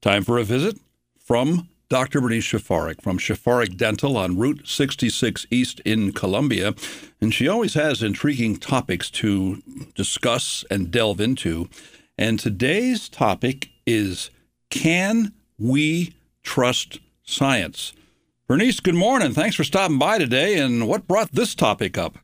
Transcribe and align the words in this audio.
Time 0.00 0.24
for 0.24 0.38
a 0.38 0.44
visit 0.44 0.78
from 1.18 1.68
Dr. 1.90 2.22
Bernice 2.22 2.50
Szafarek 2.50 3.02
from 3.02 3.18
Szafarek 3.18 3.76
Dental 3.76 4.16
on 4.16 4.38
Route 4.38 4.66
66 4.66 5.46
East 5.50 5.80
in 5.80 6.12
Columbia. 6.12 6.74
And 7.20 7.34
she 7.34 7.46
always 7.46 7.74
has 7.74 8.02
intriguing 8.02 8.56
topics 8.56 9.10
to 9.10 9.62
discuss 9.94 10.64
and 10.70 10.90
delve 10.90 11.20
into. 11.20 11.68
And 12.16 12.38
today's 12.38 13.10
topic 13.10 13.68
is 13.86 14.30
Can 14.70 15.34
we 15.58 16.14
trust 16.42 16.98
science? 17.24 17.92
Bernice, 18.46 18.80
good 18.80 18.94
morning. 18.94 19.34
Thanks 19.34 19.56
for 19.56 19.64
stopping 19.64 19.98
by 19.98 20.16
today. 20.16 20.58
And 20.58 20.88
what 20.88 21.06
brought 21.06 21.32
this 21.32 21.54
topic 21.54 21.98
up? 21.98 22.16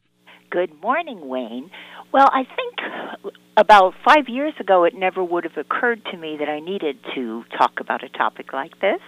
Good 0.48 0.72
morning, 0.80 1.28
Wayne. 1.28 1.70
Well, 2.12 2.30
I 2.32 2.44
think 2.44 3.34
about 3.56 3.94
five 4.04 4.28
years 4.28 4.54
ago, 4.60 4.84
it 4.84 4.94
never 4.94 5.22
would 5.22 5.44
have 5.44 5.56
occurred 5.56 6.04
to 6.12 6.16
me 6.16 6.36
that 6.38 6.48
I 6.48 6.60
needed 6.60 6.98
to 7.14 7.44
talk 7.58 7.80
about 7.80 8.04
a 8.04 8.08
topic 8.08 8.52
like 8.52 8.80
this 8.80 9.00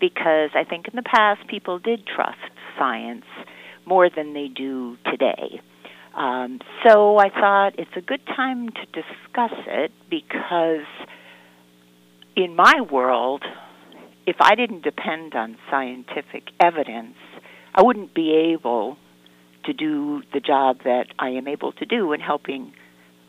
because 0.00 0.50
I 0.54 0.64
think 0.64 0.88
in 0.88 0.96
the 0.96 1.02
past 1.02 1.46
people 1.48 1.78
did 1.78 2.06
trust 2.06 2.38
science 2.78 3.24
more 3.86 4.08
than 4.08 4.32
they 4.32 4.48
do 4.48 4.96
today. 5.04 5.60
Um, 6.16 6.60
so 6.86 7.18
I 7.18 7.28
thought 7.28 7.78
it's 7.78 7.90
a 7.96 8.00
good 8.00 8.24
time 8.26 8.70
to 8.70 8.86
discuss 8.86 9.58
it 9.66 9.92
because 10.08 10.86
in 12.36 12.56
my 12.56 12.80
world, 12.80 13.44
if 14.26 14.36
I 14.40 14.54
didn't 14.54 14.82
depend 14.82 15.34
on 15.34 15.56
scientific 15.70 16.44
evidence, 16.58 17.16
I 17.74 17.82
wouldn't 17.82 18.14
be 18.14 18.54
able 18.54 18.96
to 19.64 19.72
do 19.72 20.22
the 20.32 20.40
job 20.40 20.78
that 20.84 21.06
I 21.18 21.30
am 21.30 21.48
able 21.48 21.72
to 21.72 21.86
do 21.86 22.12
in 22.12 22.20
helping 22.20 22.72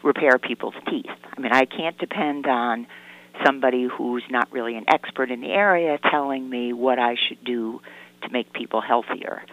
repair 0.04 0.38
people's 0.40 0.76
teeth. 0.90 1.06
I 1.38 1.40
mean, 1.40 1.52
I 1.52 1.66
can't 1.66 1.98
depend 1.98 2.48
on 2.48 2.88
somebody 3.46 3.88
who's 3.88 4.24
not 4.30 4.52
really 4.52 4.76
an 4.76 4.86
expert 4.88 5.32
in 5.32 5.42
the 5.42 5.52
area 5.52 5.98
telling 6.10 6.50
me 6.50 6.74
what 6.74 7.00
I 7.00 7.16
should 7.28 7.44
do 7.44 7.82
to 8.24 8.30
make 8.32 8.54
people 8.54 8.82
healthier. 8.82 9.44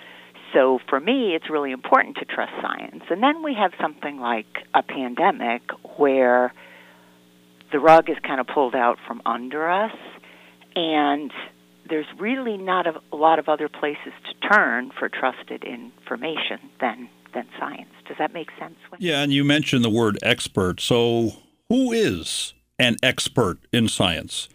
So 0.55 0.79
for 0.89 0.99
me, 0.99 1.35
it's 1.35 1.51
really 1.51 1.73
important 1.73 2.17
to 2.17 2.25
trust 2.25 2.53
science. 2.63 3.05
And 3.11 3.23
then 3.23 3.43
we 3.43 3.55
have 3.55 3.73
something 3.81 4.19
like 4.19 4.47
a 4.75 4.83
pandemic 4.83 5.63
where 5.97 6.53
the 7.71 7.79
rug 7.79 8.09
is 8.09 8.17
kind 8.27 8.41
of 8.41 8.47
pulled 8.47 8.75
out 8.75 8.99
from 9.07 9.21
under 9.27 9.69
us, 9.71 9.93
and 10.75 11.31
there's 11.89 12.07
really 12.19 12.57
not 12.57 12.87
a, 12.87 13.01
lot 13.15 13.39
of 13.39 13.49
other 13.49 13.69
places 13.69 14.13
to 14.27 14.49
turn 14.49 14.91
for 14.99 15.09
trusted 15.09 15.65
information 15.65 16.59
than 16.81 17.09
than 17.35 17.47
science. 17.59 17.91
Does 18.07 18.17
that 18.19 18.33
make 18.33 18.49
sense? 18.59 18.77
Yeah, 18.99 19.23
and 19.23 19.33
you 19.33 19.45
mentioned 19.45 19.85
the 19.85 19.91
word 19.91 20.19
expert. 20.23 20.81
So 20.81 21.33
who 21.69 21.93
is 21.93 22.55
an 22.79 22.97
expert 23.03 23.59
in 23.73 23.89
science? 23.89 24.49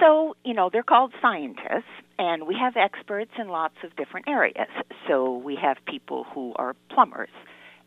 So, 0.00 0.34
you 0.44 0.54
know, 0.54 0.70
they're 0.72 0.82
called 0.82 1.12
scientists, 1.20 1.84
and 2.18 2.46
we 2.46 2.56
have 2.58 2.76
experts 2.76 3.30
in 3.38 3.48
lots 3.48 3.76
of 3.84 3.94
different 3.96 4.28
areas. 4.28 4.68
So, 5.06 5.36
we 5.36 5.56
have 5.56 5.76
people 5.86 6.24
who 6.34 6.52
are 6.56 6.74
plumbers, 6.90 7.30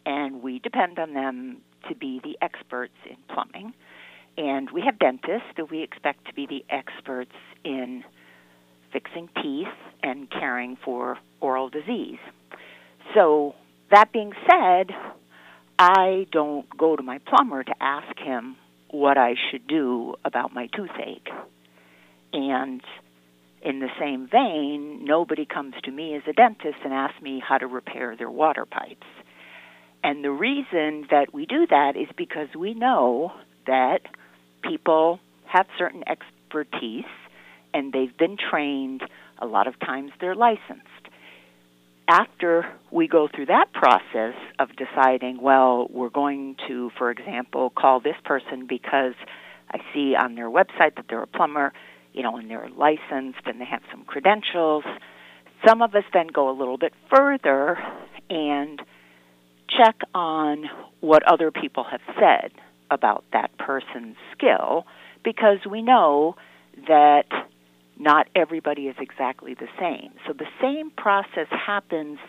and 0.06 0.42
we 0.42 0.60
depend 0.60 1.00
on 1.00 1.14
them 1.14 1.58
to 1.90 1.96
be 1.96 2.22
the 2.24 2.38
experts 2.42 2.94
in 3.10 3.18
plumbing. 3.34 3.74
And 4.38 4.70
we 4.72 4.82
have 4.82 5.00
dentists 5.00 5.50
who 5.56 5.66
we 5.66 5.82
expect 5.82 6.26
to 6.28 6.34
be 6.34 6.46
the 6.46 6.64
experts 6.70 7.34
in 7.64 8.04
fixing 8.92 9.30
teeth 9.42 9.68
and 10.04 10.30
caring 10.30 10.78
for 10.84 11.18
oral 11.42 11.70
disease. 11.70 12.20
So, 13.14 13.56
that 13.90 14.12
being 14.12 14.34
said, 14.50 14.92
I 15.80 16.28
don't 16.32 16.66
go 16.78 16.96
to 16.96 17.04
my 17.04 17.20
plumber 17.20 17.64
to 17.64 17.74
ask 17.80 18.18
him 18.18 18.58
what 18.90 19.18
I 19.18 19.36
should 19.50 19.68
do 19.68 20.16
about 20.26 20.54
my 20.54 20.68
toothache. 20.68 21.30
And 22.34 22.82
in 23.62 23.80
the 23.80 23.90
same 24.00 24.28
vein, 24.28 25.06
nobody 25.06 25.46
comes 25.46 25.76
to 25.84 25.92
me 25.92 26.16
as 26.16 26.24
a 26.28 26.34
dentist 26.34 26.78
and 26.84 26.94
asks 26.94 27.22
me 27.22 27.42
how 27.46 27.58
to 27.58 27.68
repair 27.68 28.16
their 28.16 28.30
water 28.30 28.66
pipes. 28.66 29.06
And 30.04 30.24
the 30.24 30.32
reason 30.32 31.08
that 31.10 31.34
we 31.34 31.46
do 31.46 31.68
that 31.68 31.96
is 31.96 32.08
because 32.16 32.48
we 32.58 32.74
know 32.74 33.34
that 33.66 34.02
people 34.62 35.20
have 35.46 35.66
certain 35.78 36.04
expertise 36.08 37.06
and 37.74 37.94
they've 37.94 38.16
been 38.18 38.38
trained. 38.38 39.02
A 39.40 39.46
lot 39.46 39.68
of 39.68 39.80
times 39.80 40.12
they're 40.20 40.36
licensed 40.36 41.08
after 42.08 42.66
we 42.92 43.08
go 43.08 43.28
through 43.34 43.48
that 43.48 43.66
process 43.74 44.34
of 44.60 44.70
deciding, 44.78 45.42
well, 45.42 45.88
we're 45.90 46.10
going 46.10 46.56
to, 46.68 46.90
for 46.98 47.12
example, 47.12 47.70
call 47.70 48.00
this 48.00 48.16
person 48.24 48.66
because 48.68 49.14
I 49.70 49.80
see 49.94 50.16
on 50.16 50.36
their 50.36 50.50
website 50.50 50.96
that 50.96 51.06
they're 51.10 51.24
a 51.24 51.28
plumber, 51.28 51.74
you 52.14 52.24
know, 52.24 52.38
and 52.38 52.50
they're 52.50 52.70
licensed 52.70 53.42
and 53.46 53.60
they 53.60 53.66
have 53.66 53.82
some 53.92 54.06
credentials. 54.06 54.86
Some 55.68 55.82
of 55.82 55.94
us 55.96 56.04
then 56.14 56.28
go 56.28 56.50
a 56.50 56.56
little 56.58 56.78
bit 56.78 56.94
further 57.14 57.78
and 58.30 58.82
check 59.70 59.98
on 60.16 60.66
what 61.02 61.24
other 61.30 61.52
people 61.52 61.84
have 61.84 62.02
said 62.18 62.52
about 62.90 63.26
that 63.34 63.58
person's 63.58 64.16
skill 64.32 64.86
because 65.26 65.58
we 65.70 65.82
know 65.82 66.36
that 66.88 67.26
not 68.00 68.28
everybody 68.36 68.84
is 68.84 68.96
exactly 69.00 69.54
the 69.54 69.68
same. 69.80 70.12
So 70.28 70.34
the 70.34 70.48
same 70.62 70.92
process 70.92 71.48
happens 71.50 72.20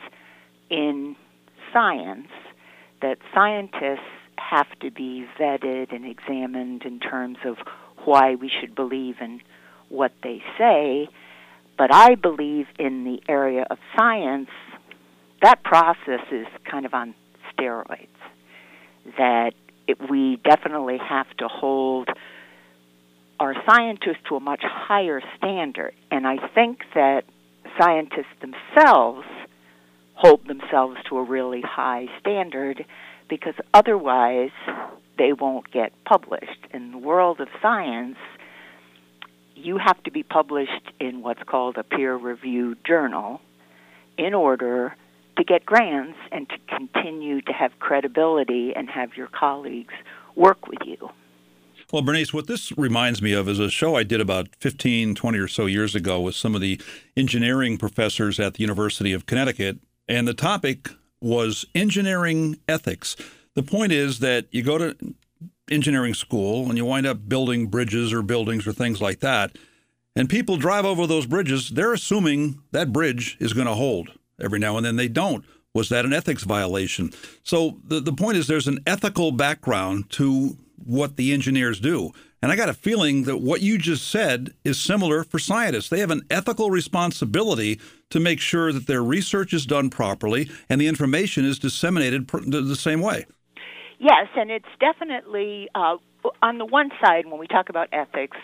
in 0.71 1.17
science 1.73 2.29
that 3.03 3.19
scientists 3.35 4.01
have 4.39 4.67
to 4.81 4.91
be 4.91 5.27
vetted 5.39 5.95
and 5.95 6.07
examined 6.07 6.83
in 6.85 7.01
terms 7.01 7.39
of 7.45 7.57
why 8.05 8.35
we 8.35 8.51
should 8.61 8.75
believe 8.75 9.17
in 9.21 9.41
what 9.89 10.13
they 10.23 10.43
say. 10.57 11.09
But 11.77 11.93
I 11.93 12.15
believe 12.15 12.67
in 12.79 13.05
the 13.05 13.21
area 13.29 13.67
of 13.71 13.79
science, 13.97 14.51
that 15.43 15.63
process 15.63 16.21
is 16.33 16.47
kind 16.69 16.87
of 16.87 16.95
on 16.95 17.15
steroids. 17.53 18.07
That 19.17 19.53
it, 19.87 19.99
we 20.11 20.41
definitely 20.45 20.99
have 20.99 21.29
to 21.39 21.49
hold 21.49 22.09
our 23.41 23.55
scientists 23.67 24.23
to 24.29 24.37
a 24.37 24.41
much 24.41 24.63
higher 24.63 25.21
standard. 25.37 25.95
And 26.11 26.27
I 26.27 26.37
think 26.55 26.81
that 26.95 27.25
scientists 27.79 28.35
themselves 28.41 29.27
hold 30.15 30.47
themselves 30.49 30.97
to 31.09 31.19
a 31.19 31.23
really 31.23 31.63
high 31.63 32.07
standard 32.21 32.85
because 33.29 33.55
otherwise 33.73 34.51
they 35.17 35.33
won't 35.33 35.71
get 35.71 35.93
published. 36.05 36.67
In 36.73 36.91
the 36.91 36.99
world 36.99 37.41
of 37.41 37.49
science, 37.63 38.17
you 39.55 39.79
have 39.79 40.03
to 40.05 40.11
be 40.11 40.23
published 40.23 40.93
in 40.99 41.23
what's 41.23 41.43
called 41.45 41.77
a 41.77 41.83
peer 41.83 42.17
reviewed 42.17 42.79
journal 42.85 43.41
in 44.17 44.35
order 44.35 44.97
to 45.37 45.45
get 45.45 45.65
grants 45.65 46.19
and 46.33 46.49
to 46.49 46.57
continue 46.69 47.41
to 47.43 47.53
have 47.53 47.79
credibility 47.79 48.73
and 48.75 48.89
have 48.91 49.17
your 49.17 49.29
colleagues 49.29 49.95
work 50.35 50.67
with 50.67 50.81
you. 50.85 51.11
Well, 51.91 52.03
Bernice, 52.03 52.35
what 52.35 52.47
this 52.47 52.71
reminds 52.77 53.23
me 53.23 53.33
of 53.33 53.49
is 53.49 53.59
a 53.59 53.71
show 53.71 53.97
I 53.97 54.03
did 54.03 54.21
about 54.21 54.49
15, 54.61 55.15
20 55.15 55.39
or 55.39 55.49
so 55.49 55.65
years 55.65 55.95
ago 55.95 56.21
with 56.21 56.35
some 56.35 56.55
of 56.55 56.61
the 56.61 56.79
engineering 57.17 57.79
professors 57.79 58.39
at 58.39 58.55
the 58.55 58.61
University 58.61 59.15
of 59.15 59.25
Connecticut. 59.25 59.79
And 60.07 60.29
the 60.29 60.35
topic 60.35 60.91
was 61.23 61.65
engineering 61.75 62.59
ethics. 62.69 63.17
The 63.55 63.63
point 63.63 63.93
is 63.93 64.19
that 64.19 64.49
you 64.51 64.63
go 64.63 64.77
to 64.77 65.15
engineering 65.71 66.13
school 66.13 66.69
and 66.69 66.77
you 66.77 66.85
wind 66.85 67.07
up 67.07 67.27
building 67.27 67.69
bridges 67.69 68.13
or 68.13 68.21
buildings 68.21 68.67
or 68.67 68.73
things 68.75 69.01
like 69.01 69.21
that. 69.21 69.57
And 70.15 70.29
people 70.29 70.59
drive 70.59 70.85
over 70.85 71.07
those 71.07 71.25
bridges, 71.25 71.71
they're 71.71 71.95
assuming 71.95 72.61
that 72.71 72.93
bridge 72.93 73.39
is 73.41 73.55
going 73.55 73.67
to 73.67 73.75
hold. 73.75 74.11
Every 74.39 74.59
now 74.59 74.77
and 74.77 74.85
then 74.85 74.97
they 74.97 75.09
don't. 75.09 75.43
Was 75.73 75.89
that 75.89 76.05
an 76.05 76.13
ethics 76.13 76.45
violation? 76.45 77.13
So 77.43 77.79
the, 77.83 78.01
the 78.01 78.13
point 78.13 78.37
is 78.37 78.47
there's 78.47 78.69
an 78.69 78.81
ethical 78.87 79.33
background 79.33 80.11
to 80.11 80.59
what 80.85 81.17
the 81.17 81.33
engineers 81.33 81.81
do. 81.81 82.13
And 82.41 82.53
I 82.53 82.57
got 82.57 82.69
a 82.69 82.75
feeling 82.75 83.25
that 83.25 83.39
what 83.39 83.63
you 83.63 83.79
just 83.79 84.09
said 84.09 84.55
is 84.65 84.81
similar 84.81 85.25
for 85.25 85.39
scientists. 85.39 85.89
They 85.89 86.01
have 86.01 86.11
an 86.11 86.23
ethical 86.31 86.71
responsibility 86.71 87.81
to 88.11 88.21
make 88.21 88.41
sure 88.41 88.73
that 88.73 88.87
their 88.87 89.03
research 89.03 89.53
is 89.53 89.67
done 89.67 89.91
properly 89.91 90.49
and 90.69 90.81
the 90.81 90.87
information 90.87 91.45
is 91.45 91.59
disseminated 91.59 92.29
the 92.29 92.77
same 92.77 93.01
way. 93.01 93.27
Yes, 93.99 94.29
and 94.37 94.51
it's 94.51 94.69
definitely 94.79 95.69
uh, 95.75 95.97
on 96.41 96.59
the 96.59 96.65
one 96.65 96.91
side 97.05 97.27
when 97.27 97.41
we 97.41 97.49
talk 97.49 97.69
about 97.69 97.89
ethics 97.93 98.37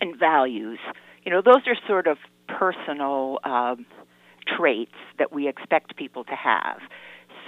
and 0.00 0.16
values, 0.18 0.78
you 1.24 1.32
know, 1.32 1.42
those 1.44 1.62
are 1.66 1.76
sort 1.88 2.06
of 2.06 2.18
personal 2.46 3.38
um, 3.44 3.86
traits 4.56 4.94
that 5.18 5.32
we 5.32 5.48
expect 5.48 5.96
people 5.96 6.24
to 6.24 6.34
have. 6.34 6.78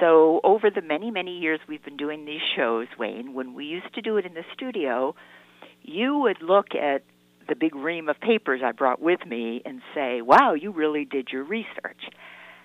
So, 0.01 0.41
over 0.43 0.71
the 0.71 0.83
many, 0.83 1.11
many 1.11 1.39
years 1.39 1.61
we've 1.69 1.85
been 1.85 1.97
doing 1.97 2.25
these 2.25 2.41
shows, 2.57 2.89
Wayne, 2.99 3.33
when 3.35 3.55
we 3.55 3.65
used 3.65 3.95
to 3.95 4.03
do 4.03 4.17
it 4.17 4.27
in 4.27 4.35
the 4.35 4.45
studio, 4.53 5.15
you 5.83 6.19
would 6.19 6.43
look 6.43 6.75
at 6.75 7.05
the 7.49 7.55
big 7.55 7.75
ream 7.75 8.09
of 8.09 8.19
papers 8.21 8.61
I 8.65 8.73
brought 8.73 9.01
with 9.01 9.25
me 9.27 9.63
and 9.65 9.83
say, 9.95 10.23
wow, 10.23 10.55
you 10.55 10.73
really 10.73 11.05
did 11.05 11.29
your 11.31 11.45
research. 11.45 12.09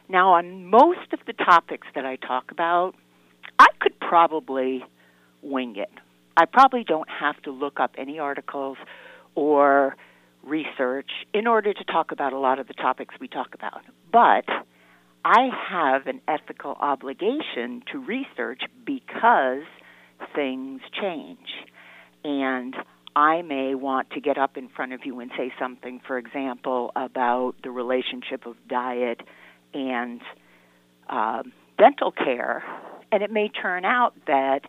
Now, 0.08 0.34
on 0.34 0.66
most 0.66 1.14
of 1.14 1.20
the 1.28 1.34
topics 1.34 1.88
that 1.96 2.06
I 2.06 2.16
talk 2.16 2.52
about, 2.52 2.94
I 3.60 3.68
could 3.80 4.00
probably 4.00 4.84
wing 5.42 5.76
it. 5.76 5.92
I 6.36 6.46
probably 6.46 6.84
don't 6.84 7.10
have 7.10 7.40
to 7.44 7.52
look 7.52 7.80
up 7.80 7.92
any 7.98 8.18
articles 8.18 8.78
or 9.36 9.96
research 10.44 11.10
in 11.34 11.48
order 11.48 11.74
to 11.74 11.84
talk 11.84 12.12
about 12.12 12.34
a 12.34 12.40
lot 12.40 12.60
of 12.60 12.68
the 12.68 12.74
topics 12.74 13.14
we 13.20 13.28
talk 13.28 13.54
about. 13.54 13.82
But 14.12 14.46
I 15.32 15.50
have 15.70 16.08
an 16.08 16.22
ethical 16.28 16.72
obligation 16.72 17.84
to 17.92 18.00
research 18.00 18.64
because 18.84 19.62
things 20.34 20.82
change. 21.00 21.46
And 22.24 22.74
I 23.16 23.44
may 23.44 23.76
want 23.76 24.10
to 24.12 24.22
get 24.22 24.40
up 24.40 24.58
in 24.58 24.70
front 24.70 24.94
of 24.94 25.02
you 25.06 25.20
and 25.20 25.30
say 25.38 25.54
something, 25.60 26.02
for 26.08 26.18
example, 26.18 26.92
about 26.96 27.54
the 27.62 27.70
relationship 27.70 28.48
of 28.48 28.56
diet 28.68 29.22
and 29.72 30.20
uh, 31.08 31.44
dental 31.78 32.12
care, 32.12 32.64
and 33.12 33.22
it 33.22 33.30
may 33.30 33.50
turn 33.50 33.86
out 33.86 34.16
that 34.26 34.62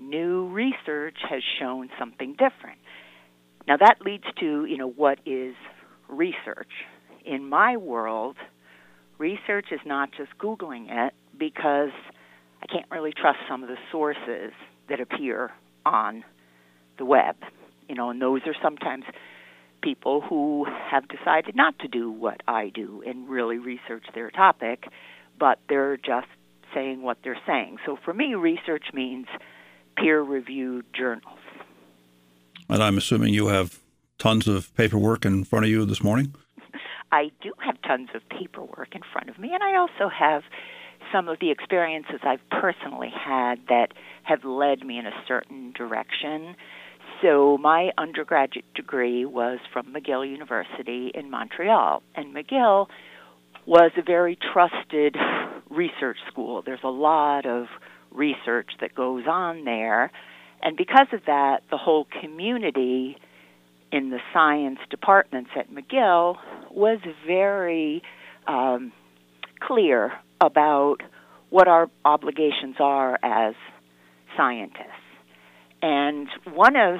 new 0.00 0.48
research 0.48 1.18
has 1.30 1.42
shown 1.60 1.90
something 1.96 2.32
different. 2.32 2.80
Now 3.68 3.76
that 3.76 3.98
leads 4.04 4.24
to, 4.40 4.64
you 4.64 4.78
know, 4.78 4.90
what 4.90 5.20
is 5.24 5.54
research? 6.08 6.72
In 7.24 7.48
my 7.48 7.76
world, 7.76 8.36
research 9.18 9.66
is 9.70 9.80
not 9.84 10.10
just 10.16 10.30
Googling 10.38 10.86
it 10.90 11.14
because 11.38 11.90
I 12.62 12.66
can't 12.66 12.90
really 12.90 13.12
trust 13.12 13.38
some 13.48 13.62
of 13.62 13.68
the 13.68 13.78
sources 13.90 14.52
that 14.88 15.00
appear 15.00 15.52
on 15.84 16.24
the 16.98 17.04
web. 17.04 17.36
You 17.88 17.94
know, 17.94 18.10
and 18.10 18.20
those 18.20 18.42
are 18.46 18.54
sometimes 18.62 19.04
people 19.82 20.20
who 20.20 20.66
have 20.90 21.06
decided 21.08 21.54
not 21.54 21.78
to 21.80 21.88
do 21.88 22.10
what 22.10 22.40
I 22.48 22.70
do 22.74 23.02
and 23.06 23.28
really 23.28 23.58
research 23.58 24.04
their 24.14 24.30
topic, 24.30 24.84
but 25.38 25.60
they're 25.68 25.96
just 25.96 26.26
saying 26.74 27.02
what 27.02 27.18
they're 27.22 27.38
saying. 27.46 27.78
So 27.86 27.96
for 28.04 28.12
me, 28.12 28.34
research 28.34 28.86
means 28.92 29.26
peer 29.96 30.20
reviewed 30.20 30.84
journals. 30.92 31.38
And 32.68 32.82
I'm 32.82 32.98
assuming 32.98 33.32
you 33.32 33.46
have 33.48 33.78
tons 34.18 34.48
of 34.48 34.74
paperwork 34.74 35.24
in 35.24 35.44
front 35.44 35.64
of 35.64 35.70
you 35.70 35.84
this 35.84 36.02
morning? 36.02 36.34
I 37.12 37.30
do 37.42 37.52
have 37.58 37.80
tons 37.82 38.08
of 38.14 38.22
paperwork 38.28 38.94
in 38.94 39.02
front 39.12 39.28
of 39.28 39.38
me, 39.38 39.50
and 39.52 39.62
I 39.62 39.76
also 39.76 40.08
have 40.08 40.42
some 41.12 41.28
of 41.28 41.38
the 41.40 41.50
experiences 41.50 42.20
I've 42.22 42.40
personally 42.50 43.10
had 43.14 43.56
that 43.68 43.88
have 44.24 44.44
led 44.44 44.84
me 44.84 44.98
in 44.98 45.06
a 45.06 45.12
certain 45.28 45.72
direction. 45.72 46.56
So, 47.22 47.58
my 47.58 47.90
undergraduate 47.96 48.72
degree 48.74 49.24
was 49.24 49.58
from 49.72 49.94
McGill 49.94 50.28
University 50.28 51.10
in 51.14 51.30
Montreal, 51.30 52.02
and 52.14 52.34
McGill 52.34 52.88
was 53.64 53.92
a 53.96 54.02
very 54.02 54.36
trusted 54.52 55.16
research 55.70 56.18
school. 56.28 56.62
There's 56.62 56.80
a 56.84 56.88
lot 56.88 57.46
of 57.46 57.66
research 58.10 58.70
that 58.80 58.94
goes 58.94 59.24
on 59.26 59.64
there, 59.64 60.10
and 60.62 60.76
because 60.76 61.08
of 61.12 61.20
that, 61.26 61.62
the 61.70 61.76
whole 61.76 62.06
community 62.20 63.16
in 63.92 64.10
the 64.10 64.18
science 64.32 64.78
departments 64.90 65.50
at 65.56 65.70
McGill 65.70 66.36
was 66.76 66.98
very 67.26 68.02
um, 68.46 68.92
clear 69.60 70.12
about 70.40 70.98
what 71.50 71.66
our 71.66 71.88
obligations 72.04 72.76
are 72.78 73.18
as 73.22 73.54
scientists. 74.36 74.92
And 75.82 76.28
one 76.52 76.76
of 76.76 76.98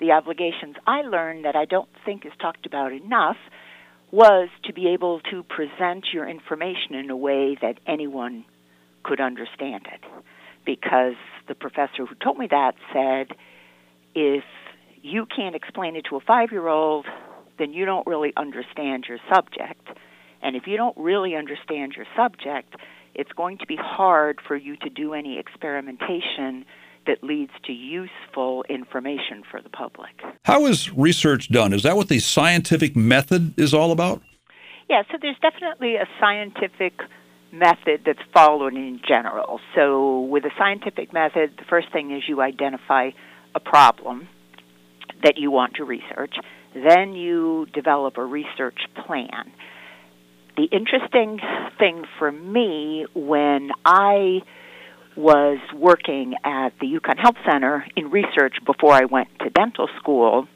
the 0.00 0.12
obligations 0.12 0.76
I 0.86 1.02
learned 1.02 1.44
that 1.44 1.56
I 1.56 1.64
don't 1.64 1.88
think 2.04 2.26
is 2.26 2.32
talked 2.40 2.66
about 2.66 2.92
enough 2.92 3.36
was 4.10 4.48
to 4.64 4.72
be 4.72 4.88
able 4.88 5.20
to 5.30 5.42
present 5.42 6.06
your 6.12 6.28
information 6.28 6.94
in 6.94 7.10
a 7.10 7.16
way 7.16 7.56
that 7.60 7.78
anyone 7.86 8.44
could 9.02 9.20
understand 9.20 9.86
it. 9.92 10.00
Because 10.66 11.14
the 11.48 11.54
professor 11.54 12.06
who 12.06 12.14
told 12.22 12.38
me 12.38 12.48
that 12.50 12.74
said, 12.92 13.36
if 14.14 14.44
you 15.02 15.26
can't 15.26 15.54
explain 15.54 15.96
it 15.96 16.06
to 16.10 16.16
a 16.16 16.20
five 16.20 16.50
year 16.52 16.68
old, 16.68 17.06
then 17.58 17.72
you 17.72 17.84
don't 17.84 18.06
really 18.06 18.32
understand 18.36 19.04
your 19.08 19.18
subject. 19.32 19.88
And 20.42 20.56
if 20.56 20.66
you 20.66 20.76
don't 20.76 20.96
really 20.96 21.34
understand 21.34 21.94
your 21.96 22.06
subject, 22.16 22.74
it's 23.14 23.32
going 23.32 23.58
to 23.58 23.66
be 23.66 23.76
hard 23.76 24.40
for 24.46 24.56
you 24.56 24.76
to 24.78 24.90
do 24.90 25.14
any 25.14 25.38
experimentation 25.38 26.64
that 27.06 27.22
leads 27.22 27.52
to 27.66 27.72
useful 27.72 28.64
information 28.68 29.42
for 29.50 29.60
the 29.60 29.68
public. 29.68 30.10
How 30.44 30.66
is 30.66 30.90
research 30.92 31.50
done? 31.50 31.72
Is 31.72 31.82
that 31.82 31.96
what 31.96 32.08
the 32.08 32.18
scientific 32.18 32.96
method 32.96 33.58
is 33.58 33.74
all 33.74 33.92
about? 33.92 34.22
Yeah, 34.88 35.02
so 35.10 35.18
there's 35.20 35.36
definitely 35.40 35.96
a 35.96 36.06
scientific 36.20 36.94
method 37.52 38.02
that's 38.04 38.22
followed 38.32 38.74
in 38.74 39.00
general. 39.06 39.60
So, 39.74 40.20
with 40.20 40.44
a 40.44 40.50
scientific 40.58 41.12
method, 41.12 41.54
the 41.56 41.64
first 41.68 41.92
thing 41.92 42.10
is 42.10 42.24
you 42.28 42.40
identify 42.42 43.10
a 43.54 43.60
problem 43.60 44.28
that 45.22 45.38
you 45.38 45.50
want 45.50 45.74
to 45.74 45.84
research. 45.84 46.34
Then 46.74 47.12
you 47.14 47.66
develop 47.72 48.18
a 48.18 48.24
research 48.24 48.78
plan. 49.06 49.52
The 50.56 50.64
interesting 50.64 51.40
thing 51.78 52.04
for 52.18 52.30
me 52.30 53.06
when 53.14 53.70
I 53.84 54.42
was 55.16 55.58
working 55.74 56.34
at 56.44 56.70
the 56.80 56.86
UConn 56.86 57.18
Health 57.20 57.36
Center 57.48 57.84
in 57.96 58.10
research 58.10 58.54
before 58.66 58.92
I 58.92 59.04
went 59.04 59.28
to 59.40 59.50
dental 59.50 59.88
school, 60.00 60.48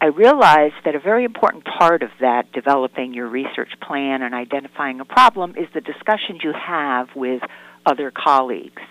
I 0.00 0.06
realized 0.06 0.74
that 0.84 0.94
a 0.94 1.00
very 1.00 1.24
important 1.24 1.64
part 1.64 2.02
of 2.02 2.10
that, 2.20 2.52
developing 2.52 3.14
your 3.14 3.28
research 3.28 3.70
plan 3.82 4.22
and 4.22 4.34
identifying 4.34 5.00
a 5.00 5.04
problem, 5.04 5.54
is 5.56 5.66
the 5.74 5.80
discussions 5.80 6.40
you 6.44 6.52
have 6.52 7.08
with 7.16 7.42
other 7.84 8.12
colleagues. 8.12 8.82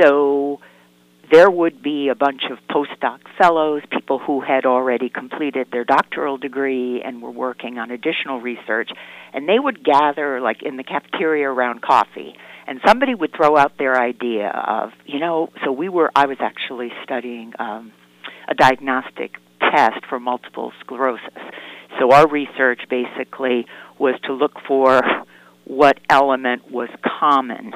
So, 0.00 0.60
there 1.32 1.50
would 1.50 1.82
be 1.82 2.08
a 2.08 2.14
bunch 2.14 2.42
of 2.50 2.58
postdoc 2.68 3.20
fellows, 3.38 3.82
people 3.90 4.18
who 4.18 4.42
had 4.42 4.66
already 4.66 5.08
completed 5.08 5.66
their 5.72 5.82
doctoral 5.82 6.36
degree 6.36 7.02
and 7.02 7.22
were 7.22 7.30
working 7.30 7.78
on 7.78 7.90
additional 7.90 8.38
research, 8.42 8.90
and 9.32 9.48
they 9.48 9.58
would 9.58 9.82
gather 9.82 10.42
like 10.42 10.62
in 10.62 10.76
the 10.76 10.84
cafeteria 10.84 11.48
around 11.48 11.80
coffee. 11.80 12.34
And 12.66 12.80
somebody 12.86 13.14
would 13.14 13.34
throw 13.34 13.56
out 13.56 13.78
their 13.78 13.98
idea 13.98 14.48
of, 14.50 14.90
you 15.06 15.18
know, 15.18 15.48
so 15.64 15.72
we 15.72 15.88
were, 15.88 16.10
I 16.14 16.26
was 16.26 16.36
actually 16.38 16.90
studying 17.02 17.54
um, 17.58 17.92
a 18.46 18.54
diagnostic 18.54 19.32
test 19.58 20.04
for 20.10 20.20
multiple 20.20 20.72
sclerosis. 20.80 21.42
So 21.98 22.12
our 22.12 22.28
research 22.28 22.82
basically 22.90 23.66
was 23.98 24.14
to 24.24 24.34
look 24.34 24.52
for 24.68 25.00
what 25.64 25.98
element 26.10 26.70
was 26.70 26.90
common 27.20 27.72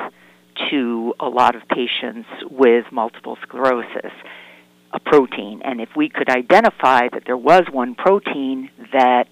to 0.71 1.15
a 1.21 1.29
lot 1.29 1.55
of 1.57 1.63
patients 1.69 2.29
with 2.51 2.85
multiple 2.93 3.37
sclerosis, 3.43 4.13
a 4.93 5.01
protein. 5.01 5.63
And 5.65 5.81
if 5.81 5.91
we 5.97 6.09
could 6.09 6.29
identify 6.29 7.09
that 7.13 7.23
there 7.27 7.37
was 7.37 7.65
one 7.71 7.95
protein 7.95 8.71
that 8.93 9.29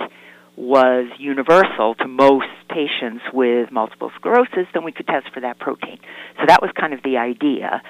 was 0.56 1.08
universal 1.19 1.94
to 1.96 2.06
most 2.06 2.46
patients 2.69 3.22
with 3.32 3.72
multiple 3.72 4.10
sclerosis, 4.17 4.67
then 4.72 4.84
we 4.84 4.93
could 4.93 5.06
test 5.06 5.27
for 5.32 5.41
that 5.41 5.58
protein. 5.58 5.99
So 6.39 6.44
that 6.46 6.63
was 6.63 6.70
kind 6.79 6.93
of 6.93 7.03
the 7.03 7.17
idea. 7.17 7.82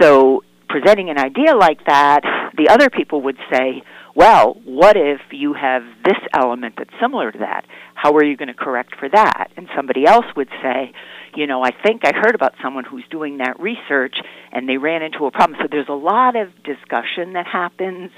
So 0.00 0.44
presenting 0.68 1.08
an 1.10 1.18
idea 1.18 1.54
like 1.54 1.84
that, 1.86 2.20
the 2.56 2.68
other 2.68 2.90
people 2.90 3.22
would 3.22 3.38
say, 3.50 3.82
well, 4.14 4.60
what 4.64 4.96
if 4.96 5.20
you 5.32 5.54
have 5.54 5.82
this 6.04 6.18
element 6.32 6.74
that's 6.78 6.90
similar 7.00 7.32
to 7.32 7.38
that? 7.38 7.64
How 7.94 8.14
are 8.14 8.24
you 8.24 8.36
going 8.36 8.48
to 8.48 8.54
correct 8.54 8.94
for 8.98 9.08
that? 9.08 9.50
And 9.56 9.68
somebody 9.74 10.06
else 10.06 10.26
would 10.36 10.48
say, 10.62 10.92
you 11.34 11.48
know, 11.48 11.62
I 11.64 11.70
think 11.72 12.02
I 12.04 12.12
heard 12.14 12.34
about 12.34 12.54
someone 12.62 12.84
who's 12.84 13.04
doing 13.10 13.38
that 13.38 13.58
research 13.58 14.16
and 14.52 14.68
they 14.68 14.76
ran 14.76 15.02
into 15.02 15.26
a 15.26 15.32
problem. 15.32 15.58
So 15.60 15.66
there's 15.68 15.88
a 15.88 15.92
lot 15.92 16.36
of 16.36 16.50
discussion 16.62 17.32
that 17.32 17.46
happens. 17.46 18.12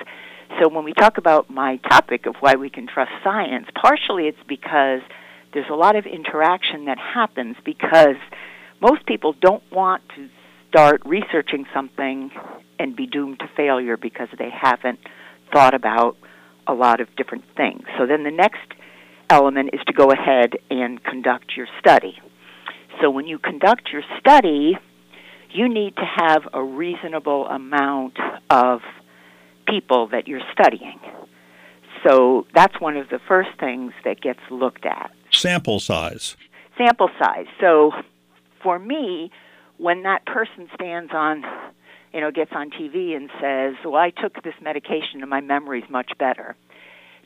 So 0.60 0.68
when 0.68 0.84
we 0.84 0.92
talk 0.92 1.16
about 1.16 1.48
my 1.48 1.76
topic 1.78 2.26
of 2.26 2.36
why 2.40 2.56
we 2.56 2.68
can 2.68 2.86
trust 2.86 3.12
science, 3.24 3.66
partially 3.74 4.28
it's 4.28 4.42
because 4.46 5.00
there's 5.54 5.70
a 5.70 5.74
lot 5.74 5.96
of 5.96 6.04
interaction 6.04 6.84
that 6.86 6.98
happens 6.98 7.56
because 7.64 8.16
most 8.82 9.06
people 9.06 9.34
don't 9.40 9.62
want 9.72 10.02
to 10.14 10.28
start 10.68 11.00
researching 11.06 11.64
something 11.72 12.30
and 12.78 12.94
be 12.94 13.06
doomed 13.06 13.38
to 13.38 13.48
failure 13.56 13.96
because 13.96 14.28
they 14.36 14.50
haven't 14.50 14.98
thought 15.56 15.72
about 15.72 16.18
a 16.66 16.74
lot 16.74 17.00
of 17.00 17.08
different 17.16 17.44
things. 17.56 17.82
So 17.98 18.06
then 18.06 18.24
the 18.24 18.30
next 18.30 18.74
element 19.30 19.70
is 19.72 19.80
to 19.86 19.94
go 19.94 20.10
ahead 20.10 20.52
and 20.68 21.02
conduct 21.02 21.56
your 21.56 21.66
study. 21.78 22.18
So 23.00 23.08
when 23.08 23.26
you 23.26 23.38
conduct 23.38 23.88
your 23.90 24.02
study, 24.20 24.76
you 25.50 25.72
need 25.72 25.96
to 25.96 26.04
have 26.04 26.42
a 26.52 26.62
reasonable 26.62 27.46
amount 27.46 28.18
of 28.50 28.80
people 29.66 30.08
that 30.08 30.28
you're 30.28 30.46
studying. 30.52 31.00
So 32.06 32.46
that's 32.54 32.78
one 32.78 32.98
of 32.98 33.08
the 33.08 33.18
first 33.26 33.48
things 33.58 33.92
that 34.04 34.20
gets 34.20 34.40
looked 34.50 34.84
at. 34.84 35.10
Sample 35.32 35.80
size. 35.80 36.36
Sample 36.76 37.08
size. 37.18 37.46
So 37.62 37.92
for 38.62 38.78
me, 38.78 39.30
when 39.78 40.02
that 40.02 40.26
person 40.26 40.68
stands 40.74 41.12
on, 41.14 41.42
you 42.12 42.20
know, 42.20 42.30
gets 42.30 42.52
on 42.54 42.70
TV 42.70 43.14
and 43.14 43.30
says, 43.40 43.74
"Well, 43.84 43.96
I 43.96 44.10
took 44.10 44.42
this 44.42 44.54
medication 44.60 45.20
and 45.20 45.30
my 45.30 45.40
memory's 45.40 45.88
much 45.88 46.12
better." 46.18 46.56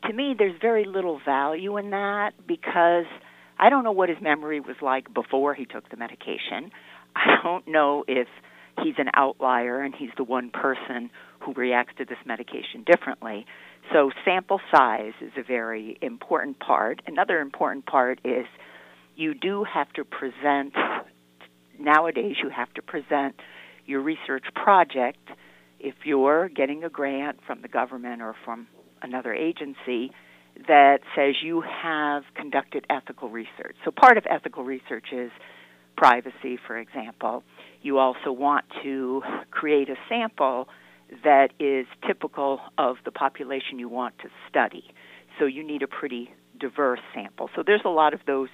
To 0.06 0.12
me, 0.12 0.34
there's 0.36 0.58
very 0.60 0.84
little 0.84 1.18
value 1.24 1.76
in 1.76 1.90
that 1.90 2.32
because 2.46 3.06
I 3.58 3.68
don't 3.68 3.84
know 3.84 3.92
what 3.92 4.08
his 4.08 4.20
memory 4.20 4.60
was 4.60 4.76
like 4.80 5.12
before 5.12 5.54
he 5.54 5.66
took 5.66 5.88
the 5.90 5.96
medication. 5.96 6.72
I 7.14 7.36
don't 7.42 7.68
know 7.68 8.04
if 8.08 8.28
he's 8.82 8.94
an 8.98 9.10
outlier 9.14 9.80
and 9.80 9.94
he's 9.94 10.10
the 10.16 10.24
one 10.24 10.50
person 10.50 11.10
who 11.40 11.52
reacts 11.52 11.94
to 11.98 12.04
this 12.04 12.18
medication 12.24 12.84
differently. 12.84 13.46
So, 13.92 14.10
sample 14.24 14.60
size 14.70 15.12
is 15.20 15.32
a 15.36 15.42
very 15.42 15.98
important 16.00 16.58
part. 16.60 17.02
Another 17.06 17.40
important 17.40 17.86
part 17.86 18.20
is 18.24 18.46
you 19.16 19.34
do 19.34 19.64
have 19.64 19.92
to 19.94 20.04
present, 20.04 20.74
nowadays, 21.78 22.36
you 22.42 22.50
have 22.50 22.72
to 22.74 22.82
present 22.82 23.34
your 23.90 24.00
research 24.00 24.44
project 24.54 25.28
if 25.78 25.94
you're 26.04 26.48
getting 26.48 26.84
a 26.84 26.88
grant 26.88 27.40
from 27.46 27.62
the 27.62 27.68
government 27.68 28.22
or 28.22 28.34
from 28.44 28.68
another 29.02 29.34
agency 29.34 30.12
that 30.68 30.98
says 31.16 31.36
you 31.42 31.62
have 31.62 32.22
conducted 32.34 32.86
ethical 32.90 33.28
research. 33.28 33.76
So, 33.84 33.90
part 33.90 34.16
of 34.16 34.24
ethical 34.28 34.64
research 34.64 35.06
is 35.12 35.30
privacy, 35.96 36.58
for 36.66 36.78
example. 36.78 37.42
You 37.82 37.98
also 37.98 38.32
want 38.32 38.66
to 38.82 39.22
create 39.50 39.88
a 39.88 39.96
sample 40.08 40.68
that 41.24 41.48
is 41.58 41.86
typical 42.06 42.60
of 42.78 42.96
the 43.04 43.10
population 43.10 43.78
you 43.78 43.88
want 43.88 44.18
to 44.18 44.28
study. 44.48 44.84
So, 45.38 45.46
you 45.46 45.66
need 45.66 45.82
a 45.82 45.88
pretty 45.88 46.30
diverse 46.58 47.00
sample. 47.14 47.48
So, 47.56 47.62
there's 47.64 47.82
a 47.84 47.90
lot 47.90 48.12
of 48.12 48.20
those 48.26 48.48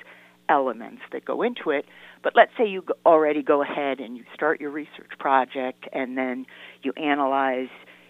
elements 0.48 1.02
that 1.12 1.24
go 1.24 1.42
into 1.42 1.70
it. 1.70 1.84
But 2.22 2.34
let's 2.36 2.50
say 2.58 2.66
you 2.66 2.84
already 3.04 3.42
go 3.42 3.62
ahead 3.62 4.00
and 4.00 4.16
you 4.16 4.24
start 4.34 4.60
your 4.60 4.70
research 4.70 5.10
project 5.18 5.88
and 5.92 6.16
then 6.16 6.46
you 6.82 6.92
analyze, 6.96 7.68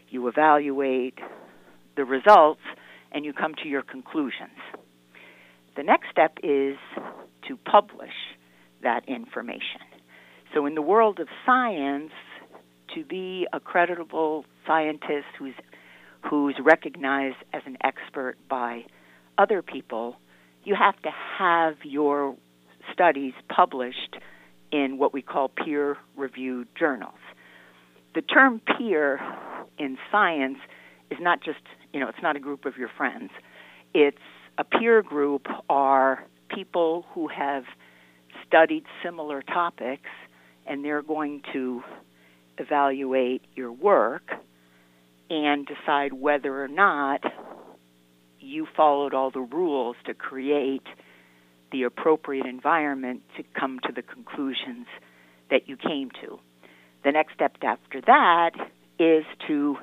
you 0.08 0.28
evaluate 0.28 1.18
the 1.96 2.04
results, 2.04 2.60
and 3.12 3.24
you 3.24 3.32
come 3.32 3.54
to 3.62 3.68
your 3.68 3.82
conclusions. 3.82 4.58
The 5.76 5.82
next 5.82 6.10
step 6.10 6.38
is 6.42 6.76
to 7.48 7.56
publish 7.70 8.10
that 8.82 9.08
information. 9.08 9.80
So, 10.54 10.66
in 10.66 10.74
the 10.74 10.82
world 10.82 11.20
of 11.20 11.28
science, 11.44 12.12
to 12.94 13.04
be 13.04 13.46
a 13.52 13.60
creditable 13.60 14.44
scientist 14.66 15.26
who's 15.38 15.54
who's 16.28 16.56
recognized 16.62 17.36
as 17.52 17.62
an 17.66 17.76
expert 17.84 18.36
by 18.48 18.84
other 19.38 19.62
people, 19.62 20.16
you 20.66 20.74
have 20.74 21.00
to 21.02 21.10
have 21.38 21.76
your 21.84 22.36
studies 22.92 23.32
published 23.48 24.16
in 24.72 24.98
what 24.98 25.14
we 25.14 25.22
call 25.22 25.48
peer 25.48 25.96
reviewed 26.16 26.66
journals. 26.76 27.20
The 28.16 28.20
term 28.20 28.60
peer 28.76 29.20
in 29.78 29.96
science 30.10 30.58
is 31.10 31.18
not 31.20 31.40
just, 31.42 31.60
you 31.92 32.00
know, 32.00 32.08
it's 32.08 32.18
not 32.20 32.34
a 32.34 32.40
group 32.40 32.66
of 32.66 32.76
your 32.76 32.90
friends. 32.96 33.30
It's 33.94 34.18
a 34.58 34.64
peer 34.64 35.02
group 35.02 35.46
are 35.70 36.24
people 36.52 37.04
who 37.12 37.28
have 37.28 37.62
studied 38.46 38.84
similar 39.04 39.42
topics 39.42 40.10
and 40.66 40.84
they're 40.84 41.02
going 41.02 41.42
to 41.52 41.82
evaluate 42.58 43.42
your 43.54 43.70
work 43.70 44.32
and 45.30 45.64
decide 45.64 46.12
whether 46.12 46.60
or 46.60 46.68
not 46.68 47.20
you 48.46 48.66
followed 48.76 49.14
all 49.14 49.30
the 49.30 49.40
rules 49.40 49.96
to 50.06 50.14
create 50.14 50.86
the 51.72 51.82
appropriate 51.82 52.46
environment 52.46 53.22
to 53.36 53.42
come 53.58 53.80
to 53.84 53.92
the 53.92 54.02
conclusions 54.02 54.86
that 55.50 55.68
you 55.68 55.76
came 55.76 56.10
to. 56.22 56.38
The 57.04 57.12
next 57.12 57.34
step 57.34 57.56
after 57.62 58.00
that 58.02 58.52
is 58.98 59.24
to 59.48 59.76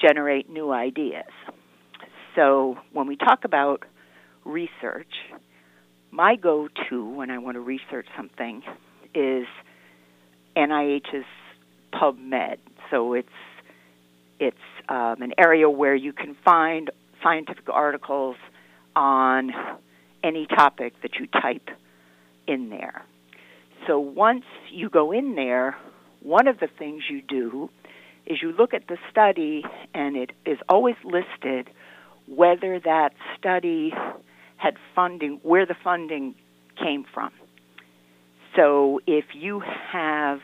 generate 0.00 0.50
new 0.50 0.72
ideas. 0.72 1.30
So 2.34 2.78
when 2.92 3.06
we 3.06 3.16
talk 3.16 3.44
about 3.44 3.84
research, 4.44 5.12
my 6.10 6.36
go 6.36 6.68
to 6.90 7.08
when 7.08 7.30
I 7.30 7.38
want 7.38 7.56
to 7.56 7.60
research 7.60 8.06
something 8.16 8.62
is 9.14 9.46
NIH's 10.56 11.24
PubMed. 11.92 12.56
So 12.90 13.14
it's 13.14 13.28
it's 14.40 14.56
um, 14.88 15.22
an 15.22 15.32
area 15.38 15.70
where 15.70 15.94
you 15.94 16.12
can 16.12 16.36
find 16.44 16.90
scientific 17.22 17.68
articles 17.68 18.36
on 18.94 19.52
any 20.22 20.46
topic 20.46 20.94
that 21.02 21.12
you 21.18 21.26
type 21.26 21.68
in 22.46 22.70
there. 22.70 23.02
So 23.86 23.98
once 23.98 24.44
you 24.70 24.88
go 24.88 25.12
in 25.12 25.34
there, 25.34 25.76
one 26.20 26.46
of 26.46 26.60
the 26.60 26.68
things 26.78 27.02
you 27.10 27.22
do 27.22 27.68
is 28.26 28.38
you 28.40 28.52
look 28.52 28.74
at 28.74 28.86
the 28.86 28.96
study 29.10 29.64
and 29.92 30.16
it 30.16 30.30
is 30.46 30.58
always 30.68 30.94
listed 31.04 31.68
whether 32.28 32.78
that 32.80 33.10
study 33.36 33.92
had 34.56 34.74
funding, 34.94 35.40
where 35.42 35.66
the 35.66 35.74
funding 35.82 36.34
came 36.80 37.04
from. 37.12 37.32
So 38.56 39.00
if 39.06 39.24
you 39.34 39.60
have 39.92 40.38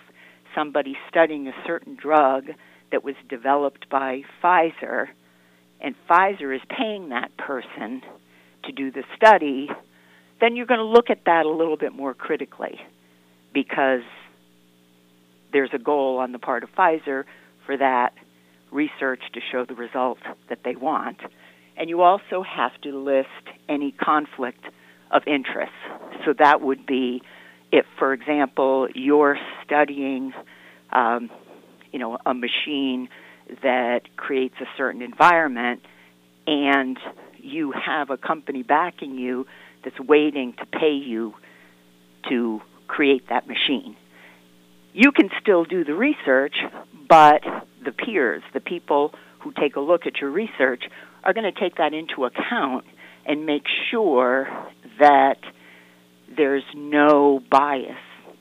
somebody 0.55 0.97
studying 1.09 1.47
a 1.47 1.53
certain 1.67 1.95
drug 1.95 2.47
that 2.91 3.05
was 3.05 3.15
developed 3.29 3.89
by 3.89 4.23
Pfizer, 4.43 5.09
and 5.81 5.95
Pfizer 6.09 6.55
is 6.55 6.63
paying 6.69 7.11
that 7.11 7.37
person 7.37 8.03
to 8.65 8.73
do 8.73 8.91
the 8.91 9.05
study, 9.17 9.71
then 10.41 10.57
you're 10.57 10.67
going 10.67 10.79
to 10.79 10.85
look 10.85 11.11
at 11.11 11.25
that 11.27 11.47
a 11.47 11.51
little 11.51 11.77
bit 11.77 11.93
more 11.93 12.15
critically 12.15 12.81
because 13.53 14.03
there's 15.53 15.71
a 15.73 15.79
goal 15.79 16.19
on 16.19 16.33
the 16.33 16.39
part 16.39 16.63
of 16.63 16.71
Pfizer 16.77 17.25
for 17.67 17.77
that 17.77 18.13
research 18.71 19.21
to 19.33 19.41
show 19.53 19.65
the 19.65 19.75
result 19.75 20.19
that 20.49 20.59
they 20.65 20.77
want. 20.77 21.19
And 21.77 21.89
you 21.89 22.03
also 22.03 22.43
have 22.43 22.73
to 22.83 22.99
list 22.99 23.29
any 23.69 23.93
conflict 23.93 24.65
of 25.11 25.23
interest. 25.27 25.73
So 26.25 26.35
that 26.39 26.61
would 26.61 26.87
be 26.87 27.23
if, 27.71 27.87
for 27.99 28.13
example, 28.13 28.89
you're 28.95 29.39
studying, 29.65 30.33
um, 30.93 31.31
you 31.93 31.99
know, 31.99 32.19
a 32.27 32.35
machine 32.35 33.09
that 33.63 34.03
creates 34.17 34.55
a 34.61 34.67
certain 34.77 35.03
environment, 35.03 35.81
and 36.47 36.99
you 37.39 37.73
have 37.73 38.11
a 38.11 38.17
company 38.17 38.63
backing 38.63 39.17
you 39.17 39.47
that's 39.85 39.99
waiting 40.01 40.55
to 40.55 40.67
pay 40.67 40.93
you 40.93 41.35
to 42.29 42.61
create 42.87 43.29
that 43.29 43.47
machine. 43.47 43.97
You 44.93 45.13
can 45.13 45.31
still 45.41 45.65
do 45.65 45.85
the 45.85 45.95
research, 45.95 46.55
but 47.09 47.43
the 47.85 47.93
peers, 47.93 48.43
the 48.55 48.61
people 48.61 49.13
who 49.41 49.53
take 49.53 49.77
a 49.77 49.81
look 49.81 50.07
at 50.07 50.21
your 50.21 50.31
research, 50.31 50.83
are 51.23 51.33
going 51.33 51.53
to 51.53 51.61
take 51.61 51.77
that 51.77 51.95
into 51.95 52.25
account 52.25 52.85
and 53.27 53.47
make 53.47 53.65
sure 53.91 54.49
that 54.99 55.39
there's 56.37 56.65
no 56.75 57.41
bias 57.51 57.97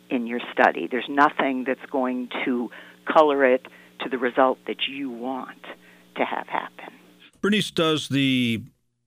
in 0.10 0.28
your 0.28 0.40
study. 0.54 0.88
There's 0.90 1.10
nothing 1.10 1.66
that's 1.68 1.86
going 1.92 2.30
to 2.46 2.70
color 3.06 3.46
it 3.46 3.66
to 4.02 4.10
the 4.10 4.18
result 4.18 4.60
that 4.68 4.88
you 4.88 5.10
want 5.10 5.64
to 6.16 6.26
have 6.26 6.48
happen. 6.48 6.94
Bernice, 7.42 7.72
does 7.72 8.10
the 8.10 8.64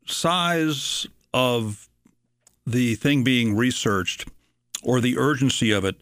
size 0.07 1.07
of 1.35 1.89
the 2.67 2.95
thing 2.95 3.25
being 3.25 3.57
researched 3.57 4.29
or 4.83 5.01
the 5.01 5.19
urgency 5.19 5.71
of 5.71 5.85
it 5.85 5.97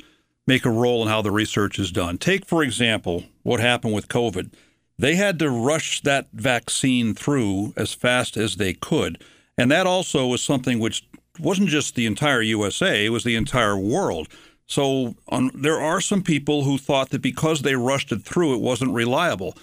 make 0.47 0.65
a 0.65 0.71
role 0.71 1.03
in 1.03 1.09
how 1.09 1.23
the 1.23 1.31
research 1.31 1.79
is 1.79 1.91
done? 1.91 2.19
Take, 2.19 2.45
for 2.45 2.63
example, 2.63 3.25
what 3.43 3.61
happened 3.61 3.95
with 3.95 4.09
COVID. 4.09 4.53
They 4.99 5.15
had 5.15 5.39
to 5.39 5.51
rush 5.51 6.01
that 6.03 6.29
vaccine 6.33 7.15
through 7.15 7.73
as 7.77 7.95
fast 7.95 8.37
as 8.37 8.57
they 8.57 8.75
could. 8.75 9.23
And 9.57 9.71
that 9.71 9.87
also 9.87 10.27
was 10.27 10.43
something 10.43 10.79
which 10.79 11.05
wasn't 11.39 11.69
just 11.69 11.95
the 11.95 12.07
entire 12.07 12.43
USA, 12.43 13.07
it 13.07 13.11
was 13.11 13.25
the 13.25 13.37
entire 13.37 13.77
world. 13.77 14.29
So 14.69 15.15
on, 15.29 15.51
there 15.55 15.81
are 15.81 16.01
some 16.01 16.23
people 16.23 16.63
who 16.65 16.79
thought 16.79 17.11
that 17.11 17.23
because 17.23 17.63
they 17.63 17.75
rushed 17.75 18.13
it 18.13 18.23
through, 18.23 18.55
it 18.55 18.61
wasn't 18.61 18.93
reliable. 18.93 19.57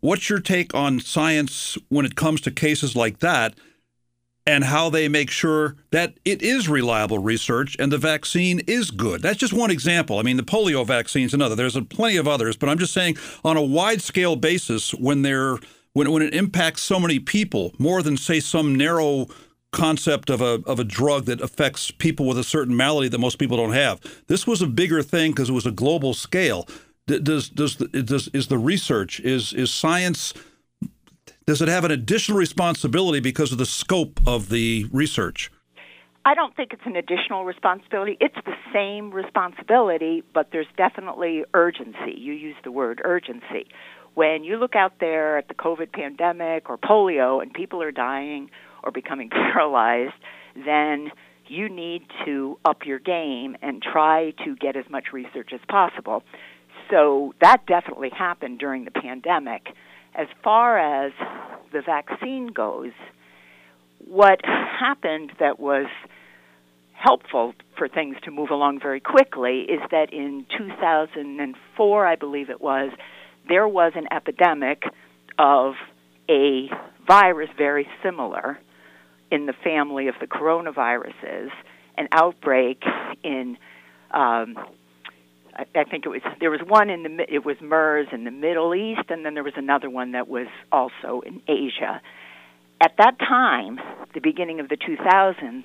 What's 0.00 0.28
your 0.28 0.40
take 0.40 0.74
on 0.74 0.98
science 0.98 1.78
when 1.88 2.04
it 2.04 2.16
comes 2.16 2.40
to 2.42 2.50
cases 2.50 2.96
like 2.96 3.20
that 3.20 3.54
and 4.44 4.64
how 4.64 4.90
they 4.90 5.06
make 5.06 5.30
sure 5.30 5.76
that 5.92 6.14
it 6.24 6.42
is 6.42 6.68
reliable 6.68 7.20
research 7.20 7.76
and 7.78 7.92
the 7.92 7.98
vaccine 7.98 8.58
is 8.66 8.90
good? 8.90 9.22
That's 9.22 9.38
just 9.38 9.52
one 9.52 9.70
example. 9.70 10.18
I 10.18 10.22
mean, 10.22 10.36
the 10.36 10.42
polio 10.42 10.84
vaccine 10.84 11.26
is 11.26 11.34
another. 11.34 11.54
There's 11.54 11.78
plenty 11.90 12.16
of 12.16 12.26
others, 12.26 12.56
but 12.56 12.68
I'm 12.68 12.78
just 12.78 12.92
saying 12.92 13.16
on 13.44 13.56
a 13.56 13.62
wide 13.62 14.02
scale 14.02 14.34
basis, 14.34 14.92
when 14.92 15.22
when, 15.92 16.10
when 16.10 16.22
it 16.22 16.34
impacts 16.34 16.82
so 16.82 16.98
many 16.98 17.20
people, 17.20 17.72
more 17.78 18.02
than 18.02 18.16
say 18.16 18.40
some 18.40 18.74
narrow 18.74 19.28
concept 19.72 20.30
of 20.30 20.40
a 20.40 20.62
of 20.66 20.78
a 20.78 20.84
drug 20.84 21.24
that 21.24 21.40
affects 21.40 21.90
people 21.90 22.26
with 22.26 22.38
a 22.38 22.44
certain 22.44 22.76
malady 22.76 23.08
that 23.08 23.18
most 23.18 23.38
people 23.38 23.56
don't 23.56 23.72
have. 23.72 24.00
This 24.28 24.46
was 24.46 24.62
a 24.62 24.66
bigger 24.66 25.02
thing 25.02 25.32
because 25.32 25.48
it 25.48 25.52
was 25.52 25.66
a 25.66 25.72
global 25.72 26.14
scale. 26.14 26.68
Does 27.06 27.48
does 27.48 27.76
does 27.76 28.28
is 28.28 28.48
the 28.48 28.58
research 28.58 29.18
is 29.20 29.52
is 29.52 29.70
science? 29.70 30.34
Does 31.46 31.60
it 31.60 31.68
have 31.68 31.84
an 31.84 31.90
additional 31.90 32.38
responsibility 32.38 33.18
because 33.18 33.50
of 33.50 33.58
the 33.58 33.66
scope 33.66 34.20
of 34.26 34.48
the 34.48 34.86
research? 34.92 35.50
I 36.24 36.34
don't 36.34 36.54
think 36.54 36.72
it's 36.72 36.86
an 36.86 36.94
additional 36.94 37.44
responsibility. 37.44 38.16
It's 38.20 38.36
the 38.44 38.54
same 38.72 39.10
responsibility, 39.10 40.22
but 40.32 40.50
there's 40.52 40.68
definitely 40.76 41.44
urgency. 41.52 42.14
You 42.16 42.32
use 42.32 42.54
the 42.62 42.70
word 42.70 43.00
urgency. 43.04 43.66
When 44.14 44.44
you 44.44 44.56
look 44.56 44.76
out 44.76 45.00
there 45.00 45.38
at 45.38 45.48
the 45.48 45.54
COVID 45.54 45.92
pandemic 45.92 46.70
or 46.70 46.78
polio 46.78 47.42
and 47.42 47.52
people 47.52 47.82
are 47.82 47.90
dying 47.90 48.50
or 48.82 48.90
becoming 48.90 49.30
paralyzed, 49.52 50.14
then 50.54 51.10
you 51.48 51.68
need 51.68 52.02
to 52.24 52.58
up 52.64 52.86
your 52.86 52.98
game 52.98 53.56
and 53.62 53.82
try 53.82 54.32
to 54.44 54.56
get 54.56 54.76
as 54.76 54.84
much 54.90 55.06
research 55.12 55.50
as 55.52 55.60
possible. 55.68 56.22
So 56.90 57.34
that 57.40 57.66
definitely 57.66 58.10
happened 58.10 58.58
during 58.58 58.84
the 58.84 58.90
pandemic. 58.90 59.66
as 60.14 60.26
far 60.44 60.78
as 60.78 61.12
the 61.72 61.80
vaccine 61.80 62.48
goes, 62.48 62.92
what 64.06 64.40
happened 64.44 65.32
that 65.40 65.58
was 65.58 65.86
helpful 66.92 67.54
for 67.76 67.88
things 67.88 68.16
to 68.24 68.30
move 68.30 68.50
along 68.50 68.78
very 68.80 69.00
quickly 69.00 69.60
is 69.60 69.80
that 69.90 70.12
in 70.12 70.44
2004, 70.56 72.06
I 72.06 72.16
believe 72.16 72.50
it 72.50 72.60
was, 72.60 72.92
there 73.48 73.66
was 73.66 73.92
an 73.94 74.06
epidemic 74.12 74.82
of 75.38 75.74
a 76.28 76.68
virus 77.06 77.48
very 77.56 77.88
similar 78.02 78.58
in 79.32 79.46
the 79.46 79.54
family 79.64 80.08
of 80.08 80.14
the 80.20 80.26
coronaviruses, 80.26 81.50
an 81.96 82.08
outbreak 82.12 82.82
in 83.24 83.56
um, 84.12 84.56
I, 85.54 85.64
I 85.74 85.84
think 85.84 86.04
it 86.06 86.08
was 86.08 86.22
there 86.40 86.50
was 86.50 86.60
one 86.66 86.90
in 86.90 87.02
the 87.02 87.26
it 87.28 87.44
was 87.44 87.56
MERS 87.60 88.08
in 88.12 88.24
the 88.24 88.30
Middle 88.30 88.74
East, 88.74 89.10
and 89.10 89.24
then 89.24 89.34
there 89.34 89.44
was 89.44 89.54
another 89.56 89.90
one 89.90 90.12
that 90.12 90.28
was 90.28 90.46
also 90.70 91.22
in 91.26 91.40
Asia. 91.48 92.00
At 92.80 92.92
that 92.98 93.18
time, 93.18 93.78
the 94.12 94.20
beginning 94.20 94.58
of 94.60 94.68
the 94.68 94.76
2000s, 94.76 95.64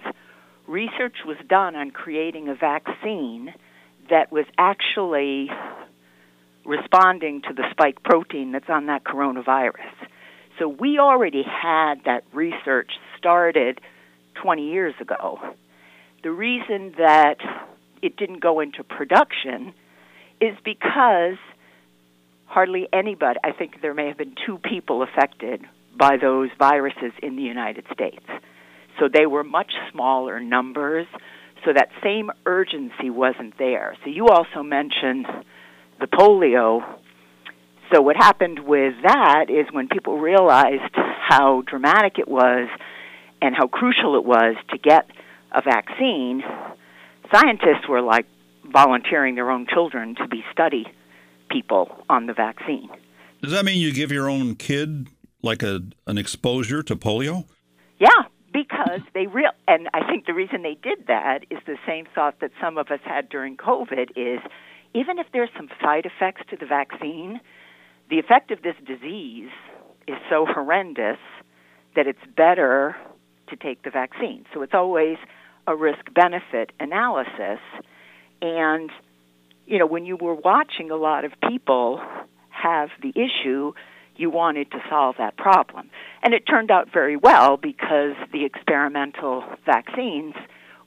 research 0.67 1.15
was 1.25 1.37
done 1.49 1.75
on 1.75 1.91
creating 1.91 2.47
a 2.47 2.55
vaccine 2.55 3.53
that 4.09 4.31
was 4.31 4.45
actually 4.57 5.49
responding 6.63 7.41
to 7.41 7.53
the 7.53 7.63
spike 7.71 8.03
protein 8.03 8.51
that's 8.51 8.69
on 8.69 8.85
that 8.85 9.03
coronavirus. 9.03 9.95
So 10.59 10.67
we 10.67 10.99
already 10.99 11.43
had 11.43 12.03
that 12.05 12.23
research 12.33 12.91
started 13.27 13.81
20 14.41 14.71
years 14.71 14.93
ago. 15.01 15.37
The 16.23 16.31
reason 16.31 16.93
that 16.97 17.35
it 18.01 18.15
didn't 18.15 18.39
go 18.39 18.61
into 18.61 18.85
production 18.85 19.73
is 20.39 20.55
because 20.63 21.37
hardly 22.45 22.87
anybody, 22.93 23.37
I 23.43 23.51
think 23.51 23.81
there 23.81 23.93
may 23.93 24.07
have 24.07 24.17
been 24.17 24.35
two 24.45 24.59
people 24.59 25.03
affected 25.03 25.61
by 25.99 26.15
those 26.15 26.49
viruses 26.57 27.11
in 27.21 27.35
the 27.35 27.41
United 27.41 27.83
States. 27.91 28.23
So 28.97 29.09
they 29.13 29.25
were 29.25 29.43
much 29.43 29.73
smaller 29.91 30.39
numbers, 30.39 31.07
so 31.65 31.73
that 31.73 31.89
same 32.01 32.31
urgency 32.45 33.09
wasn't 33.09 33.57
there. 33.57 33.97
So 34.05 34.09
you 34.09 34.27
also 34.29 34.63
mentioned 34.63 35.25
the 35.99 36.07
polio. 36.07 36.81
So 37.93 38.01
what 38.01 38.15
happened 38.15 38.59
with 38.59 38.93
that 39.03 39.47
is 39.49 39.65
when 39.73 39.89
people 39.89 40.17
realized 40.17 40.95
how 40.95 41.63
dramatic 41.67 42.19
it 42.19 42.27
was 42.29 42.69
and 43.41 43.55
how 43.55 43.67
crucial 43.67 44.15
it 44.15 44.25
was 44.25 44.55
to 44.69 44.77
get 44.77 45.07
a 45.51 45.61
vaccine, 45.61 46.43
scientists 47.33 47.87
were 47.87 48.01
like 48.01 48.25
volunteering 48.65 49.35
their 49.35 49.49
own 49.49 49.67
children 49.67 50.15
to 50.15 50.27
be 50.27 50.43
study 50.51 50.85
people 51.49 52.03
on 52.09 52.25
the 52.25 52.33
vaccine. 52.33 52.89
Does 53.41 53.51
that 53.51 53.65
mean 53.65 53.79
you 53.79 53.93
give 53.93 54.11
your 54.11 54.29
own 54.29 54.55
kid 54.55 55.07
like 55.41 55.63
a 55.63 55.81
an 56.05 56.17
exposure 56.17 56.83
to 56.83 56.95
polio? 56.95 57.45
Yeah, 57.99 58.09
because 58.51 59.01
they 59.13 59.27
real 59.27 59.51
and 59.67 59.89
I 59.93 60.05
think 60.07 60.25
the 60.25 60.33
reason 60.33 60.63
they 60.63 60.77
did 60.81 61.07
that 61.07 61.45
is 61.49 61.59
the 61.65 61.77
same 61.87 62.05
thought 62.13 62.39
that 62.41 62.51
some 62.61 62.77
of 62.77 62.87
us 62.87 62.99
had 63.03 63.29
during 63.29 63.55
COVID 63.55 64.11
is 64.15 64.39
even 64.93 65.19
if 65.19 65.27
there's 65.31 65.49
some 65.55 65.69
side 65.81 66.05
effects 66.05 66.41
to 66.49 66.57
the 66.57 66.65
vaccine, 66.65 67.39
the 68.09 68.19
effect 68.19 68.51
of 68.51 68.61
this 68.61 68.75
disease 68.85 69.49
is 70.07 70.15
so 70.29 70.45
horrendous 70.45 71.19
that 71.95 72.07
it's 72.07 72.19
better 72.35 72.95
to 73.49 73.55
take 73.55 73.83
the 73.83 73.89
vaccine. 73.89 74.45
So 74.53 74.61
it's 74.61 74.73
always 74.73 75.17
a 75.65 75.75
risk 75.75 76.13
benefit 76.13 76.71
analysis. 76.79 77.59
And, 78.41 78.89
you 79.65 79.79
know, 79.79 79.85
when 79.85 80.05
you 80.05 80.15
were 80.15 80.35
watching 80.35 80.91
a 80.91 80.95
lot 80.95 81.25
of 81.25 81.31
people 81.47 82.01
have 82.49 82.89
the 83.01 83.09
issue, 83.09 83.73
you 84.15 84.29
wanted 84.29 84.71
to 84.71 84.79
solve 84.89 85.15
that 85.17 85.37
problem. 85.37 85.89
And 86.23 86.33
it 86.33 86.43
turned 86.47 86.71
out 86.71 86.91
very 86.91 87.17
well 87.17 87.57
because 87.57 88.15
the 88.31 88.45
experimental 88.45 89.43
vaccines 89.65 90.33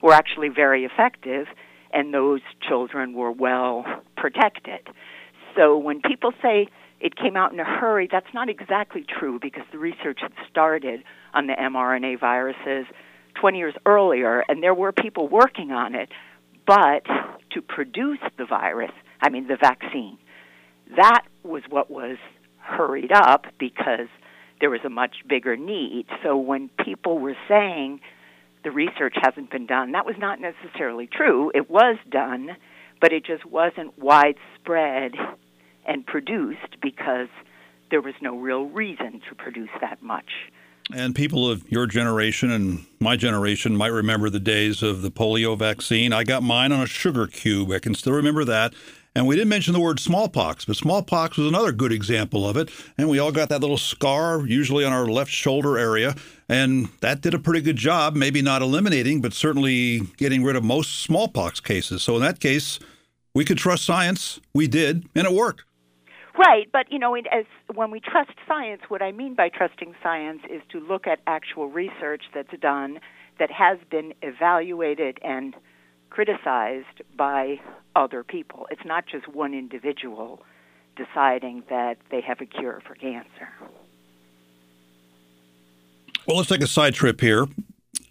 were 0.01 0.13
actually 0.13 0.49
very 0.49 0.83
effective 0.83 1.47
and 1.93 2.13
those 2.13 2.41
children 2.67 3.13
were 3.13 3.31
well 3.31 3.85
protected. 4.17 4.87
So 5.55 5.77
when 5.77 6.01
people 6.01 6.31
say 6.41 6.67
it 6.99 7.15
came 7.15 7.35
out 7.35 7.51
in 7.51 7.59
a 7.59 7.65
hurry, 7.65 8.07
that's 8.11 8.33
not 8.33 8.49
exactly 8.49 9.03
true 9.03 9.39
because 9.41 9.63
the 9.71 9.77
research 9.77 10.19
had 10.21 10.31
started 10.49 11.03
on 11.33 11.47
the 11.47 11.53
mRNA 11.53 12.19
viruses 12.19 12.85
20 13.39 13.57
years 13.57 13.73
earlier, 13.85 14.43
and 14.47 14.61
there 14.61 14.73
were 14.73 14.91
people 14.91 15.27
working 15.27 15.71
on 15.71 15.95
it. 15.95 16.09
But 16.65 17.05
to 17.51 17.61
produce 17.61 18.19
the 18.37 18.45
virus, 18.45 18.91
I 19.21 19.29
mean, 19.29 19.47
the 19.47 19.57
vaccine, 19.57 20.17
that 20.95 21.23
was 21.43 21.63
what 21.69 21.89
was 21.89 22.17
hurried 22.57 23.11
up 23.11 23.45
because 23.59 24.07
there 24.59 24.69
was 24.69 24.81
a 24.85 24.89
much 24.89 25.15
bigger 25.27 25.57
need. 25.57 26.05
So 26.23 26.37
when 26.37 26.69
people 26.83 27.17
were 27.19 27.35
saying 27.47 27.99
the 28.63 28.71
research 28.71 29.15
hasn't 29.21 29.49
been 29.49 29.65
done, 29.65 29.93
that 29.93 30.05
was 30.05 30.15
not 30.19 30.39
necessarily 30.39 31.07
true. 31.07 31.51
It 31.53 31.69
was 31.69 31.97
done, 32.09 32.51
but 32.99 33.11
it 33.11 33.25
just 33.25 33.45
wasn't 33.45 33.97
widespread 33.97 35.13
and 35.85 36.05
produced 36.05 36.79
because 36.81 37.27
there 37.89 38.01
was 38.01 38.13
no 38.21 38.37
real 38.37 38.65
reason 38.65 39.21
to 39.29 39.35
produce 39.35 39.69
that 39.81 40.01
much. 40.03 40.29
And 40.95 41.15
people 41.15 41.49
of 41.49 41.63
your 41.71 41.87
generation 41.87 42.51
and 42.51 42.85
my 42.99 43.15
generation 43.15 43.75
might 43.75 43.91
remember 43.91 44.29
the 44.29 44.39
days 44.39 44.83
of 44.83 45.01
the 45.01 45.11
polio 45.11 45.57
vaccine. 45.57 46.13
I 46.13 46.23
got 46.23 46.43
mine 46.43 46.71
on 46.71 46.81
a 46.81 46.85
sugar 46.85 47.27
cube. 47.27 47.71
I 47.71 47.79
can 47.79 47.95
still 47.95 48.13
remember 48.13 48.43
that. 48.45 48.73
And 49.13 49.27
we 49.27 49.35
didn't 49.35 49.49
mention 49.49 49.73
the 49.73 49.79
word 49.79 49.99
smallpox, 49.99 50.63
but 50.63 50.77
smallpox 50.77 51.35
was 51.37 51.47
another 51.47 51.73
good 51.73 51.91
example 51.91 52.47
of 52.47 52.55
it. 52.55 52.69
And 52.97 53.09
we 53.09 53.19
all 53.19 53.31
got 53.31 53.49
that 53.49 53.59
little 53.59 53.77
scar, 53.77 54.45
usually 54.45 54.85
on 54.85 54.93
our 54.93 55.05
left 55.05 55.31
shoulder 55.31 55.77
area. 55.77 56.15
And 56.47 56.87
that 57.01 57.21
did 57.21 57.33
a 57.33 57.39
pretty 57.39 57.61
good 57.61 57.75
job, 57.75 58.15
maybe 58.15 58.41
not 58.41 58.61
eliminating, 58.61 59.19
but 59.19 59.33
certainly 59.33 60.01
getting 60.17 60.43
rid 60.43 60.55
of 60.55 60.63
most 60.63 61.01
smallpox 61.01 61.59
cases. 61.59 62.03
So 62.03 62.15
in 62.15 62.21
that 62.21 62.39
case, 62.39 62.79
we 63.33 63.43
could 63.43 63.57
trust 63.57 63.83
science. 63.83 64.39
We 64.53 64.67
did, 64.67 65.05
and 65.13 65.27
it 65.27 65.33
worked. 65.33 65.63
Right, 66.37 66.67
but 66.71 66.91
you 66.91 66.97
know, 66.97 67.15
as 67.15 67.45
when 67.73 67.91
we 67.91 67.99
trust 67.99 68.31
science, 68.47 68.81
what 68.87 69.01
I 69.01 69.11
mean 69.11 69.35
by 69.35 69.49
trusting 69.49 69.95
science 70.01 70.41
is 70.49 70.61
to 70.71 70.79
look 70.79 71.05
at 71.05 71.19
actual 71.27 71.67
research 71.67 72.23
that's 72.33 72.57
done 72.61 72.99
that 73.37 73.51
has 73.51 73.77
been 73.89 74.13
evaluated 74.21 75.19
and 75.23 75.55
criticized 76.09 77.01
by 77.17 77.59
other 77.95 78.23
people. 78.23 78.67
It's 78.71 78.85
not 78.85 79.05
just 79.07 79.27
one 79.27 79.53
individual 79.53 80.41
deciding 80.95 81.63
that 81.69 81.97
they 82.11 82.21
have 82.21 82.39
a 82.41 82.45
cure 82.45 82.81
for 82.85 82.95
cancer. 82.95 83.49
Well, 86.27 86.37
let's 86.37 86.49
take 86.49 86.61
a 86.61 86.67
side 86.67 86.93
trip 86.93 87.19
here 87.19 87.47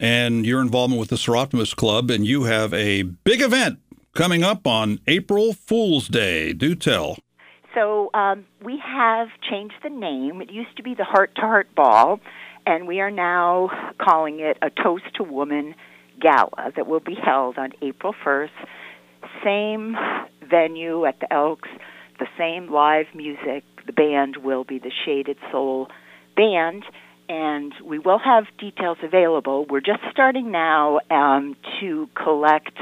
and 0.01 0.45
your 0.45 0.61
involvement 0.61 0.99
with 0.99 1.11
the 1.11 1.17
Soroptimist 1.17 1.77
Club, 1.77 2.11
and 2.11 2.27
you 2.27 2.45
have 2.45 2.75
a 2.75 3.03
big 3.03 3.41
event 3.43 3.79
coming 4.15 4.43
up 4.43 4.67
on 4.67 4.99
April 5.07 5.53
Fool's 5.53 6.09
Day. 6.09 6.53
Do 6.53 6.75
tell. 6.75 7.17
So 7.75 8.11
um, 8.15 8.47
we 8.65 8.81
have 8.85 9.29
changed 9.49 9.75
the 9.83 9.91
name. 9.91 10.41
It 10.43 10.51
used 10.51 10.77
to 10.77 10.83
be 10.83 10.95
the 10.95 11.05
Heart 11.05 11.37
to 11.37 11.43
Heart 11.43 11.75
Ball, 11.75 12.21
and 12.67 12.87
we 12.87 13.01
are 13.01 13.11
now 13.11 13.71
calling 14.01 14.41
it 14.41 14.59
a 14.61 14.71
Toast 14.71 15.05
to 15.17 15.23
Woman 15.23 15.75
Gala 16.21 16.73
that 16.75 16.87
will 16.87 17.01
be 17.01 17.15
held 17.15 17.59
on 17.59 17.71
April 17.81 18.15
1st. 18.25 18.49
Same 19.45 19.97
venue 20.49 21.05
at 21.07 21.21
the 21.21 21.33
Elks, 21.33 21.69
the 22.19 22.27
same 22.37 22.71
live 22.73 23.07
music. 23.15 23.65
The 23.87 23.93
band 23.93 24.39
will 24.39 24.65
be 24.65 24.79
the 24.79 24.91
Shaded 25.05 25.37
Soul 25.53 25.89
Band, 26.37 26.85
and 27.29 27.73
we 27.85 27.99
will 28.01 28.19
have 28.19 28.45
details 28.59 28.99
available. 29.03 29.65
We're 29.71 29.81
just 29.81 30.03
starting 30.11 30.51
now 30.51 31.01
um, 31.11 31.57
to 31.81 32.09
collect 32.15 32.77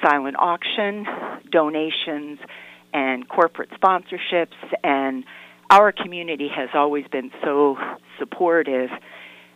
silent 0.00 0.36
auction 0.38 1.06
donations 1.50 2.38
and 2.92 3.28
corporate 3.28 3.70
sponsorships 3.70 4.56
and 4.82 5.24
our 5.70 5.92
community 5.92 6.48
has 6.54 6.68
always 6.74 7.06
been 7.10 7.30
so 7.42 7.76
supportive 8.18 8.90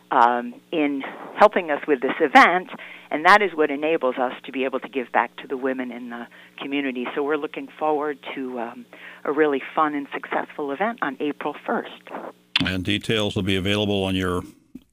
um, 0.09 0.53
in 0.71 1.03
helping 1.37 1.69
us 1.69 1.81
with 1.87 2.01
this 2.01 2.15
event, 2.19 2.69
and 3.11 3.25
that 3.25 3.41
is 3.41 3.51
what 3.53 3.69
enables 3.69 4.15
us 4.17 4.33
to 4.45 4.51
be 4.51 4.63
able 4.65 4.79
to 4.79 4.89
give 4.89 5.11
back 5.11 5.35
to 5.37 5.47
the 5.47 5.57
women 5.57 5.91
in 5.91 6.09
the 6.09 6.25
community. 6.59 7.05
So 7.15 7.23
we're 7.23 7.37
looking 7.37 7.67
forward 7.77 8.17
to 8.35 8.59
um, 8.59 8.85
a 9.25 9.31
really 9.31 9.61
fun 9.75 9.93
and 9.93 10.07
successful 10.13 10.71
event 10.71 10.99
on 11.01 11.17
April 11.19 11.55
1st. 11.67 12.31
And 12.65 12.83
details 12.83 13.35
will 13.35 13.43
be 13.43 13.55
available 13.55 14.03
on 14.03 14.15
your 14.15 14.41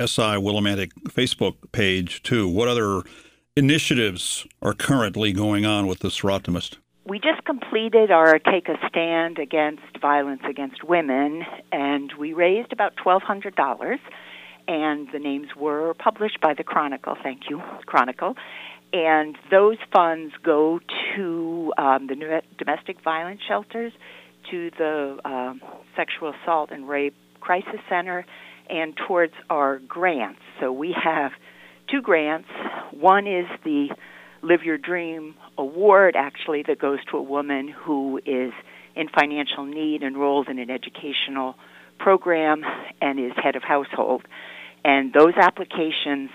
SI 0.01 0.37
Willimantic 0.37 0.91
Facebook 1.09 1.55
page 1.73 2.23
too. 2.23 2.49
What 2.49 2.69
other 2.69 3.03
initiatives 3.57 4.47
are 4.61 4.75
currently 4.75 5.33
going 5.33 5.65
on 5.65 5.87
with 5.87 6.01
the 6.01 6.09
Soroptimist? 6.09 6.77
We 7.07 7.19
just 7.19 7.45
completed 7.45 8.11
our 8.11 8.39
Take 8.39 8.69
a 8.69 8.77
Stand 8.89 9.39
Against 9.39 9.83
Violence 10.01 10.41
Against 10.49 10.83
Women, 10.83 11.43
and 11.71 12.13
we 12.19 12.33
raised 12.33 12.73
about 12.73 12.95
$1,200. 12.97 13.99
And 14.67 15.09
the 15.13 15.19
names 15.19 15.49
were 15.55 15.93
published 15.95 16.41
by 16.41 16.55
the 16.55 16.65
Chronicle. 16.65 17.17
Thank 17.23 17.51
you, 17.51 17.61
Chronicle. 17.85 18.35
And 18.95 19.37
those 19.51 19.77
funds 19.93 20.33
go 20.43 20.81
to 21.15 21.73
um, 21.77 22.07
the 22.07 22.43
domestic 22.57 23.03
violence 23.03 23.41
shelters, 23.47 23.93
to 24.51 24.71
the 24.79 25.19
um, 25.25 25.61
sexual 25.97 26.33
assault 26.33 26.71
and 26.71 26.89
rape 26.89 27.15
Crisis 27.41 27.81
Center 27.89 28.25
and 28.71 28.97
towards 28.97 29.35
our 29.51 29.79
grants. 29.81 30.41
So 30.61 30.73
we 30.73 30.95
have 31.03 31.33
two 31.91 32.01
grants. 32.01 32.49
One 32.93 33.27
is 33.27 33.47
the 33.65 33.89
Live 34.45 34.63
Your 34.63 34.77
Dream 34.77 35.35
Award, 35.57 36.17
actually, 36.17 36.65
that 36.67 36.79
goes 36.79 36.99
to 37.11 37.17
a 37.17 37.23
woman 37.23 37.67
who 37.67 38.19
is 38.19 38.53
in 38.95 39.09
financial 39.09 39.65
need, 39.65 40.03
enrolled 40.03 40.49
in 40.49 40.59
an 40.59 40.71
educational 40.71 41.55
program, 41.99 42.63
and 43.01 43.19
is 43.19 43.33
head 43.43 43.57
of 43.57 43.63
household. 43.63 44.23
And 44.85 45.15
those 45.15 45.33
applications 45.41 46.29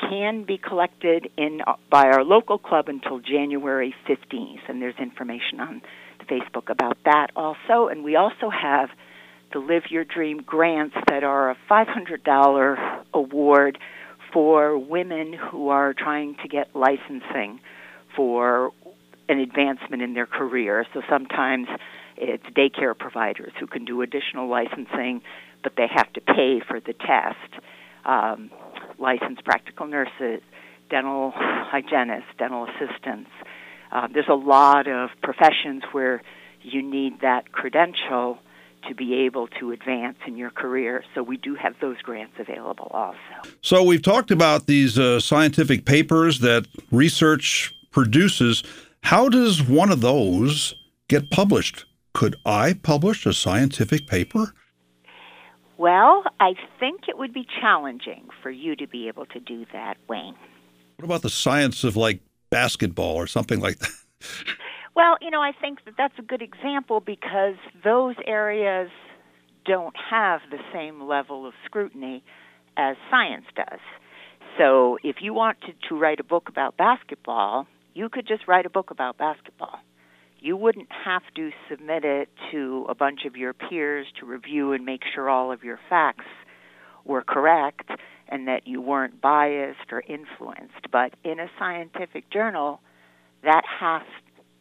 can 0.00 0.44
be 0.44 0.56
collected 0.56 1.28
in 1.36 1.60
by 1.90 2.06
our 2.06 2.24
local 2.24 2.56
club 2.56 2.88
until 2.88 3.20
January 3.20 3.94
15th, 4.08 4.68
and 4.68 4.80
there's 4.80 4.98
information 4.98 5.60
on 5.60 5.82
the 6.20 6.24
Facebook 6.24 6.70
about 6.70 6.96
that 7.04 7.28
also. 7.36 7.88
And 7.88 8.02
we 8.02 8.16
also 8.16 8.48
have 8.48 8.88
the 9.52 9.58
Live 9.58 9.90
Your 9.90 10.04
Dream 10.04 10.38
grants 10.38 10.96
that 11.08 11.22
are 11.22 11.50
a 11.50 11.56
$500 11.70 13.02
award 13.12 13.78
for 14.32 14.78
women 14.78 15.32
who 15.32 15.68
are 15.68 15.94
trying 15.94 16.36
to 16.42 16.48
get 16.48 16.74
licensing 16.74 17.60
for 18.16 18.72
an 19.28 19.38
advancement 19.38 20.02
in 20.02 20.14
their 20.14 20.26
career. 20.26 20.86
So 20.92 21.02
sometimes 21.08 21.68
it's 22.16 22.44
daycare 22.56 22.96
providers 22.98 23.52
who 23.58 23.66
can 23.66 23.84
do 23.84 24.02
additional 24.02 24.48
licensing, 24.48 25.22
but 25.62 25.72
they 25.76 25.86
have 25.92 26.12
to 26.14 26.20
pay 26.20 26.60
for 26.66 26.80
the 26.80 26.92
test. 26.92 27.62
Um, 28.04 28.50
licensed 28.98 29.44
practical 29.44 29.86
nurses, 29.86 30.42
dental 30.90 31.32
hygienists, 31.34 32.30
dental 32.38 32.66
assistants. 32.66 33.30
Uh, 33.90 34.08
there's 34.12 34.28
a 34.28 34.34
lot 34.34 34.88
of 34.88 35.10
professions 35.22 35.82
where 35.92 36.22
you 36.62 36.82
need 36.82 37.20
that 37.20 37.52
credential 37.52 38.38
to 38.88 38.94
be 38.94 39.14
able 39.14 39.46
to 39.60 39.72
advance 39.72 40.18
in 40.26 40.36
your 40.36 40.50
career. 40.50 41.04
So 41.14 41.22
we 41.22 41.36
do 41.36 41.54
have 41.54 41.74
those 41.80 41.98
grants 42.02 42.34
available 42.38 42.88
also. 42.92 43.18
So 43.60 43.82
we've 43.82 44.02
talked 44.02 44.30
about 44.30 44.66
these 44.66 44.98
uh, 44.98 45.20
scientific 45.20 45.84
papers 45.84 46.40
that 46.40 46.66
research 46.90 47.74
produces. 47.90 48.62
How 49.02 49.28
does 49.28 49.62
one 49.62 49.90
of 49.90 50.00
those 50.00 50.74
get 51.08 51.30
published? 51.30 51.84
Could 52.14 52.36
I 52.44 52.74
publish 52.74 53.26
a 53.26 53.32
scientific 53.32 54.06
paper? 54.06 54.54
Well, 55.78 56.24
I 56.38 56.54
think 56.78 57.08
it 57.08 57.18
would 57.18 57.32
be 57.32 57.46
challenging 57.60 58.28
for 58.42 58.50
you 58.50 58.76
to 58.76 58.86
be 58.86 59.08
able 59.08 59.26
to 59.26 59.40
do 59.40 59.66
that, 59.72 59.96
Wayne. 60.08 60.36
What 60.96 61.04
about 61.04 61.22
the 61.22 61.30
science 61.30 61.82
of 61.82 61.96
like 61.96 62.20
basketball 62.50 63.16
or 63.16 63.26
something 63.26 63.60
like 63.60 63.78
that? 63.78 63.90
Well, 64.94 65.16
you 65.20 65.30
know, 65.30 65.40
I 65.40 65.52
think 65.58 65.78
that 65.86 65.94
that's 65.96 66.14
a 66.18 66.22
good 66.22 66.42
example 66.42 67.00
because 67.00 67.54
those 67.82 68.14
areas 68.26 68.90
don't 69.64 69.94
have 70.10 70.40
the 70.50 70.58
same 70.72 71.02
level 71.02 71.46
of 71.46 71.54
scrutiny 71.64 72.22
as 72.76 72.96
science 73.10 73.46
does. 73.56 73.80
So, 74.58 74.98
if 75.02 75.16
you 75.22 75.32
wanted 75.32 75.76
to 75.88 75.98
write 75.98 76.20
a 76.20 76.24
book 76.24 76.48
about 76.48 76.76
basketball, 76.76 77.66
you 77.94 78.10
could 78.10 78.26
just 78.26 78.46
write 78.46 78.66
a 78.66 78.70
book 78.70 78.90
about 78.90 79.16
basketball. 79.16 79.78
You 80.40 80.56
wouldn't 80.56 80.88
have 81.04 81.22
to 81.36 81.50
submit 81.70 82.04
it 82.04 82.28
to 82.50 82.84
a 82.88 82.94
bunch 82.94 83.20
of 83.26 83.36
your 83.36 83.54
peers 83.54 84.06
to 84.20 84.26
review 84.26 84.72
and 84.72 84.84
make 84.84 85.02
sure 85.14 85.30
all 85.30 85.52
of 85.52 85.62
your 85.62 85.78
facts 85.88 86.26
were 87.04 87.22
correct 87.22 87.88
and 88.28 88.48
that 88.48 88.66
you 88.66 88.80
weren't 88.80 89.20
biased 89.20 89.90
or 89.90 90.02
influenced. 90.06 90.90
But 90.90 91.14
in 91.24 91.38
a 91.38 91.50
scientific 91.58 92.30
journal, 92.30 92.80
that 93.44 93.62
has 93.80 94.02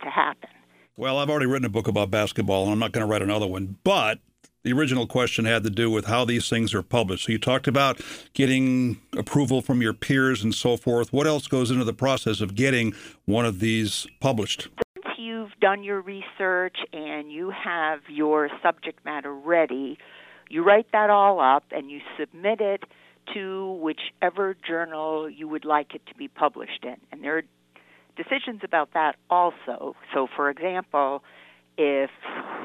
to 0.02 0.10
happen. 0.10 0.50
Well, 0.98 1.18
I've 1.18 1.30
already 1.30 1.46
written 1.46 1.66
a 1.66 1.70
book 1.70 1.88
about 1.88 2.12
basketball, 2.12 2.64
and 2.64 2.72
I'm 2.72 2.80
not 2.80 2.92
going 2.92 3.06
to 3.06 3.12
write 3.12 3.22
another 3.22 3.48
one. 3.48 3.78
But 3.84 4.20
the 4.64 4.74
original 4.74 5.08
question 5.08 5.46
had 5.46 5.64
to 5.64 5.70
do 5.70 5.90
with 5.90 6.06
how 6.06 6.26
these 6.26 6.50
things 6.50 6.74
are 6.74 6.84
published. 6.84 7.26
So 7.26 7.32
you 7.32 7.40
talked 7.40 7.68
about 7.68 8.00
getting 8.34 9.02
approval 9.18 9.62
from 9.62 9.82
your 9.82 9.94
peers 9.94 10.44
and 10.44 10.54
so 10.54 10.78
forth. 10.78 11.12
What 11.12 11.26
else 11.26 11.48
goes 11.48 11.72
into 11.72 11.84
the 11.84 11.94
process 11.94 12.42
of 12.42 12.54
getting 12.54 12.94
one 13.26 13.46
of 13.46 13.60
these 13.60 14.06
published? 14.20 14.70
Once 15.04 15.18
you've 15.18 15.52
done 15.60 15.84
your 15.84 16.02
research 16.02 16.78
and 16.94 17.32
you 17.32 17.50
have 17.50 18.02
your 18.08 18.50
subject 18.62 19.04
matter 19.04 19.34
ready, 19.34 19.98
you 20.50 20.64
write 20.64 20.88
that 20.92 21.10
all 21.10 21.40
up 21.40 21.64
and 21.72 21.90
you 21.90 22.02
submit 22.20 22.62
it 22.62 22.84
to 23.34 23.80
whichever 23.82 24.56
journal 24.68 25.30
you 25.30 25.48
would 25.48 25.66
like 25.66 25.96
it 25.96 26.06
to 26.08 26.16
be 26.16 26.28
published 26.28 26.84
in. 26.84 26.98
And 27.12 27.24
there 27.24 27.38
are 27.38 27.44
decisions 28.16 28.62
about 28.64 28.94
that 28.94 29.16
also. 29.30 29.96
So, 30.14 30.28
for 30.36 30.50
example, 30.50 31.24
if 31.78 32.10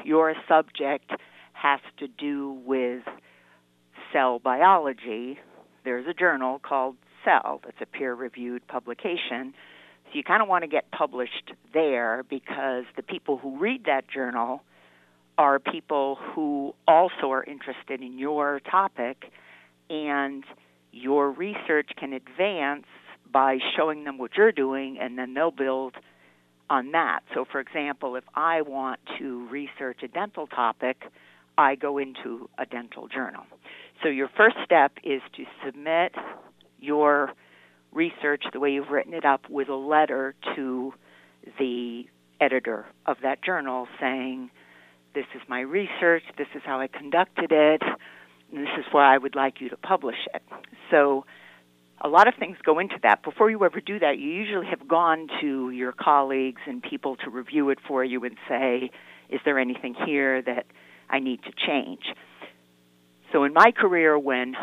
your 0.05 0.33
subject 0.47 1.11
has 1.53 1.79
to 1.97 2.07
do 2.07 2.59
with 2.65 3.03
cell 4.13 4.39
biology, 4.39 5.39
there's 5.83 6.05
a 6.07 6.13
journal 6.13 6.59
called 6.59 6.95
Cell 7.25 7.61
that's 7.63 7.77
a 7.81 7.85
peer 7.85 8.13
reviewed 8.13 8.65
publication. 8.67 9.53
So 10.05 10.11
you 10.13 10.23
kind 10.23 10.41
of 10.41 10.47
want 10.47 10.63
to 10.63 10.67
get 10.67 10.91
published 10.91 11.51
there 11.73 12.23
because 12.29 12.85
the 12.95 13.03
people 13.03 13.37
who 13.37 13.57
read 13.57 13.85
that 13.85 14.09
journal 14.09 14.63
are 15.37 15.59
people 15.59 16.17
who 16.33 16.73
also 16.87 17.31
are 17.31 17.43
interested 17.43 18.01
in 18.01 18.17
your 18.17 18.59
topic 18.59 19.31
and 19.89 20.43
your 20.91 21.29
research 21.31 21.91
can 21.97 22.13
advance 22.13 22.85
by 23.31 23.57
showing 23.75 24.03
them 24.03 24.17
what 24.17 24.31
you're 24.37 24.51
doing, 24.51 24.97
and 24.99 25.17
then 25.17 25.33
they'll 25.33 25.51
build 25.51 25.95
on 26.69 26.91
that. 26.91 27.21
So, 27.33 27.45
for 27.49 27.59
example, 27.59 28.15
if 28.15 28.23
I 28.35 28.61
want 28.61 28.99
to 29.19 29.47
research 29.49 29.99
a 30.03 30.07
dental 30.07 30.47
topic, 30.47 31.03
I 31.57 31.75
go 31.75 31.97
into 31.97 32.49
a 32.57 32.65
dental 32.65 33.07
journal. 33.07 33.43
So, 34.03 34.09
your 34.09 34.29
first 34.35 34.57
step 34.63 34.93
is 35.03 35.21
to 35.35 35.45
submit 35.65 36.13
your 36.79 37.31
research 37.91 38.43
the 38.53 38.59
way 38.59 38.71
you've 38.71 38.89
written 38.89 39.13
it 39.13 39.25
up 39.25 39.49
with 39.49 39.69
a 39.69 39.75
letter 39.75 40.35
to 40.55 40.93
the 41.57 42.03
editor 42.39 42.85
of 43.05 43.17
that 43.23 43.43
journal 43.43 43.87
saying, 43.99 44.51
This 45.15 45.25
is 45.35 45.41
my 45.47 45.61
research, 45.61 46.23
this 46.37 46.47
is 46.53 46.61
how 46.65 46.79
I 46.79 46.87
conducted 46.87 47.51
it, 47.51 47.81
and 48.51 48.61
this 48.61 48.73
is 48.77 48.85
where 48.91 49.03
I 49.03 49.17
would 49.17 49.35
like 49.35 49.61
you 49.61 49.69
to 49.69 49.77
publish 49.77 50.27
it. 50.33 50.43
So, 50.91 51.25
a 52.01 52.07
lot 52.07 52.27
of 52.27 52.35
things 52.35 52.57
go 52.63 52.79
into 52.79 52.95
that. 53.03 53.23
Before 53.23 53.49
you 53.49 53.63
ever 53.63 53.81
do 53.81 53.99
that, 53.99 54.19
you 54.19 54.29
usually 54.29 54.67
have 54.67 54.87
gone 54.87 55.27
to 55.41 55.71
your 55.71 55.91
colleagues 55.91 56.61
and 56.67 56.81
people 56.81 57.15
to 57.17 57.29
review 57.29 57.69
it 57.69 57.79
for 57.87 58.03
you 58.03 58.23
and 58.23 58.35
say, 58.47 58.91
is 59.29 59.39
there 59.45 59.57
anything 59.57 59.95
here 60.05 60.41
that 60.41 60.65
I 61.09 61.19
need 61.19 61.41
to 61.43 61.51
change? 61.65 62.03
So, 63.33 63.43
in 63.43 63.53
my 63.53 63.71
career, 63.75 64.17
when 64.17 64.55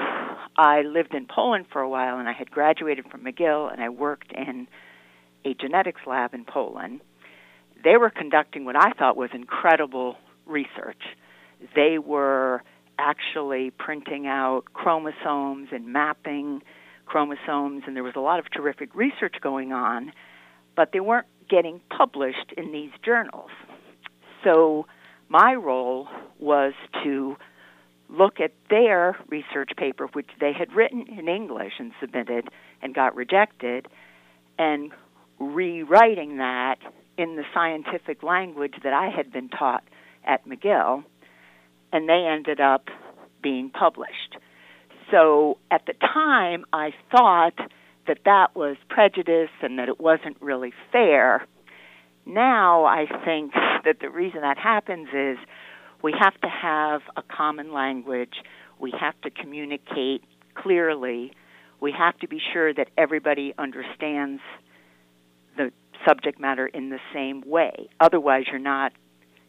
I 0.56 0.82
lived 0.82 1.12
in 1.12 1.26
Poland 1.26 1.66
for 1.70 1.82
a 1.82 1.88
while 1.88 2.18
and 2.18 2.28
I 2.28 2.32
had 2.32 2.50
graduated 2.50 3.06
from 3.10 3.24
McGill 3.24 3.70
and 3.70 3.82
I 3.82 3.90
worked 3.90 4.32
in 4.32 4.68
a 5.44 5.52
genetics 5.54 6.00
lab 6.06 6.32
in 6.32 6.44
Poland, 6.46 7.00
they 7.82 7.98
were 7.98 8.10
conducting 8.10 8.64
what 8.64 8.76
I 8.76 8.92
thought 8.92 9.16
was 9.16 9.30
incredible 9.34 10.16
research. 10.46 11.02
They 11.74 11.98
were 11.98 12.62
actually 12.98 13.70
printing 13.70 14.26
out 14.26 14.62
chromosomes 14.72 15.68
and 15.72 15.92
mapping 15.92 16.62
chromosomes, 17.06 17.84
and 17.86 17.94
there 17.96 18.02
was 18.02 18.14
a 18.16 18.20
lot 18.20 18.38
of 18.38 18.50
terrific 18.50 18.94
research 18.94 19.36
going 19.40 19.72
on, 19.72 20.12
but 20.76 20.90
they 20.92 21.00
weren't 21.00 21.26
getting 21.48 21.80
published 21.90 22.52
in 22.56 22.72
these 22.72 22.90
journals. 23.04 23.50
So 24.42 24.86
my 25.28 25.54
role 25.54 26.08
was 26.38 26.74
to 27.02 27.36
look 28.08 28.40
at 28.40 28.52
their 28.70 29.16
research 29.28 29.70
paper, 29.76 30.06
which 30.12 30.28
they 30.40 30.52
had 30.52 30.72
written 30.72 31.06
in 31.18 31.28
English 31.28 31.74
and 31.78 31.92
submitted 32.00 32.48
and 32.82 32.94
got 32.94 33.14
rejected, 33.14 33.88
and 34.58 34.92
rewriting 35.38 36.38
that 36.38 36.76
in 37.16 37.36
the 37.36 37.44
scientific 37.52 38.22
language 38.22 38.74
that 38.82 38.92
I 38.92 39.08
had 39.08 39.32
been 39.32 39.48
taught 39.48 39.84
at 40.24 40.46
McGill, 40.46 41.04
and 41.92 42.08
they 42.08 42.26
ended 42.26 42.60
up 42.60 42.88
being 43.42 43.70
published. 43.70 44.36
So 45.10 45.58
at 45.70 45.82
the 45.86 45.94
time, 45.94 46.64
I 46.72 46.90
thought 47.10 47.58
that 48.06 48.18
that 48.24 48.54
was 48.54 48.76
prejudice 48.88 49.50
and 49.62 49.78
that 49.78 49.88
it 49.88 50.00
wasn't 50.00 50.36
really 50.40 50.72
fair. 50.92 51.46
Now 52.26 52.84
I 52.84 53.06
think 53.24 53.52
that 53.84 53.96
the 54.00 54.10
reason 54.10 54.40
that 54.42 54.58
happens 54.58 55.08
is 55.14 55.38
we 56.02 56.14
have 56.18 56.38
to 56.40 56.48
have 56.48 57.02
a 57.16 57.22
common 57.22 57.72
language, 57.72 58.34
we 58.78 58.92
have 58.98 59.18
to 59.22 59.30
communicate 59.30 60.22
clearly, 60.54 61.32
we 61.80 61.92
have 61.92 62.18
to 62.18 62.28
be 62.28 62.40
sure 62.52 62.72
that 62.72 62.88
everybody 62.96 63.54
understands 63.58 64.40
the 65.56 65.70
subject 66.06 66.40
matter 66.40 66.66
in 66.66 66.90
the 66.90 66.98
same 67.12 67.42
way. 67.46 67.88
Otherwise, 68.00 68.44
you're 68.50 68.58
not 68.58 68.92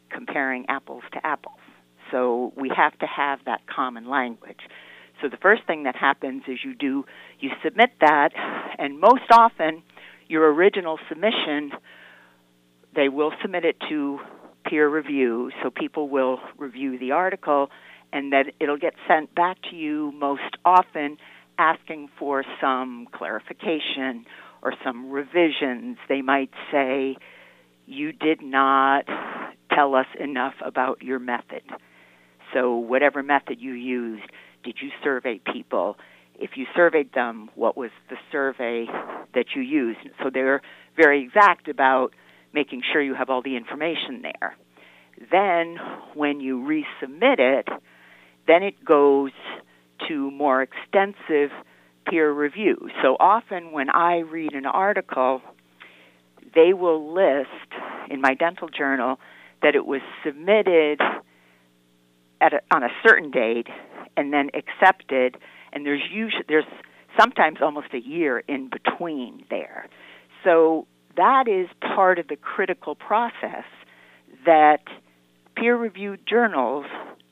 comparing 0.10 0.66
apples 0.70 1.04
to 1.14 1.26
apples. 1.26 1.60
So 2.12 2.54
we 2.56 2.72
have 2.76 2.98
to 3.00 3.06
have 3.06 3.40
that 3.46 3.62
common 3.68 4.10
language. 4.10 4.60
So 5.22 5.30
the 5.30 5.38
first 5.38 5.66
thing 5.66 5.84
that 5.84 5.96
happens 5.96 6.44
is 6.48 6.60
you 6.64 6.76
do 6.76 7.06
you 7.40 7.50
submit 7.64 7.92
that, 8.02 8.30
and 8.78 9.00
most 9.00 9.24
often 9.32 9.84
your 10.28 10.54
original 10.54 11.00
submission 11.10 11.72
they 12.96 13.10
will 13.10 13.34
submit 13.42 13.66
it 13.66 13.76
to 13.90 14.20
peer 14.66 14.88
review, 14.88 15.52
so 15.62 15.70
people 15.70 16.08
will 16.08 16.40
review 16.58 16.98
the 16.98 17.12
article 17.12 17.70
and 18.14 18.32
then 18.32 18.46
it'll 18.60 18.78
get 18.78 18.94
sent 19.08 19.36
back 19.36 19.58
to 19.70 19.76
you 19.76 20.14
most 20.14 20.56
often 20.64 21.18
asking 21.58 22.10
for 22.18 22.44
some 22.62 23.08
clarification 23.14 24.26
or 24.62 24.74
some 24.84 25.12
revisions. 25.12 25.98
They 26.08 26.22
might 26.22 26.52
say, 26.72 27.18
You 27.86 28.14
did 28.14 28.42
not 28.42 29.06
tell 29.74 29.96
us 29.96 30.08
enough 30.20 30.54
about 30.64 31.02
your 31.02 31.20
method. 31.20 31.64
So, 32.54 32.76
whatever 32.76 33.22
method 33.22 33.58
you 33.60 33.74
used, 33.74 34.24
did 34.66 34.76
you 34.82 34.90
survey 35.04 35.40
people? 35.54 35.96
If 36.38 36.52
you 36.56 36.66
surveyed 36.76 37.14
them, 37.14 37.50
what 37.56 37.78
was 37.78 37.92
the 38.10 38.18
survey 38.32 38.88
that 39.34 39.46
you 39.56 39.62
used? 39.62 40.00
So, 40.22 40.30
they're 40.34 40.62
very 40.98 41.24
exact 41.24 41.70
about 41.70 42.10
making 42.54 42.82
sure 42.92 43.02
you 43.02 43.16
have 43.16 43.30
all 43.30 43.42
the 43.42 43.56
information 43.56 44.22
there. 44.22 44.56
Then, 45.32 45.78
when 46.14 46.42
you 46.42 46.60
resubmit 46.60 47.40
it, 47.40 47.70
then 48.48 48.64
it 48.64 48.84
goes 48.84 49.32
to 50.08 50.32
more 50.32 50.62
extensive 50.62 51.52
peer 52.08 52.32
review. 52.32 52.90
So 53.02 53.16
often 53.20 53.72
when 53.72 53.90
I 53.90 54.20
read 54.20 54.54
an 54.54 54.66
article, 54.66 55.42
they 56.54 56.74
will 56.74 57.14
list 57.14 57.50
in 58.10 58.22
my 58.22 58.34
dental 58.36 58.70
journal 58.70 59.20
that 59.62 59.76
it 59.76 59.86
was 59.86 60.02
submitted 60.24 61.00
at 62.46 62.54
a, 62.54 62.62
on 62.76 62.84
a 62.84 62.90
certain 63.08 63.32
date 63.32 63.68
and 64.16 64.32
then 64.32 64.50
accepted 64.54 65.38
and 65.74 65.86
there's 65.86 66.04
usually 66.12 66.44
there's 66.48 66.66
sometimes 67.20 67.58
almost 67.62 67.88
a 67.94 68.00
year 68.00 68.40
in 68.48 68.70
between 68.70 69.46
there. 69.50 69.88
So 70.44 70.88
that 71.18 71.48
is 71.48 71.68
part 71.96 72.20
of 72.20 72.28
the 72.28 72.36
critical 72.36 72.96
process 72.96 73.66
that 74.46 74.84
peer 75.56 75.76
reviewed 75.76 76.22
journals 76.28 76.86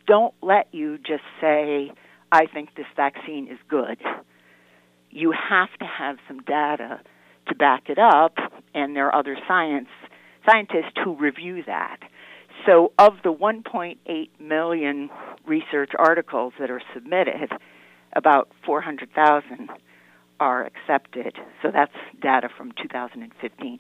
don't 0.08 0.34
let 0.42 0.68
you 0.72 0.98
just 0.98 1.24
say, 1.40 1.92
I 2.32 2.46
think 2.54 2.76
this 2.76 2.86
vaccine 2.96 3.48
is 3.50 3.60
good. 3.70 3.98
You 5.10 5.32
have 5.32 5.70
to 5.80 5.86
have 5.86 6.18
some 6.28 6.40
data 6.40 7.00
to 7.48 7.56
back 7.56 7.84
it 7.88 8.00
up, 8.00 8.36
and 8.74 8.96
there 8.96 9.08
are 9.08 9.16
other 9.16 9.38
science 9.48 9.90
scientists 10.50 10.98
who 11.04 11.16
review 11.16 11.64
that. 11.66 11.98
So, 12.66 12.94
of 12.98 13.14
the 13.24 13.34
1.8 13.34 13.98
million 14.40 15.10
research 15.46 15.92
articles 15.98 16.54
that 16.60 16.72
are 16.72 16.82
submitted, 16.94 17.52
about 18.16 18.50
400,000 18.66 19.70
are 20.40 20.66
accepted. 20.66 21.36
So 21.62 21.72
that's 21.72 21.94
data 22.22 22.50
from 22.58 22.74
2015 22.82 23.80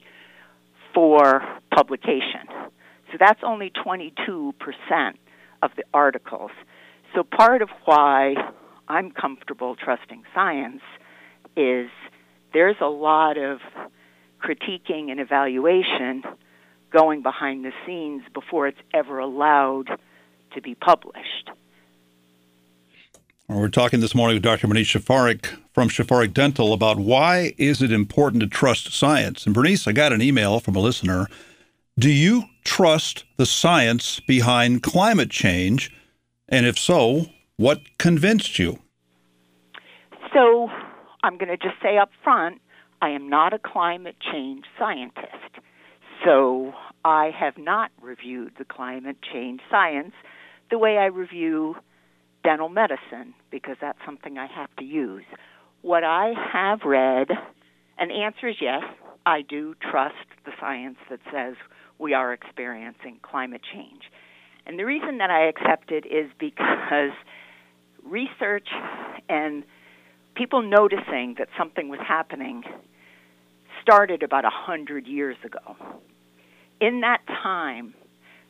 for 0.93 1.41
publication. 1.75 2.47
So 3.11 3.17
that's 3.19 3.41
only 3.43 3.71
22% 3.71 4.53
of 5.61 5.71
the 5.75 5.83
articles. 5.93 6.51
So 7.15 7.23
part 7.23 7.61
of 7.61 7.69
why 7.85 8.35
I'm 8.87 9.11
comfortable 9.11 9.75
trusting 9.75 10.23
science 10.33 10.81
is 11.55 11.89
there's 12.53 12.77
a 12.81 12.87
lot 12.87 13.37
of 13.37 13.59
critiquing 14.41 15.09
and 15.11 15.19
evaluation 15.19 16.23
going 16.93 17.21
behind 17.21 17.65
the 17.65 17.71
scenes 17.85 18.21
before 18.33 18.67
it's 18.67 18.79
ever 18.93 19.19
allowed 19.19 19.89
to 20.53 20.61
be 20.61 20.75
published. 20.75 21.49
We're 23.49 23.67
talking 23.67 23.99
this 23.99 24.15
morning 24.15 24.35
with 24.35 24.43
Dr. 24.43 24.67
Bernice 24.67 24.93
Szafarek 24.93 25.57
from 25.73 25.89
Szafarek 25.89 26.33
Dental 26.33 26.71
about 26.71 26.97
why 26.97 27.53
is 27.57 27.81
it 27.81 27.91
important 27.91 28.41
to 28.41 28.47
trust 28.47 28.93
science. 28.93 29.45
And 29.45 29.53
Bernice, 29.53 29.87
I 29.87 29.91
got 29.91 30.13
an 30.13 30.21
email 30.21 30.59
from 30.59 30.75
a 30.75 30.79
listener. 30.79 31.27
Do 31.99 32.09
you 32.09 32.45
trust 32.63 33.25
the 33.37 33.45
science 33.45 34.19
behind 34.21 34.81
climate 34.81 35.29
change? 35.29 35.91
And 36.47 36.65
if 36.65 36.79
so, 36.79 37.25
what 37.57 37.81
convinced 37.97 38.57
you? 38.57 38.79
So, 40.33 40.69
I'm 41.21 41.37
going 41.37 41.49
to 41.49 41.57
just 41.57 41.81
say 41.81 41.97
up 41.97 42.09
front, 42.23 42.61
I 43.01 43.09
am 43.09 43.29
not 43.29 43.53
a 43.53 43.59
climate 43.59 44.15
change 44.31 44.65
scientist. 44.79 45.59
So, 46.23 46.73
I 47.03 47.31
have 47.37 47.57
not 47.57 47.91
reviewed 48.01 48.53
the 48.57 48.63
climate 48.63 49.17
change 49.33 49.59
science 49.69 50.13
the 50.71 50.77
way 50.77 50.97
I 50.97 51.05
review 51.05 51.75
dental 52.43 52.69
medicine 52.69 53.33
because 53.51 53.75
that's 53.81 53.99
something 54.05 54.37
I 54.37 54.47
have 54.47 54.73
to 54.77 54.85
use. 54.85 55.25
What 55.81 56.03
I 56.05 56.33
have 56.51 56.83
read, 56.85 57.27
and 57.97 58.09
the 58.09 58.15
answer 58.15 58.47
is 58.47 58.55
yes, 58.61 58.83
I 59.25 59.41
do 59.41 59.75
trust 59.81 60.15
the 60.45 60.51
science 60.59 60.97
that 61.09 61.19
says 61.31 61.55
we 61.99 62.13
are 62.13 62.31
experiencing 62.31 63.19
climate 63.21 63.61
change. 63.73 64.03
And 64.65 64.79
the 64.79 64.85
reason 64.85 65.17
that 65.17 65.29
I 65.29 65.47
accept 65.47 65.91
it 65.91 66.05
is 66.05 66.31
because 66.39 67.11
research 68.01 68.67
and 69.27 69.63
people 70.35 70.61
noticing 70.61 71.35
that 71.37 71.49
something 71.57 71.89
was 71.89 71.99
happening 72.05 72.63
started 73.81 74.23
about 74.23 74.45
a 74.45 74.49
hundred 74.49 75.05
years 75.05 75.37
ago. 75.43 75.75
In 76.79 77.01
that 77.01 77.21
time, 77.27 77.93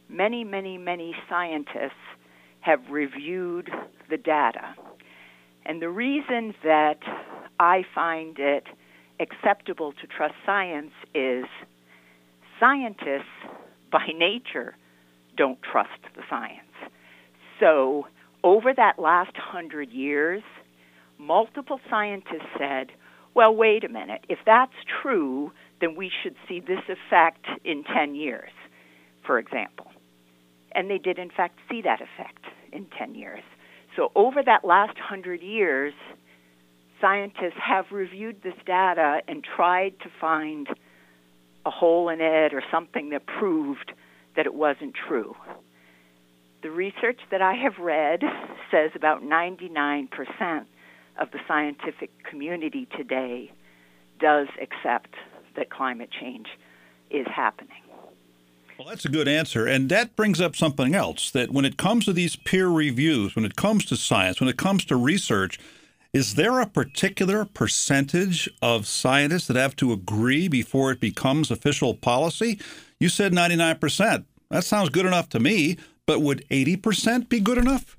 many, 0.10 0.44
many, 0.44 0.78
many 0.78 1.16
scientists 1.30 1.92
have 2.62 2.80
reviewed 2.90 3.70
the 4.10 4.18
data. 4.18 4.76
And 5.66 5.82
the 5.82 5.90
reason 5.90 6.54
that 6.64 7.00
I 7.60 7.84
find 7.94 8.38
it 8.40 8.64
acceptable 9.20 9.94
to 9.94 10.08
trust 10.08 10.36
science 10.46 10.92
is 11.14 11.46
scientists, 12.60 13.24
by 13.92 14.08
nature, 14.18 14.76
don't 15.38 15.60
trust 15.62 15.90
the 16.16 16.22
science. 16.30 16.60
So, 17.60 18.08
over 18.44 18.74
that 18.74 19.00
last 19.00 19.36
hundred 19.38 19.92
years, 19.92 20.44
multiple 21.18 21.80
scientists 21.90 22.50
said, 22.58 22.88
well, 23.36 23.56
wait 23.56 23.84
a 23.84 23.90
minute, 23.90 24.26
if 24.30 24.40
that's 24.46 24.74
true, 25.02 25.52
then 25.84 25.96
we 25.96 26.10
should 26.24 26.36
see 26.48 26.62
this 26.62 26.80
effect 26.88 27.46
in 27.66 27.84
10 27.84 28.16
years, 28.16 28.52
for 29.26 29.38
example. 29.38 29.88
And 30.72 30.90
they 30.90 30.98
did, 30.98 31.20
in 31.20 31.30
fact, 31.30 31.60
see 31.70 31.82
that 31.82 32.00
effect 32.00 32.46
in 32.72 32.88
10 32.98 33.16
years. 33.16 33.44
So, 33.98 34.12
over 34.16 34.42
that 34.44 34.64
last 34.64 34.98
hundred 34.98 35.42
years, 35.42 35.94
scientists 37.02 37.60
have 37.62 37.86
reviewed 37.92 38.42
this 38.44 38.56
data 38.66 39.22
and 39.28 39.44
tried 39.44 40.00
to 40.00 40.10
find 40.22 40.68
a 41.66 41.70
hole 41.70 42.08
in 42.08 42.22
it 42.22 42.54
or 42.54 42.64
something 42.72 43.10
that 43.10 43.26
proved 43.26 43.92
that 44.38 44.46
it 44.46 44.54
wasn't 44.54 44.94
true. 45.08 45.36
The 46.64 46.72
research 46.72 47.20
that 47.30 47.42
I 47.42 47.56
have 47.56 47.78
read 47.78 48.22
says 48.72 48.92
about 48.96 49.22
99% 49.22 50.08
of 51.20 51.30
the 51.32 51.40
scientific 51.46 52.10
community 52.24 52.88
today 52.98 53.52
does 54.20 54.48
accept 54.62 55.14
that 55.56 55.70
climate 55.70 56.10
change 56.20 56.48
is 57.10 57.28
happening. 57.34 57.70
Well, 58.78 58.88
that's 58.88 59.06
a 59.06 59.10
good 59.10 59.28
answer. 59.28 59.68
And 59.68 59.90
that 59.90 60.16
brings 60.16 60.42
up 60.42 60.56
something 60.56 60.96
else 60.96 61.30
that 61.32 61.52
when 61.52 61.66
it 61.66 61.78
comes 61.78 62.06
to 62.06 62.14
these 62.14 62.36
peer 62.36 62.68
reviews, 62.68 63.36
when 63.36 63.46
it 63.46 63.56
comes 63.56 63.86
to 63.86 63.96
science, 63.96 64.40
when 64.40 64.50
it 64.50 64.58
comes 64.58 64.84
to 64.86 64.96
research, 64.96 65.60
is 66.12 66.36
there 66.36 66.60
a 66.60 66.68
particular 66.68 67.46
percentage 67.46 68.50
of 68.62 68.88
scientists 68.88 69.48
that 69.48 69.56
have 69.56 69.76
to 69.78 69.92
agree 69.92 70.48
before 70.48 70.92
it 70.92 71.00
becomes 71.00 71.50
official 71.50 71.96
policy? 71.96 72.60
You 73.00 73.10
said 73.10 73.32
99%. 73.32 74.26
That 74.50 74.64
sounds 74.64 74.90
good 74.90 75.06
enough 75.06 75.30
to 75.30 75.40
me, 75.40 75.78
but 76.06 76.22
would 76.22 76.46
80% 76.50 77.30
be 77.30 77.40
good 77.40 77.58
enough? 77.58 77.98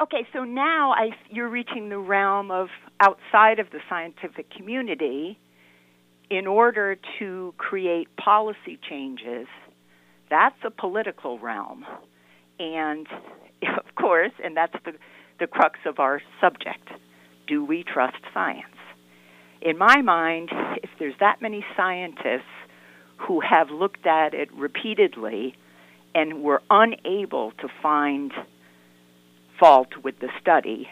Okay, 0.00 0.26
so 0.32 0.42
now 0.42 0.92
I, 0.92 1.10
you're 1.30 1.48
reaching 1.48 1.88
the 1.88 1.98
realm 1.98 2.50
of 2.50 2.68
outside 3.00 3.60
of 3.60 3.70
the 3.70 3.78
scientific 3.88 4.50
community. 4.50 5.38
In 6.30 6.46
order 6.46 6.96
to 7.18 7.54
create 7.58 8.08
policy 8.16 8.78
changes, 8.88 9.46
that's 10.30 10.56
a 10.64 10.70
political 10.70 11.38
realm. 11.38 11.84
And 12.58 13.06
of 13.62 13.94
course, 13.94 14.32
and 14.42 14.56
that's 14.56 14.74
the, 14.84 14.92
the 15.38 15.46
crux 15.46 15.78
of 15.86 15.98
our 15.98 16.20
subject 16.40 16.88
do 17.46 17.64
we 17.64 17.84
trust 17.84 18.16
science? 18.32 18.64
In 19.60 19.78
my 19.78 20.02
mind, 20.02 20.50
if 20.82 20.90
there's 20.98 21.14
that 21.20 21.40
many 21.40 21.64
scientists 21.76 22.42
who 23.26 23.40
have 23.40 23.70
looked 23.70 24.06
at 24.06 24.34
it 24.34 24.52
repeatedly 24.54 25.54
and 26.14 26.42
were 26.42 26.62
unable 26.70 27.52
to 27.52 27.68
find 27.82 28.32
fault 29.58 29.88
with 30.02 30.18
the 30.20 30.28
study, 30.40 30.88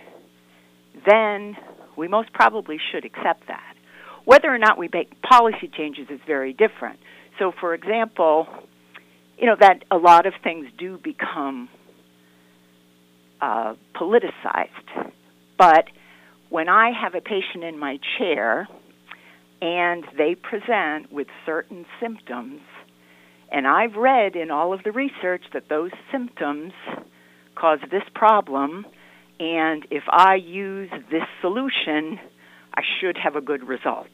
then 1.07 1.57
we 1.97 2.09
most 2.09 2.33
probably 2.33 2.79
should 2.91 3.05
accept 3.05 3.47
that. 3.49 3.72
Whether 4.25 4.49
or 4.49 4.59
not 4.59 4.79
we 4.79 4.89
make 4.93 5.21
policy 5.23 5.71
changes 5.77 6.07
is 6.11 6.21
very 6.27 6.53
different. 6.53 6.99
So, 7.39 7.53
for 7.61 7.75
example, 7.75 8.47
you 9.39 9.47
know 9.47 9.57
that 9.59 9.85
a 9.91 9.97
lot 9.97 10.27
of 10.27 10.35
things 10.45 10.67
do 10.79 10.99
become 11.03 11.69
uh, 13.41 13.75
politicized, 13.95 15.13
but 15.59 15.87
when 16.49 16.69
I 16.69 16.91
have 17.03 17.15
a 17.15 17.21
patient 17.21 17.65
in 17.65 17.79
my 17.79 17.99
chair 18.19 18.69
and 19.61 20.05
they 20.17 20.35
present 20.35 21.11
with 21.11 21.27
certain 21.47 21.87
symptoms, 22.01 22.61
and 23.51 23.67
I've 23.67 23.97
read 23.97 24.37
in 24.37 24.51
all 24.51 24.73
of 24.73 24.83
the 24.85 24.93
research 24.93 25.43
that 25.55 25.69
those 25.69 25.91
symptoms 26.11 26.73
cause 27.55 27.79
this 27.91 28.03
problem, 28.15 28.87
and 29.41 29.87
if 29.91 30.05
I 30.09 30.35
use 30.35 30.91
this 31.11 31.25
solution, 31.41 32.19
I 32.75 32.83
should 33.01 33.17
have 33.19 33.37
a 33.37 33.41
good 33.41 33.67
result. 33.67 34.09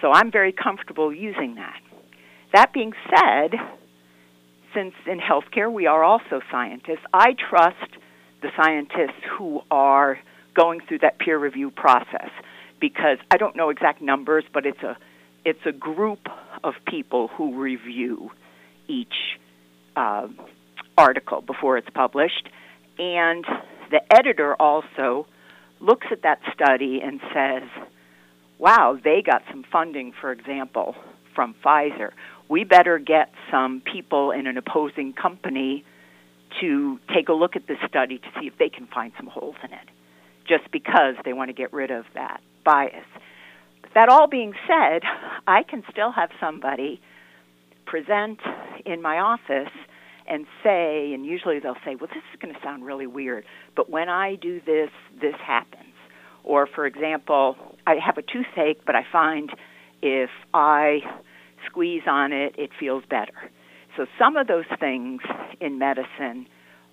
So 0.00 0.10
I'm 0.12 0.30
very 0.30 0.52
comfortable 0.52 1.14
using 1.14 1.54
that. 1.56 1.80
That 2.52 2.72
being 2.72 2.92
said, 3.08 3.52
since 4.74 4.94
in 5.06 5.18
healthcare 5.18 5.72
we 5.72 5.86
are 5.86 6.02
also 6.02 6.40
scientists, 6.50 7.04
I 7.12 7.34
trust 7.48 7.96
the 8.42 8.48
scientists 8.56 9.22
who 9.38 9.60
are 9.70 10.18
going 10.54 10.80
through 10.86 10.98
that 11.00 11.18
peer 11.18 11.38
review 11.38 11.70
process 11.70 12.30
because 12.80 13.18
I 13.30 13.36
don't 13.36 13.56
know 13.56 13.70
exact 13.70 14.02
numbers, 14.02 14.44
but 14.52 14.66
it's 14.66 14.82
a 14.82 14.96
it's 15.44 15.64
a 15.66 15.72
group 15.72 16.20
of 16.62 16.74
people 16.86 17.28
who 17.28 17.60
review 17.60 18.30
each 18.88 19.38
uh, 19.96 20.28
article 20.96 21.42
before 21.42 21.76
it's 21.76 21.88
published, 21.94 22.48
and 22.98 23.44
the 23.90 24.00
editor 24.10 24.54
also 24.54 25.26
looks 25.84 26.06
at 26.10 26.22
that 26.22 26.40
study 26.52 27.00
and 27.02 27.20
says, 27.32 27.68
"Wow, 28.58 28.98
they 29.02 29.22
got 29.22 29.42
some 29.50 29.64
funding, 29.64 30.12
for 30.12 30.32
example, 30.32 30.96
from 31.34 31.54
Pfizer. 31.62 32.10
We 32.48 32.64
better 32.64 32.98
get 32.98 33.32
some 33.50 33.80
people 33.80 34.30
in 34.30 34.46
an 34.46 34.56
opposing 34.56 35.12
company." 35.12 35.84
To 36.60 37.00
take 37.12 37.28
a 37.28 37.32
look 37.32 37.56
at 37.56 37.66
this 37.66 37.78
study 37.88 38.18
to 38.18 38.28
see 38.38 38.46
if 38.46 38.56
they 38.58 38.68
can 38.68 38.86
find 38.86 39.12
some 39.16 39.26
holes 39.26 39.56
in 39.64 39.72
it, 39.72 39.88
just 40.46 40.70
because 40.70 41.16
they 41.24 41.32
want 41.32 41.48
to 41.48 41.52
get 41.52 41.72
rid 41.72 41.90
of 41.90 42.04
that 42.14 42.40
bias. 42.62 43.04
That 43.94 44.08
all 44.08 44.28
being 44.28 44.54
said, 44.68 45.02
I 45.48 45.64
can 45.64 45.82
still 45.90 46.12
have 46.12 46.30
somebody 46.38 47.00
present 47.86 48.38
in 48.84 49.02
my 49.02 49.18
office 49.18 49.72
and 50.26 50.46
say, 50.62 51.12
and 51.12 51.24
usually 51.26 51.58
they'll 51.58 51.76
say, 51.84 51.96
well, 51.96 52.08
this 52.08 52.22
is 52.32 52.40
going 52.40 52.54
to 52.54 52.60
sound 52.62 52.84
really 52.84 53.06
weird, 53.06 53.44
but 53.76 53.90
when 53.90 54.08
I 54.08 54.36
do 54.36 54.60
this, 54.64 54.90
this 55.20 55.34
happens. 55.44 55.94
Or, 56.44 56.66
for 56.66 56.86
example, 56.86 57.56
I 57.86 57.96
have 58.04 58.18
a 58.18 58.22
toothache, 58.22 58.84
but 58.84 58.94
I 58.94 59.02
find 59.10 59.50
if 60.02 60.30
I 60.52 61.00
squeeze 61.66 62.02
on 62.06 62.32
it, 62.32 62.54
it 62.58 62.70
feels 62.78 63.04
better. 63.08 63.32
So, 63.96 64.06
some 64.18 64.36
of 64.36 64.46
those 64.46 64.66
things 64.78 65.22
in 65.60 65.78
medicine 65.78 66.46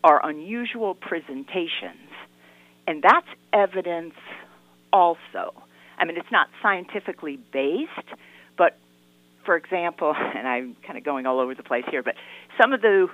are 0.03 0.25
unusual 0.25 0.95
presentations, 0.95 2.09
and 2.87 3.03
that's 3.03 3.27
evidence 3.51 4.13
also. 4.93 5.53
I 5.97 6.05
mean, 6.05 6.17
it's 6.17 6.31
not 6.31 6.47
scientifically 6.61 7.37
based, 7.51 8.07
for 9.45 9.55
example, 9.55 10.13
and 10.35 10.47
I'm 10.47 10.75
kind 10.85 10.97
of 10.97 11.03
going 11.03 11.25
all 11.25 11.39
over 11.39 11.55
the 11.55 11.63
place 11.63 11.85
here, 11.89 12.03
but 12.03 12.15
some 12.61 12.73
of 12.73 12.81
the 12.81 13.07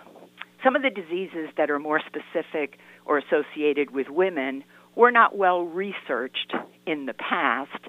some 0.64 0.76
of 0.76 0.82
the 0.82 0.90
diseases 0.90 1.50
that 1.56 1.70
are 1.70 1.78
more 1.78 2.02
specific 2.02 2.80
or 3.06 3.20
associated 3.20 3.92
with 3.92 4.10
women 4.10 4.64
were 4.96 5.12
not 5.12 5.38
well 5.38 5.62
researched 5.62 6.54
in 6.88 7.06
the 7.06 7.14
past 7.14 7.88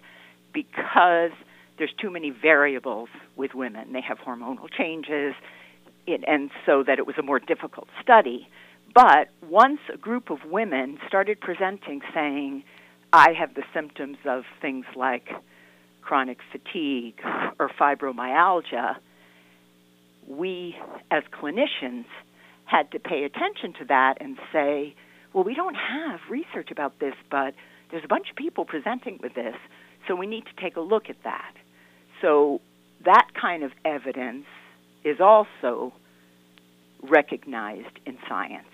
because 0.52 1.30
there's 1.78 1.92
too 2.00 2.10
many 2.10 2.30
variables 2.30 3.08
with 3.36 3.54
women. 3.54 3.92
They 3.92 4.02
have 4.02 4.18
hormonal 4.18 4.68
changes, 4.76 5.34
and 6.06 6.50
so 6.66 6.82
that 6.86 6.98
it 6.98 7.06
was 7.06 7.16
a 7.18 7.22
more 7.22 7.38
difficult 7.38 7.88
study. 8.02 8.48
But 8.94 9.28
once 9.48 9.80
a 9.92 9.96
group 9.96 10.30
of 10.30 10.38
women 10.44 10.98
started 11.06 11.40
presenting 11.40 12.00
saying, 12.14 12.64
I 13.12 13.32
have 13.38 13.54
the 13.54 13.62
symptoms 13.72 14.18
of 14.26 14.44
things 14.60 14.84
like 14.96 15.28
chronic 16.08 16.38
fatigue 16.50 17.20
or 17.58 17.68
fibromyalgia, 17.78 18.96
we 20.26 20.74
as 21.10 21.22
clinicians 21.38 22.06
had 22.64 22.90
to 22.92 22.98
pay 22.98 23.24
attention 23.24 23.74
to 23.78 23.84
that 23.84 24.14
and 24.18 24.38
say, 24.50 24.94
well, 25.34 25.44
we 25.44 25.54
don't 25.54 25.74
have 25.74 26.20
research 26.30 26.70
about 26.70 26.98
this, 26.98 27.12
but 27.30 27.52
there's 27.90 28.04
a 28.04 28.08
bunch 28.08 28.30
of 28.30 28.36
people 28.36 28.64
presenting 28.64 29.18
with 29.22 29.34
this, 29.34 29.56
so 30.06 30.16
we 30.16 30.26
need 30.26 30.44
to 30.46 30.62
take 30.62 30.76
a 30.76 30.80
look 30.80 31.10
at 31.10 31.16
that. 31.24 31.52
So 32.22 32.62
that 33.04 33.26
kind 33.38 33.62
of 33.62 33.72
evidence 33.84 34.46
is 35.04 35.20
also 35.20 35.92
recognized 37.02 37.98
in 38.06 38.16
science. 38.26 38.64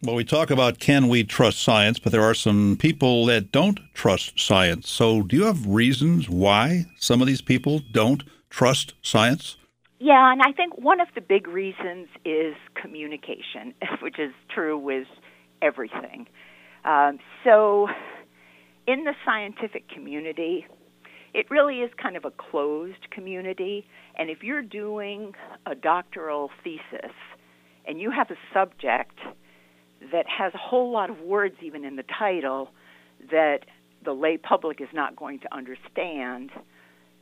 Well, 0.00 0.14
we 0.14 0.22
talk 0.22 0.50
about 0.50 0.78
can 0.78 1.08
we 1.08 1.24
trust 1.24 1.60
science, 1.60 1.98
but 1.98 2.12
there 2.12 2.22
are 2.22 2.34
some 2.34 2.76
people 2.76 3.26
that 3.26 3.50
don't 3.50 3.80
trust 3.94 4.38
science. 4.38 4.88
So, 4.88 5.22
do 5.22 5.34
you 5.34 5.44
have 5.46 5.66
reasons 5.66 6.28
why 6.28 6.86
some 6.98 7.20
of 7.20 7.26
these 7.26 7.40
people 7.40 7.80
don't 7.90 8.22
trust 8.48 8.94
science? 9.02 9.56
Yeah, 9.98 10.30
and 10.30 10.40
I 10.40 10.52
think 10.52 10.78
one 10.78 11.00
of 11.00 11.08
the 11.16 11.20
big 11.20 11.48
reasons 11.48 12.06
is 12.24 12.54
communication, 12.80 13.74
which 14.00 14.20
is 14.20 14.32
true 14.48 14.78
with 14.78 15.08
everything. 15.62 16.28
Um, 16.84 17.18
so, 17.42 17.88
in 18.86 19.02
the 19.02 19.14
scientific 19.24 19.88
community, 19.88 20.64
it 21.34 21.50
really 21.50 21.80
is 21.80 21.90
kind 22.00 22.16
of 22.16 22.24
a 22.24 22.30
closed 22.30 23.10
community. 23.10 23.84
And 24.16 24.30
if 24.30 24.44
you're 24.44 24.62
doing 24.62 25.34
a 25.66 25.74
doctoral 25.74 26.50
thesis 26.62 27.16
and 27.84 28.00
you 28.00 28.12
have 28.12 28.30
a 28.30 28.36
subject 28.54 29.18
that 30.12 30.26
has 30.28 30.54
a 30.54 30.58
whole 30.58 30.90
lot 30.90 31.10
of 31.10 31.20
words, 31.20 31.56
even 31.62 31.84
in 31.84 31.96
the 31.96 32.04
title, 32.18 32.70
that 33.30 33.60
the 34.04 34.12
lay 34.12 34.36
public 34.36 34.80
is 34.80 34.88
not 34.92 35.16
going 35.16 35.40
to 35.40 35.54
understand, 35.54 36.50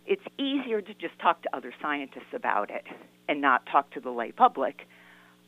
it's 0.07 0.23
easier 0.39 0.81
to 0.81 0.95
just 0.95 1.19
talk 1.21 1.43
to 1.43 1.57
other 1.57 1.73
scientists 1.81 2.33
about 2.33 2.71
it 2.71 2.85
and 3.29 3.41
not 3.41 3.67
talk 3.71 3.91
to 3.93 4.01
the 4.01 4.11
lay 4.11 4.31
public. 4.31 4.87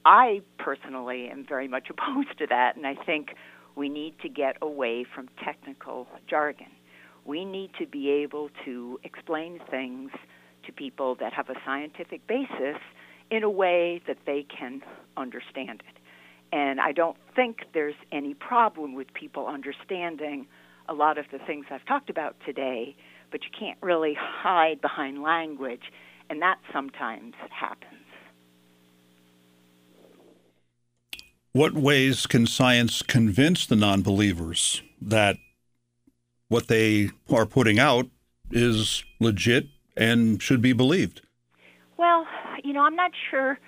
I 0.04 0.40
personally 0.58 1.28
am 1.30 1.44
very 1.46 1.68
much 1.68 1.88
opposed 1.90 2.38
to 2.38 2.46
that, 2.46 2.76
and 2.76 2.86
I 2.86 2.94
think 2.94 3.34
we 3.76 3.88
need 3.88 4.14
to 4.22 4.28
get 4.28 4.56
away 4.60 5.04
from 5.14 5.28
technical 5.44 6.08
jargon. 6.28 6.66
We 7.24 7.44
need 7.44 7.70
to 7.78 7.86
be 7.86 8.10
able 8.10 8.50
to 8.64 8.98
explain 9.04 9.60
things 9.70 10.10
to 10.66 10.72
people 10.72 11.14
that 11.20 11.32
have 11.32 11.50
a 11.50 11.54
scientific 11.64 12.26
basis 12.26 12.80
in 13.30 13.42
a 13.42 13.50
way 13.50 14.00
that 14.06 14.18
they 14.26 14.46
can 14.48 14.80
understand 15.16 15.82
it. 15.88 15.97
And 16.52 16.80
I 16.80 16.92
don't 16.92 17.16
think 17.36 17.64
there's 17.74 17.94
any 18.10 18.34
problem 18.34 18.94
with 18.94 19.12
people 19.12 19.46
understanding 19.46 20.46
a 20.88 20.94
lot 20.94 21.18
of 21.18 21.26
the 21.30 21.38
things 21.38 21.66
I've 21.70 21.84
talked 21.84 22.08
about 22.08 22.36
today, 22.46 22.96
but 23.30 23.42
you 23.44 23.50
can't 23.58 23.78
really 23.82 24.16
hide 24.18 24.80
behind 24.80 25.22
language, 25.22 25.92
and 26.30 26.40
that 26.40 26.58
sometimes 26.72 27.34
happens. 27.50 27.92
What 31.52 31.74
ways 31.74 32.26
can 32.26 32.46
science 32.46 33.02
convince 33.02 33.66
the 33.66 33.76
non 33.76 34.02
believers 34.02 34.82
that 35.00 35.36
what 36.48 36.68
they 36.68 37.10
are 37.30 37.46
putting 37.46 37.78
out 37.78 38.06
is 38.50 39.04
legit 39.20 39.66
and 39.96 40.42
should 40.42 40.62
be 40.62 40.72
believed? 40.72 41.20
Well, 41.96 42.26
you 42.64 42.72
know, 42.72 42.82
I'm 42.82 42.96
not 42.96 43.12
sure 43.30 43.58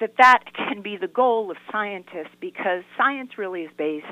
that 0.00 0.14
that 0.18 0.44
can 0.54 0.82
be 0.82 0.96
the 0.96 1.08
goal 1.08 1.50
of 1.50 1.56
scientists 1.70 2.34
because 2.40 2.82
science 2.96 3.38
really 3.38 3.62
is 3.62 3.70
based 3.76 4.06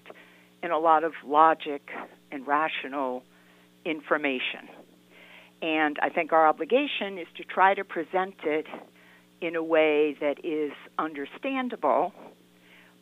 in 0.63 0.71
a 0.71 0.79
lot 0.79 1.05
of 1.05 1.13
logic 1.25 1.91
and 2.31 2.47
rational 2.47 3.23
information. 3.85 4.69
And 5.61 5.99
I 6.03 6.09
think 6.09 6.33
our 6.33 6.47
obligation 6.47 7.19
is 7.19 7.27
to 7.37 7.45
try 7.45 7.75
to 7.75 7.85
present 7.85 8.35
it 8.45 8.67
in 9.41 9.57
a 9.57 9.63
way 9.63 10.17
that 10.21 10.45
is 10.45 10.73
understandable, 10.99 12.13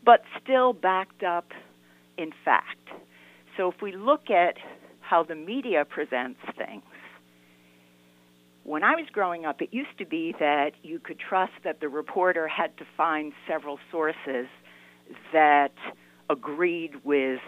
but 0.04 0.22
still 0.42 0.72
backed 0.72 1.22
up 1.22 1.48
in 2.16 2.32
fact. 2.44 2.88
So 3.56 3.68
if 3.68 3.82
we 3.82 3.92
look 3.92 4.30
at 4.30 4.56
how 5.00 5.22
the 5.22 5.34
media 5.34 5.84
presents 5.84 6.40
things, 6.56 6.82
when 8.64 8.84
I 8.84 8.94
was 8.94 9.06
growing 9.12 9.44
up, 9.44 9.62
it 9.62 9.70
used 9.72 9.96
to 9.98 10.06
be 10.06 10.34
that 10.38 10.72
you 10.82 10.98
could 10.98 11.18
trust 11.18 11.52
that 11.64 11.80
the 11.80 11.88
reporter 11.88 12.46
had 12.46 12.76
to 12.78 12.84
find 12.96 13.32
several 13.48 13.78
sources 13.90 14.46
that 15.32 15.72
agreed 16.28 17.04
with 17.04 17.40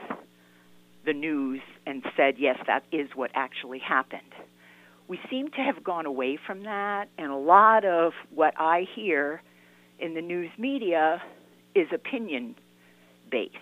the 1.05 1.13
news 1.13 1.61
and 1.87 2.03
said, 2.17 2.35
yes, 2.39 2.59
that 2.67 2.85
is 2.93 3.09
what 3.15 3.31
actually 3.35 3.79
happened. 3.79 4.23
We 5.09 5.19
seem 5.29 5.49
to 5.51 5.61
have 5.61 5.85
gone 5.85 6.07
away 6.07 6.39
from 6.47 6.63
that, 6.63 7.09
and 7.19 7.31
a 7.31 7.37
lot 7.37 7.85
of 7.85 8.13
what 8.35 8.55
I 8.59 8.87
hear 8.95 9.43
in 9.99 10.15
the 10.15 10.23
news 10.23 10.51
media 10.59 11.23
is 11.75 11.89
opinion 11.93 12.55
based. 13.31 13.57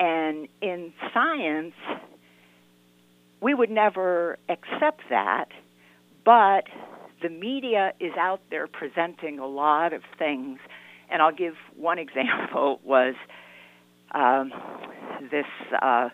And 0.00 0.48
in 0.60 0.92
science, 1.12 1.74
we 3.40 3.54
would 3.54 3.70
never 3.70 4.38
accept 4.48 5.02
that 5.10 5.48
but 6.24 6.64
the 7.22 7.28
media 7.28 7.92
is 8.00 8.12
out 8.18 8.40
there 8.50 8.66
presenting 8.66 9.38
a 9.38 9.46
lot 9.46 9.92
of 9.92 10.02
things, 10.18 10.58
and 11.10 11.22
I'll 11.22 11.34
give 11.34 11.54
one 11.76 11.98
example 12.06 12.80
was 12.84 13.14
um, 14.12 14.52
this 15.30 15.46
uh, 15.80 16.10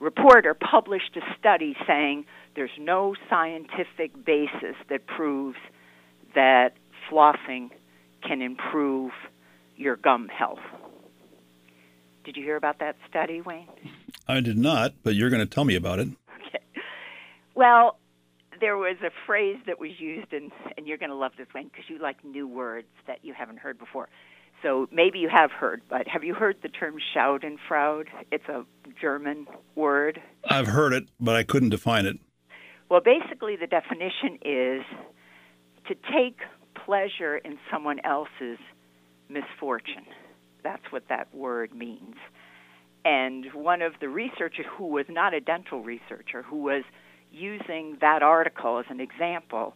reporter 0.00 0.54
published 0.54 1.16
a 1.16 1.20
study 1.38 1.76
saying 1.86 2.26
there's 2.54 2.70
no 2.78 3.14
scientific 3.28 4.24
basis 4.24 4.76
that 4.88 5.06
proves 5.06 5.58
that 6.34 6.74
flossing 7.10 7.70
can 8.22 8.42
improve 8.42 9.12
your 9.76 9.96
gum 9.96 10.28
health. 10.28 10.58
Did 12.24 12.36
you 12.36 12.42
hear 12.42 12.56
about 12.56 12.80
that 12.80 12.96
study, 13.08 13.40
Wayne? 13.40 13.68
I 14.26 14.40
did 14.40 14.58
not, 14.58 14.94
but 15.04 15.14
you're 15.14 15.30
going 15.30 15.46
to 15.46 15.46
tell 15.46 15.64
me 15.64 15.76
about 15.76 16.00
it. 16.00 16.08
Okay. 16.48 16.58
Well, 17.54 17.98
there 18.60 18.76
was 18.76 18.96
a 19.02 19.10
phrase 19.26 19.58
that 19.66 19.78
was 19.78 19.90
used, 19.98 20.32
and, 20.32 20.50
and 20.76 20.86
you're 20.86 20.98
going 20.98 21.10
to 21.10 21.16
love 21.16 21.32
this, 21.38 21.46
Wayne, 21.54 21.68
because 21.68 21.84
you 21.88 21.98
like 21.98 22.24
new 22.24 22.46
words 22.46 22.88
that 23.06 23.24
you 23.24 23.34
haven't 23.34 23.58
heard 23.58 23.78
before. 23.78 24.08
So 24.62 24.88
maybe 24.90 25.18
you 25.18 25.28
have 25.28 25.50
heard, 25.50 25.82
but 25.88 26.08
have 26.08 26.24
you 26.24 26.34
heard 26.34 26.56
the 26.62 26.68
term 26.68 26.96
Schadenfreude? 27.14 28.06
It's 28.32 28.48
a 28.48 28.64
German 29.00 29.46
word. 29.74 30.20
I've 30.48 30.68
heard 30.68 30.92
it, 30.92 31.04
but 31.20 31.36
I 31.36 31.42
couldn't 31.42 31.68
define 31.68 32.06
it. 32.06 32.16
Well, 32.88 33.00
basically, 33.00 33.56
the 33.56 33.66
definition 33.66 34.38
is 34.42 34.82
to 35.88 35.94
take 36.12 36.40
pleasure 36.74 37.36
in 37.36 37.58
someone 37.70 38.00
else's 38.04 38.58
misfortune. 39.28 40.06
That's 40.62 40.90
what 40.90 41.08
that 41.08 41.34
word 41.34 41.74
means. 41.74 42.14
And 43.04 43.46
one 43.52 43.82
of 43.82 43.92
the 44.00 44.08
researchers 44.08 44.66
who 44.76 44.86
was 44.86 45.06
not 45.08 45.34
a 45.34 45.40
dental 45.40 45.82
researcher, 45.82 46.42
who 46.42 46.62
was 46.62 46.82
using 47.32 47.98
that 48.00 48.22
article 48.22 48.78
as 48.78 48.86
an 48.88 49.00
example, 49.00 49.74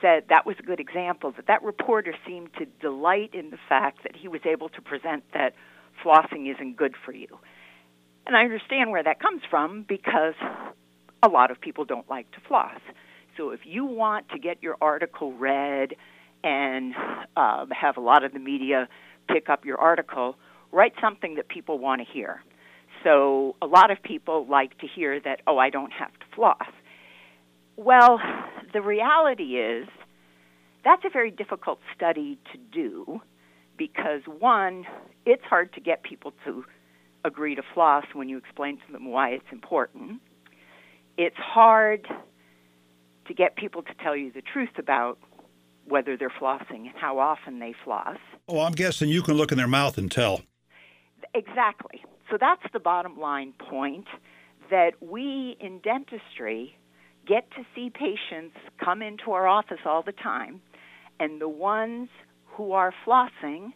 said 0.00 0.24
that 0.28 0.46
was 0.46 0.56
a 0.58 0.62
good 0.62 0.80
example, 0.80 1.32
that 1.32 1.46
that 1.46 1.62
reporter 1.62 2.14
seemed 2.26 2.50
to 2.58 2.66
delight 2.80 3.34
in 3.34 3.50
the 3.50 3.58
fact 3.68 4.02
that 4.04 4.14
he 4.14 4.28
was 4.28 4.40
able 4.44 4.68
to 4.68 4.80
present 4.80 5.24
that 5.32 5.54
flossing 6.04 6.52
isn't 6.52 6.76
good 6.76 6.94
for 7.04 7.12
you. 7.12 7.26
And 8.26 8.36
I 8.36 8.42
understand 8.42 8.90
where 8.90 9.02
that 9.02 9.20
comes 9.20 9.42
from 9.50 9.84
because 9.88 10.34
a 11.22 11.28
lot 11.28 11.50
of 11.50 11.60
people 11.60 11.84
don't 11.84 12.08
like 12.08 12.30
to 12.32 12.40
floss. 12.46 12.80
So 13.36 13.50
if 13.50 13.60
you 13.64 13.84
want 13.84 14.28
to 14.30 14.38
get 14.38 14.62
your 14.62 14.76
article 14.80 15.32
read 15.32 15.94
and 16.44 16.94
uh, 17.36 17.66
have 17.70 17.96
a 17.96 18.00
lot 18.00 18.24
of 18.24 18.32
the 18.32 18.38
media 18.38 18.88
pick 19.28 19.48
up 19.48 19.64
your 19.64 19.78
article, 19.78 20.36
write 20.72 20.92
something 21.00 21.36
that 21.36 21.48
people 21.48 21.78
want 21.78 22.00
to 22.00 22.12
hear. 22.12 22.42
So 23.04 23.56
a 23.62 23.66
lot 23.66 23.90
of 23.90 24.02
people 24.02 24.46
like 24.48 24.78
to 24.78 24.86
hear 24.86 25.20
that, 25.20 25.40
oh, 25.46 25.58
I 25.58 25.70
don't 25.70 25.92
have 25.92 26.12
to 26.12 26.26
floss. 26.34 26.68
Well, 27.76 28.20
the 28.72 28.82
reality 28.82 29.56
is 29.58 29.86
that's 30.84 31.04
a 31.04 31.10
very 31.10 31.30
difficult 31.30 31.78
study 31.94 32.38
to 32.52 32.58
do 32.58 33.20
because, 33.76 34.22
one, 34.26 34.84
it's 35.24 35.44
hard 35.44 35.72
to 35.74 35.80
get 35.80 36.02
people 36.02 36.32
to 36.44 36.64
agree 37.24 37.54
to 37.54 37.62
floss 37.74 38.04
when 38.12 38.28
you 38.28 38.38
explain 38.38 38.78
to 38.86 38.92
them 38.92 39.10
why 39.10 39.30
it's 39.30 39.46
important. 39.52 40.20
It's 41.16 41.36
hard 41.36 42.06
to 43.26 43.34
get 43.34 43.56
people 43.56 43.82
to 43.82 43.94
tell 44.02 44.16
you 44.16 44.32
the 44.32 44.42
truth 44.42 44.78
about 44.78 45.18
whether 45.86 46.16
they're 46.16 46.30
flossing 46.30 46.86
and 46.86 46.94
how 46.96 47.18
often 47.18 47.58
they 47.58 47.74
floss. 47.84 48.16
Oh, 48.48 48.60
I'm 48.60 48.72
guessing 48.72 49.08
you 49.08 49.22
can 49.22 49.34
look 49.34 49.52
in 49.52 49.58
their 49.58 49.68
mouth 49.68 49.98
and 49.98 50.10
tell. 50.10 50.42
Exactly. 51.34 52.04
So 52.30 52.36
that's 52.38 52.62
the 52.72 52.80
bottom 52.80 53.18
line 53.18 53.54
point 53.70 54.06
that 54.70 54.92
we 55.00 55.56
in 55.60 55.80
dentistry 55.80 56.76
get 57.26 57.50
to 57.52 57.62
see 57.74 57.90
patients 57.90 58.56
come 58.82 59.02
into 59.02 59.32
our 59.32 59.46
office 59.46 59.80
all 59.84 60.02
the 60.02 60.12
time, 60.12 60.60
and 61.20 61.40
the 61.40 61.48
ones 61.48 62.08
who 62.46 62.72
are 62.72 62.92
flossing 63.06 63.72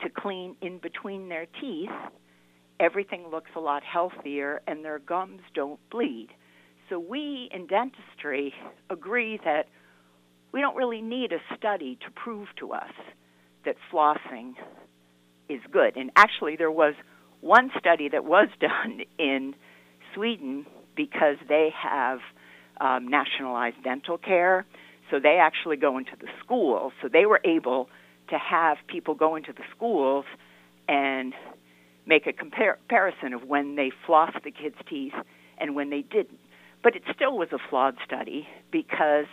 to 0.00 0.08
clean 0.10 0.56
in 0.60 0.78
between 0.78 1.28
their 1.28 1.46
teeth, 1.60 1.90
everything 2.80 3.28
looks 3.30 3.50
a 3.56 3.60
lot 3.60 3.82
healthier 3.84 4.60
and 4.66 4.84
their 4.84 4.98
gums 4.98 5.42
don't 5.54 5.78
bleed. 5.90 6.28
So 6.88 6.98
we 6.98 7.48
in 7.54 7.66
dentistry 7.66 8.52
agree 8.90 9.40
that 9.44 9.66
we 10.52 10.60
don't 10.60 10.76
really 10.76 11.00
need 11.00 11.32
a 11.32 11.56
study 11.56 11.98
to 12.04 12.10
prove 12.10 12.48
to 12.58 12.72
us 12.72 12.92
that 13.64 13.76
flossing 13.92 14.54
is 15.48 15.60
good. 15.70 15.96
And 15.96 16.10
actually, 16.16 16.56
there 16.56 16.70
was 16.70 16.94
one 17.42 17.70
study 17.78 18.08
that 18.08 18.24
was 18.24 18.48
done 18.60 19.02
in 19.18 19.54
Sweden 20.14 20.64
because 20.96 21.36
they 21.48 21.70
have 21.74 22.20
um, 22.80 23.08
nationalized 23.08 23.76
dental 23.84 24.16
care. 24.16 24.64
So 25.10 25.18
they 25.20 25.38
actually 25.40 25.76
go 25.76 25.98
into 25.98 26.12
the 26.18 26.28
schools. 26.42 26.94
So 27.02 27.08
they 27.08 27.26
were 27.26 27.40
able 27.44 27.88
to 28.30 28.38
have 28.38 28.78
people 28.86 29.14
go 29.14 29.36
into 29.36 29.52
the 29.52 29.64
schools 29.76 30.24
and 30.88 31.34
make 32.06 32.26
a 32.26 32.32
compar- 32.32 32.76
comparison 32.88 33.34
of 33.34 33.44
when 33.44 33.76
they 33.76 33.92
flossed 34.08 34.42
the 34.42 34.50
kids' 34.50 34.76
teeth 34.88 35.12
and 35.58 35.74
when 35.74 35.90
they 35.90 36.02
didn't. 36.02 36.38
But 36.82 36.96
it 36.96 37.02
still 37.14 37.36
was 37.36 37.48
a 37.52 37.58
flawed 37.70 37.96
study 38.04 38.48
because 38.72 39.26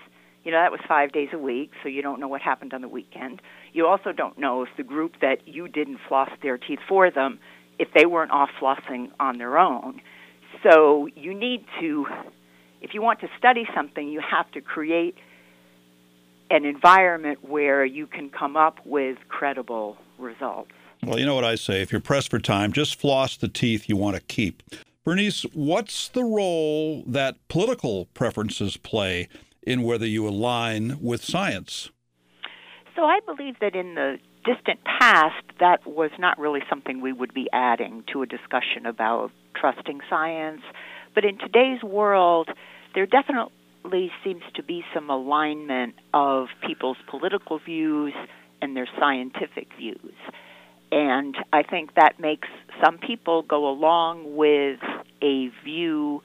you 0.44 0.52
know 0.52 0.62
that 0.62 0.72
was 0.72 0.80
five 0.88 1.12
days 1.12 1.30
a 1.34 1.38
week, 1.38 1.72
so 1.82 1.90
you 1.90 2.02
don't 2.02 2.20
know 2.20 2.28
what 2.28 2.42
happened 2.42 2.74
on 2.74 2.82
the 2.82 2.88
weekend. 2.88 3.42
You 3.74 3.88
also 3.88 4.12
don't 4.12 4.38
know 4.38 4.64
if 4.64 4.70
the 4.78 4.84
group 4.84 5.14
that 5.22 5.48
you 5.48 5.68
didn't 5.68 6.00
floss 6.08 6.30
their 6.42 6.58
teeth 6.58 6.80
for 6.88 7.10
them, 7.10 7.40
if 7.80 7.88
they 7.96 8.06
weren't 8.06 8.32
off 8.32 8.50
flossing 8.62 9.10
on 9.20 9.38
their 9.38 9.58
own. 9.58 10.02
So 10.62 11.08
you 11.16 11.34
need 11.34 11.66
to, 11.80 12.06
if 12.82 12.94
you 12.94 13.02
want 13.02 13.22
to 13.22 13.28
study 13.38 13.66
something, 13.74 14.10
you 14.10 14.22
have 14.22 14.52
to 14.52 14.62
create 14.62 15.16
an 16.52 16.66
environment 16.66 17.48
where 17.48 17.86
you 17.86 18.06
can 18.06 18.30
come 18.30 18.58
up 18.58 18.86
with 18.86 19.18
credible 19.30 19.98
results. 20.18 20.72
Well, 21.04 21.18
you 21.18 21.26
know 21.26 21.36
what 21.36 21.46
I 21.46 21.56
say 21.56 21.82
if 21.82 21.92
you're 21.92 22.02
pressed 22.02 22.30
for 22.30 22.40
time, 22.40 22.74
just 22.74 23.00
floss 23.00 23.38
the 23.38 23.48
teeth 23.48 23.88
you 23.88 23.96
want 23.96 24.18
to 24.18 24.22
keep. 24.22 24.64
Bernice, 25.06 25.44
what's 25.54 26.10
the 26.10 26.24
role 26.24 27.04
that 27.08 27.36
political 27.48 28.06
preferences 28.14 28.76
play 28.76 29.30
in 29.64 29.84
whether 29.84 30.06
you 30.06 30.28
align 30.28 30.98
with 31.02 31.24
science? 31.24 31.90
So 32.96 33.06
I 33.06 33.22
believe 33.26 33.56
that 33.62 33.76
in 33.76 33.96
the 33.96 34.18
distant 34.50 34.80
past, 34.84 35.44
that 35.60 35.86
was 35.86 36.12
not 36.18 36.40
really 36.40 36.62
something 36.70 37.02
we 37.02 37.14
would 37.14 37.34
be 37.34 37.48
adding 37.54 38.04
to 38.12 38.24
a 38.24 38.26
discussion 38.26 38.86
about 38.86 39.32
trusting 39.56 40.02
science. 40.10 40.62
But 41.14 41.26
in 41.26 41.38
today's 41.38 41.84
world, 41.84 42.50
there 42.96 43.06
definitely 43.06 44.12
seems 44.24 44.42
to 44.56 44.64
be 44.64 44.84
some 44.94 45.10
alignment 45.10 45.96
of 46.14 46.48
people's 46.66 46.98
political 47.08 47.60
views 47.60 48.14
and 48.62 48.76
their 48.76 48.88
scientific 49.00 49.68
views. 49.78 50.16
And 50.92 51.36
I 51.54 51.62
think 51.62 51.94
that 51.96 52.20
makes 52.20 52.48
some 52.84 52.98
people 52.98 53.44
go 53.44 53.70
along 53.70 54.36
with 54.36 54.80
a 55.22 55.50
view 55.64 56.24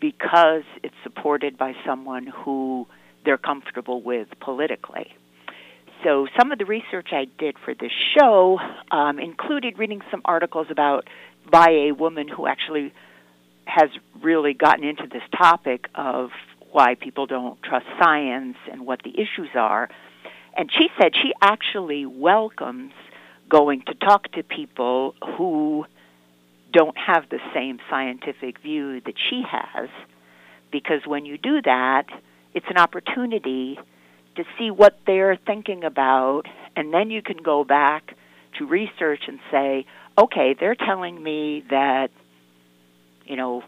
because 0.00 0.64
it's 0.82 0.94
supported 1.04 1.56
by 1.56 1.74
someone 1.86 2.26
who 2.26 2.88
they're 3.24 3.38
comfortable 3.38 4.02
with 4.02 4.28
politically. 4.40 5.14
So, 6.04 6.26
some 6.38 6.50
of 6.50 6.58
the 6.58 6.64
research 6.64 7.08
I 7.12 7.26
did 7.38 7.56
for 7.62 7.74
this 7.74 7.92
show 8.18 8.58
um, 8.90 9.18
included 9.18 9.78
reading 9.78 10.00
some 10.10 10.22
articles 10.24 10.68
about 10.70 11.06
by 11.50 11.88
a 11.88 11.92
woman 11.92 12.26
who 12.26 12.46
actually 12.46 12.92
has 13.66 13.90
really 14.22 14.54
gotten 14.54 14.84
into 14.84 15.06
this 15.06 15.22
topic 15.36 15.88
of 15.94 16.30
why 16.72 16.94
people 16.94 17.26
don't 17.26 17.62
trust 17.62 17.86
science 18.02 18.56
and 18.70 18.86
what 18.86 19.02
the 19.02 19.10
issues 19.10 19.50
are. 19.54 19.90
And 20.56 20.70
she 20.72 20.88
said 20.98 21.12
she 21.14 21.32
actually 21.42 22.06
welcomes 22.06 22.92
going 23.48 23.82
to 23.82 23.94
talk 23.94 24.30
to 24.32 24.42
people 24.42 25.14
who 25.36 25.84
don't 26.72 26.96
have 26.96 27.28
the 27.28 27.40
same 27.52 27.78
scientific 27.90 28.60
view 28.60 29.00
that 29.00 29.14
she 29.28 29.42
has 29.48 29.88
because 30.70 31.00
when 31.04 31.26
you 31.26 31.36
do 31.36 31.60
that, 31.62 32.06
it's 32.54 32.66
an 32.70 32.78
opportunity 32.78 33.78
to 34.40 34.50
see 34.58 34.70
what 34.70 34.98
they're 35.06 35.36
thinking 35.36 35.84
about, 35.84 36.42
and 36.74 36.92
then 36.92 37.10
you 37.10 37.22
can 37.22 37.36
go 37.36 37.64
back 37.64 38.14
to 38.58 38.66
research 38.66 39.20
and 39.28 39.38
say, 39.50 39.86
okay, 40.18 40.54
they're 40.58 40.74
telling 40.74 41.22
me 41.22 41.62
that, 41.70 42.08
you 43.26 43.36
know, 43.36 43.62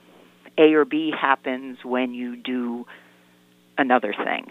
A 0.59 0.73
or 0.73 0.85
B 0.85 1.13
happens 1.19 1.79
when 1.85 2.15
you 2.15 2.37
do 2.37 2.87
another 3.77 4.15
thing. 4.17 4.47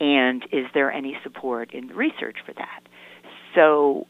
And 0.00 0.44
is 0.52 0.66
there 0.74 0.90
any 0.90 1.16
support 1.22 1.72
in 1.72 1.86
the 1.88 1.94
research 1.94 2.36
for 2.44 2.52
that? 2.54 2.80
So, 3.54 4.06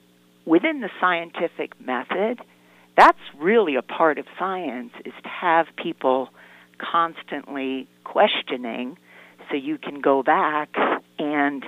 within 0.47 0.81
the 0.81 0.89
scientific 1.01 1.79
method, 1.79 2.41
that's 2.97 3.19
really 3.39 3.77
a 3.77 3.83
part 3.83 4.19
of 4.19 4.25
science 4.39 4.93
is 5.05 5.13
to 5.23 5.29
have 5.29 5.67
people 5.77 6.31
constantly 6.79 7.87
questioning 8.03 8.97
so 9.51 9.57
you 9.57 9.77
can 9.77 10.01
go 10.01 10.23
back 10.23 10.71
and 11.35 11.65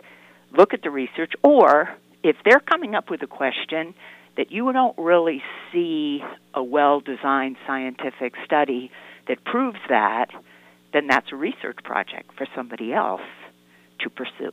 look 0.57 0.73
at 0.73 0.83
the 0.83 0.91
research 0.91 1.33
or 1.43 1.89
if 2.23 2.37
they're 2.45 2.61
coming 2.61 2.95
up 2.95 3.11
with 3.11 3.23
a 3.23 3.27
question 3.27 3.95
that 4.37 4.51
you 4.51 4.73
don't 4.73 4.97
really 4.99 5.43
see 5.73 6.23
a 6.55 6.63
well 6.63 7.01
designed 7.01 7.57
scientific 7.67 8.35
study 8.45 8.91
that 9.29 9.45
proves 9.45 9.79
that, 9.89 10.27
then 10.93 11.07
that's 11.07 11.33
a 11.33 11.37
research 11.37 11.79
project 11.85 12.31
for 12.37 12.47
somebody 12.55 12.93
else 12.93 13.23
to 14.01 14.11
pursue. 14.11 14.53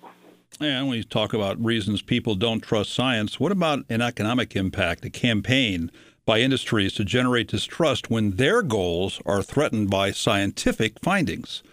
And 0.60 0.88
we 0.88 1.04
talk 1.04 1.34
about 1.34 1.64
reasons 1.64 2.02
people 2.02 2.36
don't 2.36 2.62
trust 2.62 2.94
science. 2.94 3.40
What 3.40 3.52
about 3.52 3.86
an 3.90 4.02
economic 4.02 4.56
impact, 4.56 5.04
a 5.06 5.10
campaign 5.10 5.92
by 6.26 6.40
industries 6.40 6.94
to 6.94 7.04
generate 7.04 7.48
distrust 7.48 8.10
when 8.10 8.38
their 8.38 8.62
goals 8.62 9.20
are 9.26 9.42
threatened 9.42 9.90
by 9.90 10.12
scientific 10.12 11.00
findings? 11.02 11.64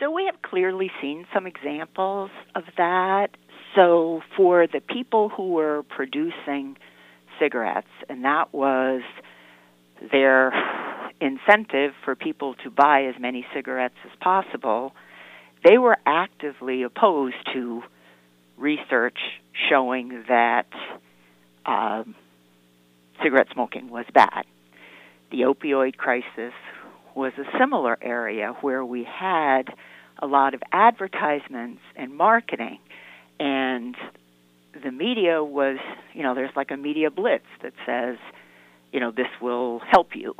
So 0.00 0.10
we 0.10 0.26
have 0.26 0.42
clearly 0.42 0.90
seen 1.00 1.26
some 1.32 1.46
examples 1.46 2.30
of 2.54 2.64
that. 2.76 3.28
So 3.74 4.22
for 4.36 4.66
the 4.66 4.80
people 4.80 5.28
who 5.28 5.52
were 5.52 5.84
producing 5.84 6.76
cigarettes, 7.38 7.88
and 8.08 8.24
that 8.24 8.52
was 8.52 9.02
their 10.10 10.52
incentive 11.20 11.92
for 12.04 12.14
people 12.16 12.54
to 12.64 12.70
buy 12.70 13.04
as 13.04 13.14
many 13.20 13.46
cigarettes 13.54 13.94
as 14.04 14.10
possible, 14.20 14.92
they 15.64 15.78
were 15.78 15.96
actively 16.04 16.82
opposed 16.82 17.36
to 17.52 17.82
research 18.56 19.18
showing 19.68 20.24
that 20.28 20.66
um, 21.66 22.14
cigarette 23.22 23.46
smoking 23.52 23.90
was 23.90 24.06
bad. 24.12 24.44
The 25.30 25.42
opioid 25.42 25.96
crisis 25.96 26.52
was 27.14 27.32
a 27.38 27.58
similar 27.58 27.96
area 28.02 28.54
where 28.60 28.84
we 28.84 29.04
had 29.04 29.64
a 30.18 30.26
lot 30.26 30.54
of 30.54 30.62
advertisements 30.72 31.80
and 31.96 32.16
marketing, 32.16 32.78
and 33.38 33.96
the 34.82 34.90
media 34.90 35.42
was, 35.42 35.78
you 36.12 36.22
know, 36.22 36.34
there's 36.34 36.54
like 36.56 36.70
a 36.70 36.76
media 36.76 37.10
blitz 37.10 37.44
that 37.62 37.72
says, 37.86 38.16
you 38.92 39.00
know, 39.00 39.10
this 39.10 39.28
will 39.40 39.80
help 39.90 40.14
you. 40.14 40.34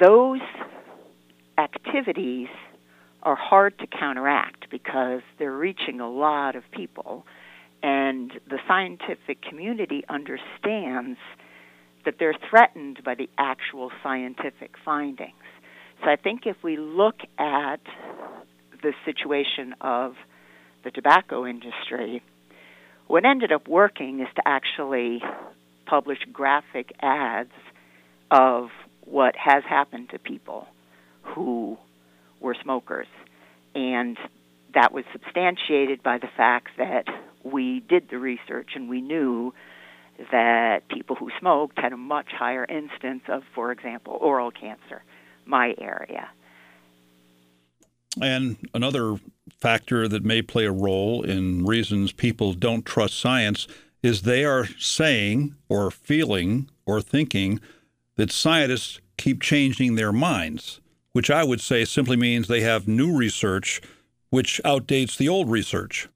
Those 0.00 0.40
activities 1.56 2.48
are 3.22 3.36
hard 3.36 3.78
to 3.80 3.86
counteract 3.86 4.70
because 4.70 5.22
they're 5.38 5.56
reaching 5.56 6.00
a 6.00 6.08
lot 6.08 6.54
of 6.54 6.62
people, 6.70 7.24
and 7.82 8.32
the 8.48 8.58
scientific 8.66 9.42
community 9.42 10.04
understands 10.08 11.18
that 12.04 12.14
they're 12.18 12.36
threatened 12.50 13.00
by 13.04 13.14
the 13.14 13.28
actual 13.38 13.90
scientific 14.02 14.72
findings. 14.84 15.32
So 16.02 16.10
I 16.10 16.16
think 16.16 16.42
if 16.46 16.56
we 16.62 16.76
look 16.76 17.16
at 17.38 17.80
the 18.82 18.92
situation 19.04 19.74
of 19.80 20.14
the 20.84 20.90
tobacco 20.90 21.46
industry, 21.46 22.22
what 23.08 23.24
ended 23.24 23.52
up 23.52 23.66
working 23.66 24.20
is 24.20 24.28
to 24.36 24.42
actually 24.46 25.20
publish 25.86 26.18
graphic 26.32 26.92
ads 27.00 27.50
of 28.30 28.68
what 29.04 29.34
has 29.36 29.64
happened 29.68 30.10
to 30.10 30.18
people 30.18 30.66
who 31.22 31.76
were 32.40 32.54
smokers. 32.62 33.06
And 33.74 34.16
that 34.74 34.92
was 34.92 35.04
substantiated 35.12 36.02
by 36.02 36.18
the 36.18 36.28
fact 36.36 36.68
that 36.76 37.04
we 37.42 37.80
did 37.88 38.08
the 38.10 38.18
research 38.18 38.70
and 38.74 38.88
we 38.88 39.00
knew 39.00 39.54
that 40.30 40.88
people 40.88 41.16
who 41.16 41.30
smoked 41.38 41.78
had 41.78 41.92
a 41.92 41.96
much 41.96 42.28
higher 42.32 42.64
instance 42.64 43.22
of, 43.28 43.42
for 43.54 43.70
example, 43.72 44.18
oral 44.20 44.50
cancer, 44.50 45.02
my 45.46 45.74
area. 45.78 46.28
And 48.20 48.56
another 48.74 49.16
factor 49.60 50.08
that 50.08 50.24
may 50.24 50.42
play 50.42 50.64
a 50.64 50.72
role 50.72 51.22
in 51.22 51.64
reasons 51.64 52.12
people 52.12 52.52
don't 52.52 52.84
trust 52.84 53.18
science 53.18 53.68
is 54.02 54.22
they 54.22 54.44
are 54.44 54.66
saying 54.78 55.54
or 55.68 55.90
feeling 55.90 56.68
or 56.86 57.00
thinking 57.00 57.60
that 58.16 58.32
scientists 58.32 59.00
keep 59.16 59.40
changing 59.42 59.94
their 59.94 60.12
minds, 60.12 60.80
which 61.12 61.30
I 61.30 61.44
would 61.44 61.60
say 61.60 61.84
simply 61.84 62.16
means 62.16 62.48
they 62.48 62.60
have 62.62 62.88
new 62.88 63.16
research 63.16 63.80
which 64.30 64.60
outdates 64.64 65.16
the 65.16 65.28
old 65.28 65.50
research. 65.50 66.08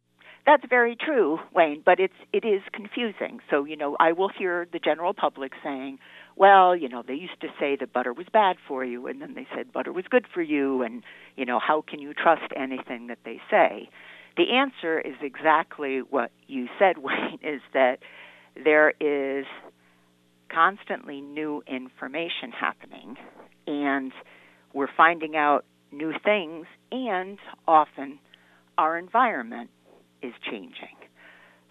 That's 0.44 0.64
very 0.68 0.96
true, 0.96 1.38
Wayne, 1.54 1.82
but 1.84 2.00
it's 2.00 2.14
it 2.32 2.44
is 2.44 2.62
confusing. 2.72 3.38
So, 3.48 3.64
you 3.64 3.76
know, 3.76 3.96
I 4.00 4.10
will 4.12 4.28
hear 4.28 4.66
the 4.72 4.80
general 4.80 5.14
public 5.14 5.52
saying, 5.62 5.98
well, 6.34 6.74
you 6.74 6.88
know, 6.88 7.02
they 7.06 7.14
used 7.14 7.40
to 7.42 7.48
say 7.60 7.76
that 7.78 7.92
butter 7.92 8.12
was 8.12 8.26
bad 8.32 8.56
for 8.66 8.84
you, 8.84 9.06
and 9.06 9.22
then 9.22 9.34
they 9.34 9.46
said 9.54 9.72
butter 9.72 9.92
was 9.92 10.04
good 10.10 10.26
for 10.32 10.42
you, 10.42 10.82
and, 10.82 11.04
you 11.36 11.44
know, 11.44 11.60
how 11.60 11.84
can 11.86 12.00
you 12.00 12.12
trust 12.12 12.52
anything 12.56 13.06
that 13.06 13.18
they 13.24 13.40
say? 13.50 13.88
The 14.36 14.50
answer 14.54 14.98
is 14.98 15.14
exactly 15.20 16.00
what 16.00 16.32
you 16.48 16.66
said, 16.76 16.98
Wayne, 17.02 17.38
is 17.42 17.60
that 17.72 17.98
there 18.56 18.92
is 19.00 19.46
constantly 20.52 21.20
new 21.20 21.62
information 21.68 22.50
happening, 22.50 23.16
and 23.68 24.12
we're 24.74 24.88
finding 24.96 25.36
out 25.36 25.64
new 25.92 26.12
things, 26.24 26.66
and 26.90 27.38
often 27.68 28.18
our 28.76 28.98
environment 28.98 29.70
is 30.22 30.32
changing. 30.50 30.96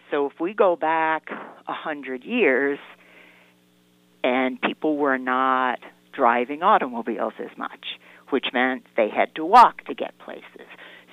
So 0.10 0.28
if 0.28 0.40
we 0.40 0.54
go 0.54 0.76
back 0.76 1.30
a 1.30 1.74
hundred 1.74 2.24
years, 2.24 2.80
and 4.24 4.62
people 4.62 4.98
were 4.98 5.18
not 5.18 5.80
driving 6.14 6.62
automobiles 6.62 7.34
as 7.40 7.58
much, 7.58 7.86
which 8.30 8.48
meant 8.54 8.84
they 8.96 9.10
had 9.10 9.34
to 9.36 9.46
walk 9.46 9.84
to 9.86 9.94
get 9.94 10.18
places. 10.20 10.68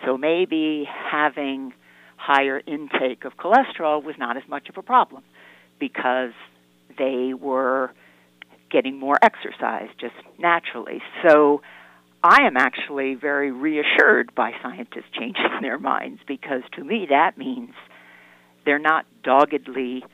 So 0.04 0.16
maybe 0.16 0.84
having 1.10 1.72
higher 2.16 2.60
intake 2.66 3.24
of 3.24 3.36
cholesterol 3.36 4.02
was 4.02 4.16
not 4.18 4.36
as 4.36 4.42
much 4.48 4.68
of 4.68 4.76
a 4.76 4.82
problem 4.82 5.22
because 5.78 6.32
they 6.98 7.32
were 7.32 7.92
getting 8.70 8.98
more 8.98 9.16
exercise 9.22 9.88
just 10.00 10.14
naturally. 10.38 11.00
So 11.26 11.62
I 12.22 12.42
am 12.42 12.56
actually 12.56 13.14
very 13.14 13.52
reassured 13.52 14.34
by 14.34 14.52
scientists 14.62 15.10
changing 15.12 15.50
their 15.62 15.78
minds 15.78 16.20
because 16.26 16.62
to 16.76 16.84
me 16.84 17.06
that 17.10 17.38
means 17.38 17.70
they're 18.64 18.78
not 18.78 19.06
doggedly 19.22 20.04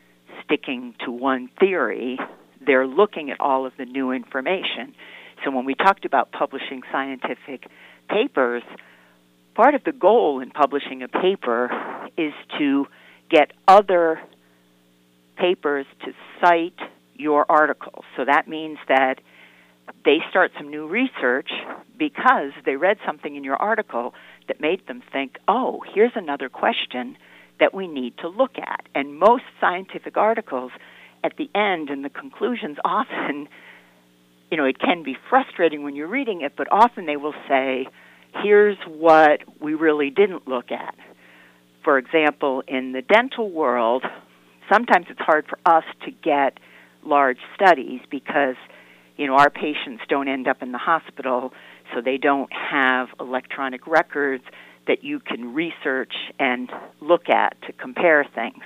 sticking 0.44 0.94
to 1.04 1.10
one 1.10 1.48
theory 1.58 2.18
they're 2.66 2.86
looking 2.86 3.30
at 3.30 3.40
all 3.40 3.66
of 3.66 3.72
the 3.78 3.84
new 3.84 4.10
information. 4.10 4.94
So 5.44 5.50
when 5.50 5.64
we 5.64 5.74
talked 5.74 6.04
about 6.04 6.32
publishing 6.32 6.82
scientific 6.90 7.66
papers, 8.08 8.62
part 9.54 9.74
of 9.74 9.84
the 9.84 9.92
goal 9.92 10.40
in 10.40 10.50
publishing 10.50 11.02
a 11.02 11.08
paper 11.08 11.70
is 12.16 12.32
to 12.58 12.86
get 13.30 13.52
other 13.66 14.20
papers 15.36 15.86
to 16.04 16.12
cite 16.40 16.78
your 17.14 17.44
article. 17.48 18.04
So 18.16 18.24
that 18.24 18.48
means 18.48 18.78
that 18.88 19.20
they 20.04 20.18
start 20.30 20.52
some 20.56 20.70
new 20.70 20.86
research 20.86 21.50
because 21.98 22.52
they 22.64 22.76
read 22.76 22.98
something 23.06 23.36
in 23.36 23.44
your 23.44 23.56
article 23.56 24.14
that 24.48 24.60
made 24.60 24.86
them 24.86 25.02
think, 25.12 25.38
oh, 25.48 25.82
here's 25.94 26.12
another 26.14 26.48
question 26.48 27.16
that 27.60 27.72
we 27.72 27.86
need 27.86 28.16
to 28.18 28.28
look 28.28 28.58
at. 28.58 28.84
And 28.94 29.18
most 29.18 29.44
scientific 29.60 30.16
articles 30.16 30.72
at 31.22 31.36
the 31.36 31.48
end 31.54 31.88
and 31.88 32.04
the 32.04 32.10
conclusions 32.10 32.76
often 32.84 33.48
you 34.50 34.58
know 34.58 34.66
it 34.66 34.78
can 34.78 35.02
be 35.02 35.16
frustrating 35.30 35.82
when 35.82 35.96
you're 35.96 36.06
reading 36.06 36.42
it 36.42 36.52
but 36.56 36.68
often 36.70 37.06
they 37.06 37.16
will 37.16 37.34
say 37.48 37.88
here's 38.42 38.76
what 38.86 39.40
we 39.60 39.74
really 39.74 40.10
didn't 40.10 40.46
look 40.46 40.70
at 40.70 40.94
for 41.82 41.98
example 41.98 42.62
in 42.68 42.92
the 42.92 43.02
dental 43.02 43.50
world 43.50 44.04
sometimes 44.70 45.06
it's 45.08 45.20
hard 45.20 45.46
for 45.48 45.58
us 45.66 45.84
to 46.04 46.10
get 46.10 46.58
large 47.04 47.38
studies 47.56 48.00
because 48.10 48.56
you 49.16 49.26
know 49.26 49.34
our 49.34 49.50
patients 49.50 50.02
don't 50.08 50.28
end 50.28 50.48
up 50.48 50.62
in 50.62 50.72
the 50.72 50.78
hospital 50.78 51.52
so 51.94 52.00
they 52.00 52.16
don't 52.16 52.52
have 52.52 53.08
electronic 53.20 53.86
records 53.86 54.44
that 54.86 55.02
you 55.02 55.18
can 55.18 55.54
research 55.54 56.12
and 56.38 56.70
look 57.00 57.28
at 57.28 57.60
to 57.62 57.72
compare 57.72 58.24
things 58.34 58.62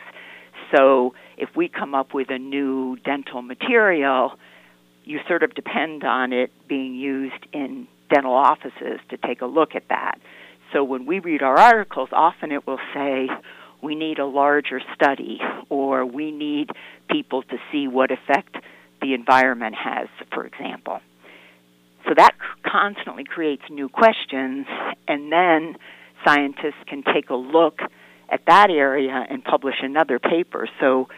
so 0.74 1.14
if 1.36 1.48
we 1.56 1.68
come 1.68 1.94
up 1.94 2.14
with 2.14 2.30
a 2.30 2.38
new 2.38 2.96
dental 3.04 3.42
material, 3.42 4.32
you 5.04 5.20
sort 5.26 5.42
of 5.42 5.54
depend 5.54 6.04
on 6.04 6.32
it 6.32 6.50
being 6.68 6.94
used 6.94 7.46
in 7.52 7.86
dental 8.12 8.34
offices 8.34 9.00
to 9.10 9.16
take 9.16 9.40
a 9.40 9.46
look 9.46 9.74
at 9.74 9.88
that. 9.88 10.18
So 10.72 10.84
when 10.84 11.06
we 11.06 11.20
read 11.20 11.42
our 11.42 11.58
articles, 11.58 12.10
often 12.12 12.52
it 12.52 12.66
will 12.66 12.80
say, 12.92 13.28
we 13.80 13.94
need 13.94 14.18
a 14.18 14.26
larger 14.26 14.80
study, 14.94 15.40
or 15.68 16.04
we 16.04 16.30
need 16.30 16.70
people 17.08 17.42
to 17.44 17.56
see 17.70 17.86
what 17.86 18.10
effect 18.10 18.56
the 19.00 19.14
environment 19.14 19.74
has, 19.74 20.08
for 20.32 20.44
example. 20.46 21.00
So 22.06 22.14
that 22.16 22.34
constantly 22.64 23.24
creates 23.24 23.62
new 23.70 23.88
questions, 23.88 24.66
and 25.06 25.32
then 25.32 25.76
scientists 26.24 26.82
can 26.86 27.02
take 27.02 27.30
a 27.30 27.34
look 27.34 27.80
at 28.30 28.40
that 28.46 28.70
area 28.70 29.26
and 29.28 29.44
publish 29.44 29.76
another 29.82 30.18
paper. 30.18 30.68
So 30.80 31.08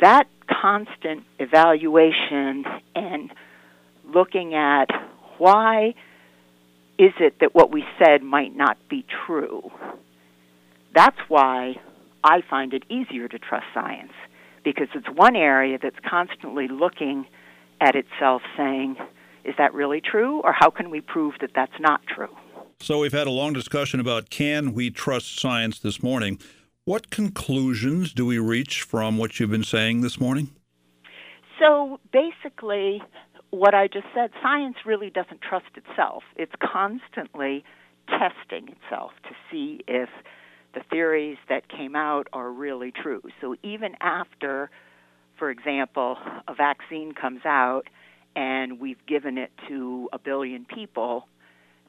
that 0.00 0.24
constant 0.48 1.24
evaluation 1.38 2.64
and 2.94 3.30
looking 4.04 4.54
at 4.54 4.86
why 5.38 5.94
is 6.98 7.12
it 7.18 7.40
that 7.40 7.54
what 7.54 7.72
we 7.72 7.84
said 7.98 8.22
might 8.22 8.54
not 8.54 8.76
be 8.88 9.04
true. 9.26 9.70
That's 10.94 11.18
why 11.28 11.76
I 12.22 12.42
find 12.48 12.72
it 12.72 12.84
easier 12.88 13.26
to 13.28 13.38
trust 13.38 13.66
science 13.74 14.12
because 14.64 14.88
it's 14.94 15.06
one 15.14 15.36
area 15.36 15.78
that's 15.80 15.98
constantly 16.08 16.66
looking 16.68 17.26
at 17.80 17.94
itself 17.94 18.42
saying, 18.56 18.96
is 19.44 19.54
that 19.58 19.74
really 19.74 20.00
true? 20.00 20.40
Or 20.40 20.52
how 20.52 20.70
can 20.70 20.90
we 20.90 21.00
prove 21.00 21.34
that 21.40 21.50
that's 21.54 21.78
not 21.78 22.00
true? 22.06 22.34
So 22.80 22.98
we've 22.98 23.12
had 23.12 23.26
a 23.26 23.30
long 23.30 23.52
discussion 23.52 24.00
about 24.00 24.30
can 24.30 24.72
we 24.72 24.90
trust 24.90 25.38
science 25.38 25.78
this 25.78 26.02
morning. 26.02 26.38
What 26.84 27.10
conclusions 27.10 28.12
do 28.12 28.26
we 28.26 28.38
reach 28.38 28.82
from 28.82 29.16
what 29.16 29.38
you've 29.38 29.50
been 29.50 29.64
saying 29.64 30.00
this 30.00 30.18
morning? 30.20 30.50
So 31.58 31.98
basically, 32.12 33.02
what 33.50 33.74
I 33.74 33.86
just 33.86 34.06
said, 34.14 34.30
science 34.42 34.76
really 34.84 35.10
doesn't 35.10 35.40
trust 35.40 35.76
itself. 35.76 36.24
It's 36.36 36.52
constantly 36.60 37.64
testing 38.08 38.68
itself 38.68 39.12
to 39.22 39.30
see 39.50 39.80
if 39.86 40.08
the 40.74 40.82
theories 40.90 41.38
that 41.48 41.68
came 41.68 41.96
out 41.96 42.28
are 42.32 42.50
really 42.50 42.92
true. 42.92 43.22
So 43.40 43.56
even 43.62 43.94
after 44.00 44.70
for 45.38 45.50
example, 45.50 46.16
a 46.46 46.54
vaccine 46.54 47.12
comes 47.12 47.40
out 47.44 47.84
and 48.36 48.80
we've 48.80 49.04
given 49.06 49.38
it 49.38 49.50
to 49.68 50.08
a 50.12 50.18
billion 50.18 50.64
people, 50.64 51.26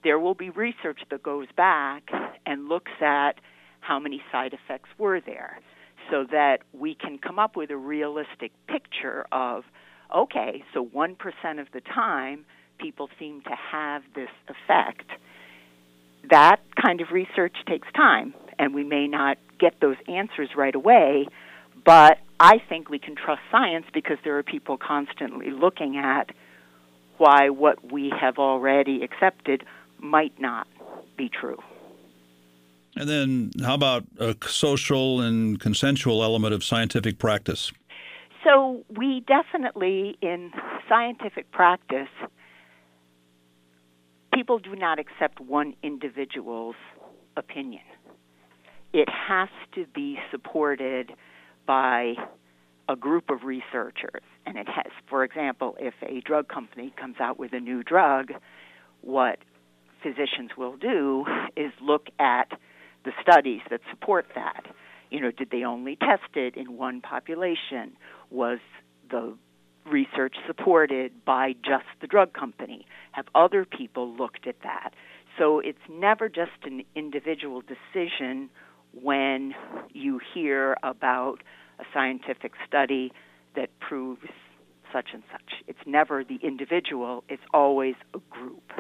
there 0.03 0.19
will 0.19 0.33
be 0.33 0.49
research 0.49 0.99
that 1.09 1.23
goes 1.23 1.47
back 1.55 2.09
and 2.45 2.67
looks 2.67 2.91
at 3.01 3.33
how 3.81 3.99
many 3.99 4.21
side 4.31 4.53
effects 4.53 4.89
were 4.97 5.19
there 5.21 5.59
so 6.11 6.25
that 6.31 6.59
we 6.73 6.95
can 6.95 7.17
come 7.17 7.39
up 7.39 7.55
with 7.55 7.71
a 7.71 7.77
realistic 7.77 8.51
picture 8.67 9.25
of 9.31 9.63
okay, 10.15 10.63
so 10.73 10.86
1% 10.86 11.13
of 11.59 11.67
the 11.73 11.81
time 11.81 12.45
people 12.79 13.09
seem 13.17 13.41
to 13.41 13.55
have 13.71 14.03
this 14.13 14.29
effect. 14.47 15.09
That 16.29 16.57
kind 16.79 17.01
of 17.01 17.07
research 17.11 17.55
takes 17.67 17.88
time, 17.95 18.33
and 18.60 18.74
we 18.74 18.84
may 18.84 19.08
not 19.08 19.38
get 19.60 19.80
those 19.82 19.97
answers 20.08 20.49
right 20.56 20.76
away, 20.76 21.28
but 21.86 22.20
I 22.39 22.60
think 22.70 22.89
we 22.89 22.99
can 22.99 23.16
trust 23.16 23.41
science 23.51 23.86
because 23.93 24.18
there 24.24 24.38
are 24.38 24.43
people 24.43 24.78
constantly 24.78 25.51
looking 25.51 25.97
at 25.97 26.32
why 27.18 27.49
what 27.49 27.91
we 27.91 28.12
have 28.20 28.38
already 28.38 29.03
accepted 29.03 29.64
might 29.99 30.39
not 30.39 30.68
be 31.18 31.30
true. 31.30 31.60
And 32.97 33.10
then, 33.10 33.51
how 33.62 33.74
about 33.74 34.06
a 34.20 34.36
social 34.47 35.20
and 35.20 35.60
consensual 35.60 36.24
element 36.24 36.53
of 36.53 36.64
scientific 36.64 37.20
practice? 37.20 37.72
So, 38.43 38.86
we 38.89 39.22
definitely, 39.28 40.18
in 40.22 40.51
scientific 40.88 41.51
practice, 41.51 42.08
people 44.34 44.60
do 44.60 44.76
not 44.76 44.99
accept 44.99 45.39
one 45.39 45.74
individual's 45.84 46.76
opinion. 47.36 47.84
It 48.93 49.09
has 49.09 49.49
to 49.75 49.86
be 49.93 50.17
supported 50.31 51.11
by 51.65 52.15
a 52.88 52.95
group 52.95 53.29
of 53.29 53.43
researchers. 53.43 54.21
And 54.45 54.57
it 54.57 54.67
has, 54.67 54.91
for 55.09 55.23
example, 55.23 55.75
if 55.79 55.95
a 56.03 56.21
drug 56.21 56.47
company 56.47 56.93
comes 56.99 57.15
out 57.19 57.39
with 57.39 57.53
a 57.53 57.59
new 57.59 57.83
drug, 57.83 58.31
what 59.01 59.39
physicians 60.03 60.51
will 60.57 60.77
do 60.77 61.25
is 61.55 61.71
look 61.81 62.07
at 62.19 62.51
the 63.03 63.11
studies 63.21 63.61
that 63.69 63.81
support 63.89 64.27
that. 64.36 64.65
You 65.09 65.19
know, 65.19 65.31
did 65.31 65.49
they 65.51 65.63
only 65.63 65.95
test 65.95 66.36
it 66.36 66.55
in 66.55 66.77
one 66.77 67.01
population? 67.01 67.97
Was 68.29 68.59
the 69.09 69.36
research 69.86 70.36
supported 70.47 71.11
by 71.25 71.53
just 71.63 71.86
the 72.01 72.07
drug 72.07 72.33
company? 72.33 72.86
Have 73.11 73.25
other 73.33 73.65
people 73.65 74.15
looked 74.15 74.47
at 74.47 74.55
that? 74.63 74.91
So 75.38 75.59
it's 75.59 75.77
never 75.89 76.29
just 76.29 76.63
an 76.63 76.83
individual 76.95 77.61
decision 77.61 78.49
when 79.02 79.54
you 79.93 80.20
hear 80.34 80.78
about 80.84 81.43
a 81.80 81.84
scientific 81.93 82.54
study 82.68 83.12
that 83.56 83.70
proves 83.80 84.28
such 84.91 85.10
and 85.14 85.24
such. 85.32 85.64
It's 85.68 85.80
never 85.86 86.24
the 86.24 86.39
individual, 86.41 87.24
it's 87.30 87.43
always 87.54 87.96
a 88.14 88.20
group. 88.30 88.72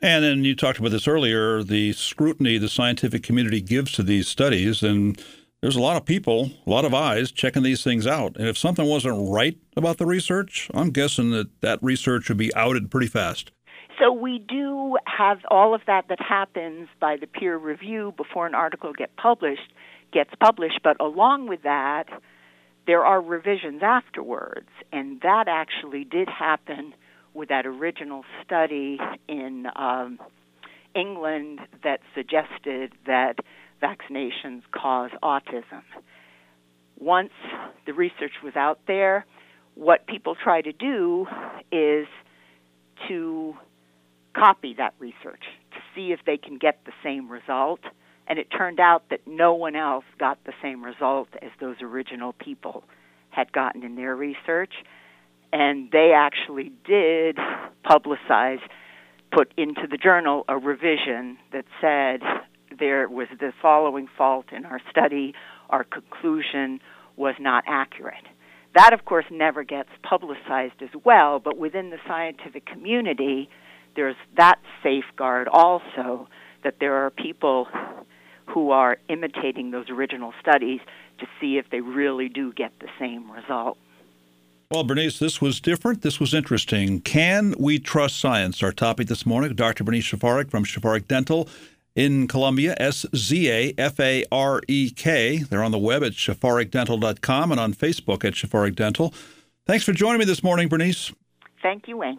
And 0.00 0.24
then 0.24 0.44
you 0.44 0.54
talked 0.54 0.78
about 0.78 0.92
this 0.92 1.08
earlier 1.08 1.62
the 1.62 1.92
scrutiny 1.92 2.58
the 2.58 2.68
scientific 2.68 3.22
community 3.22 3.60
gives 3.60 3.92
to 3.92 4.02
these 4.02 4.28
studies. 4.28 4.82
And 4.82 5.20
there's 5.60 5.76
a 5.76 5.80
lot 5.80 5.96
of 5.96 6.04
people, 6.04 6.50
a 6.66 6.70
lot 6.70 6.84
of 6.84 6.94
eyes 6.94 7.32
checking 7.32 7.64
these 7.64 7.82
things 7.82 8.06
out. 8.06 8.36
And 8.36 8.46
if 8.46 8.56
something 8.56 8.86
wasn't 8.86 9.28
right 9.28 9.58
about 9.76 9.98
the 9.98 10.06
research, 10.06 10.70
I'm 10.72 10.90
guessing 10.90 11.30
that 11.32 11.60
that 11.62 11.82
research 11.82 12.28
would 12.28 12.38
be 12.38 12.54
outed 12.54 12.90
pretty 12.90 13.08
fast. 13.08 13.50
So 13.98 14.12
we 14.12 14.38
do 14.38 14.96
have 15.04 15.38
all 15.50 15.74
of 15.74 15.80
that 15.86 16.06
that 16.08 16.20
happens 16.20 16.88
by 17.00 17.16
the 17.16 17.26
peer 17.26 17.56
review 17.56 18.14
before 18.16 18.46
an 18.46 18.54
article 18.54 18.92
get 18.92 19.16
published 19.16 19.72
gets 20.12 20.30
published, 20.40 20.80
but 20.82 20.96
along 21.00 21.48
with 21.48 21.62
that, 21.62 22.04
there 22.86 23.04
are 23.04 23.20
revisions 23.20 23.82
afterwards, 23.82 24.68
and 24.92 25.20
that 25.20 25.44
actually 25.48 26.04
did 26.04 26.28
happen 26.28 26.94
with 27.34 27.50
that 27.50 27.66
original 27.66 28.24
study 28.44 28.98
in 29.28 29.66
um, 29.76 30.18
England 30.94 31.60
that 31.84 32.00
suggested 32.14 32.92
that 33.06 33.34
vaccinations 33.82 34.62
cause 34.72 35.10
autism. 35.22 35.82
Once 36.98 37.32
the 37.86 37.92
research 37.92 38.32
was 38.42 38.56
out 38.56 38.80
there, 38.86 39.26
what 39.74 40.06
people 40.06 40.34
try 40.34 40.60
to 40.62 40.72
do 40.72 41.26
is 41.70 42.06
to 43.06 43.54
copy 44.34 44.74
that 44.78 44.94
research 44.98 45.42
to 45.72 45.78
see 45.94 46.12
if 46.12 46.20
they 46.26 46.36
can 46.36 46.58
get 46.58 46.80
the 46.84 46.92
same 47.02 47.30
result. 47.30 47.80
And 48.26 48.38
it 48.38 48.48
turned 48.56 48.78
out 48.78 49.04
that 49.10 49.20
no 49.26 49.54
one 49.54 49.74
else 49.74 50.04
got 50.18 50.38
the 50.44 50.52
same 50.62 50.84
result 50.84 51.28
as 51.40 51.50
those 51.60 51.76
original 51.80 52.34
people 52.34 52.84
had 53.30 53.52
gotten 53.52 53.82
in 53.82 53.96
their 53.96 54.14
research. 54.14 54.72
And 55.52 55.90
they 55.90 56.12
actually 56.14 56.72
did 56.86 57.38
publicize, 57.84 58.60
put 59.32 59.52
into 59.56 59.86
the 59.90 59.96
journal 59.96 60.44
a 60.46 60.58
revision 60.58 61.38
that 61.52 61.64
said 61.80 62.20
there 62.78 63.08
was 63.08 63.28
the 63.40 63.52
following 63.62 64.08
fault 64.16 64.46
in 64.52 64.66
our 64.66 64.80
study, 64.90 65.34
our 65.70 65.84
conclusion 65.84 66.80
was 67.16 67.34
not 67.40 67.64
accurate. 67.66 68.24
That, 68.74 68.92
of 68.92 69.04
course, 69.04 69.24
never 69.30 69.64
gets 69.64 69.88
publicized 70.02 70.82
as 70.82 70.90
well, 71.04 71.40
but 71.40 71.56
within 71.56 71.90
the 71.90 71.98
scientific 72.06 72.66
community, 72.66 73.48
there's 73.98 74.14
that 74.36 74.60
safeguard 74.80 75.48
also 75.48 76.28
that 76.62 76.76
there 76.78 76.94
are 77.04 77.10
people 77.10 77.66
who 78.46 78.70
are 78.70 78.96
imitating 79.08 79.72
those 79.72 79.90
original 79.90 80.32
studies 80.40 80.78
to 81.18 81.26
see 81.40 81.58
if 81.58 81.68
they 81.70 81.80
really 81.80 82.28
do 82.28 82.52
get 82.52 82.70
the 82.78 82.86
same 82.96 83.28
result. 83.28 83.76
Well, 84.70 84.84
Bernice, 84.84 85.18
this 85.18 85.40
was 85.40 85.60
different. 85.60 86.02
This 86.02 86.20
was 86.20 86.32
interesting. 86.32 87.00
Can 87.00 87.56
we 87.58 87.80
trust 87.80 88.20
science? 88.20 88.62
Our 88.62 88.70
topic 88.70 89.08
this 89.08 89.26
morning, 89.26 89.52
Dr. 89.56 89.82
Bernice 89.82 90.12
Szafarek 90.12 90.48
from 90.48 90.64
Szafarek 90.64 91.08
Dental 91.08 91.48
in 91.96 92.28
Columbia, 92.28 92.76
S 92.78 93.04
Z 93.16 93.50
A 93.50 93.74
F 93.76 93.98
A 93.98 94.24
R 94.30 94.62
E 94.68 94.90
K. 94.90 95.38
They're 95.38 95.64
on 95.64 95.72
the 95.72 95.78
web 95.78 96.04
at 96.04 96.12
szafarekdental.com 96.12 97.50
and 97.50 97.60
on 97.60 97.74
Facebook 97.74 98.24
at 98.24 98.34
Szafarek 98.34 98.76
Dental. 98.76 99.12
Thanks 99.66 99.84
for 99.84 99.92
joining 99.92 100.20
me 100.20 100.24
this 100.24 100.44
morning, 100.44 100.68
Bernice. 100.68 101.12
Thank 101.62 101.88
you, 101.88 101.96
Wayne. 101.96 102.18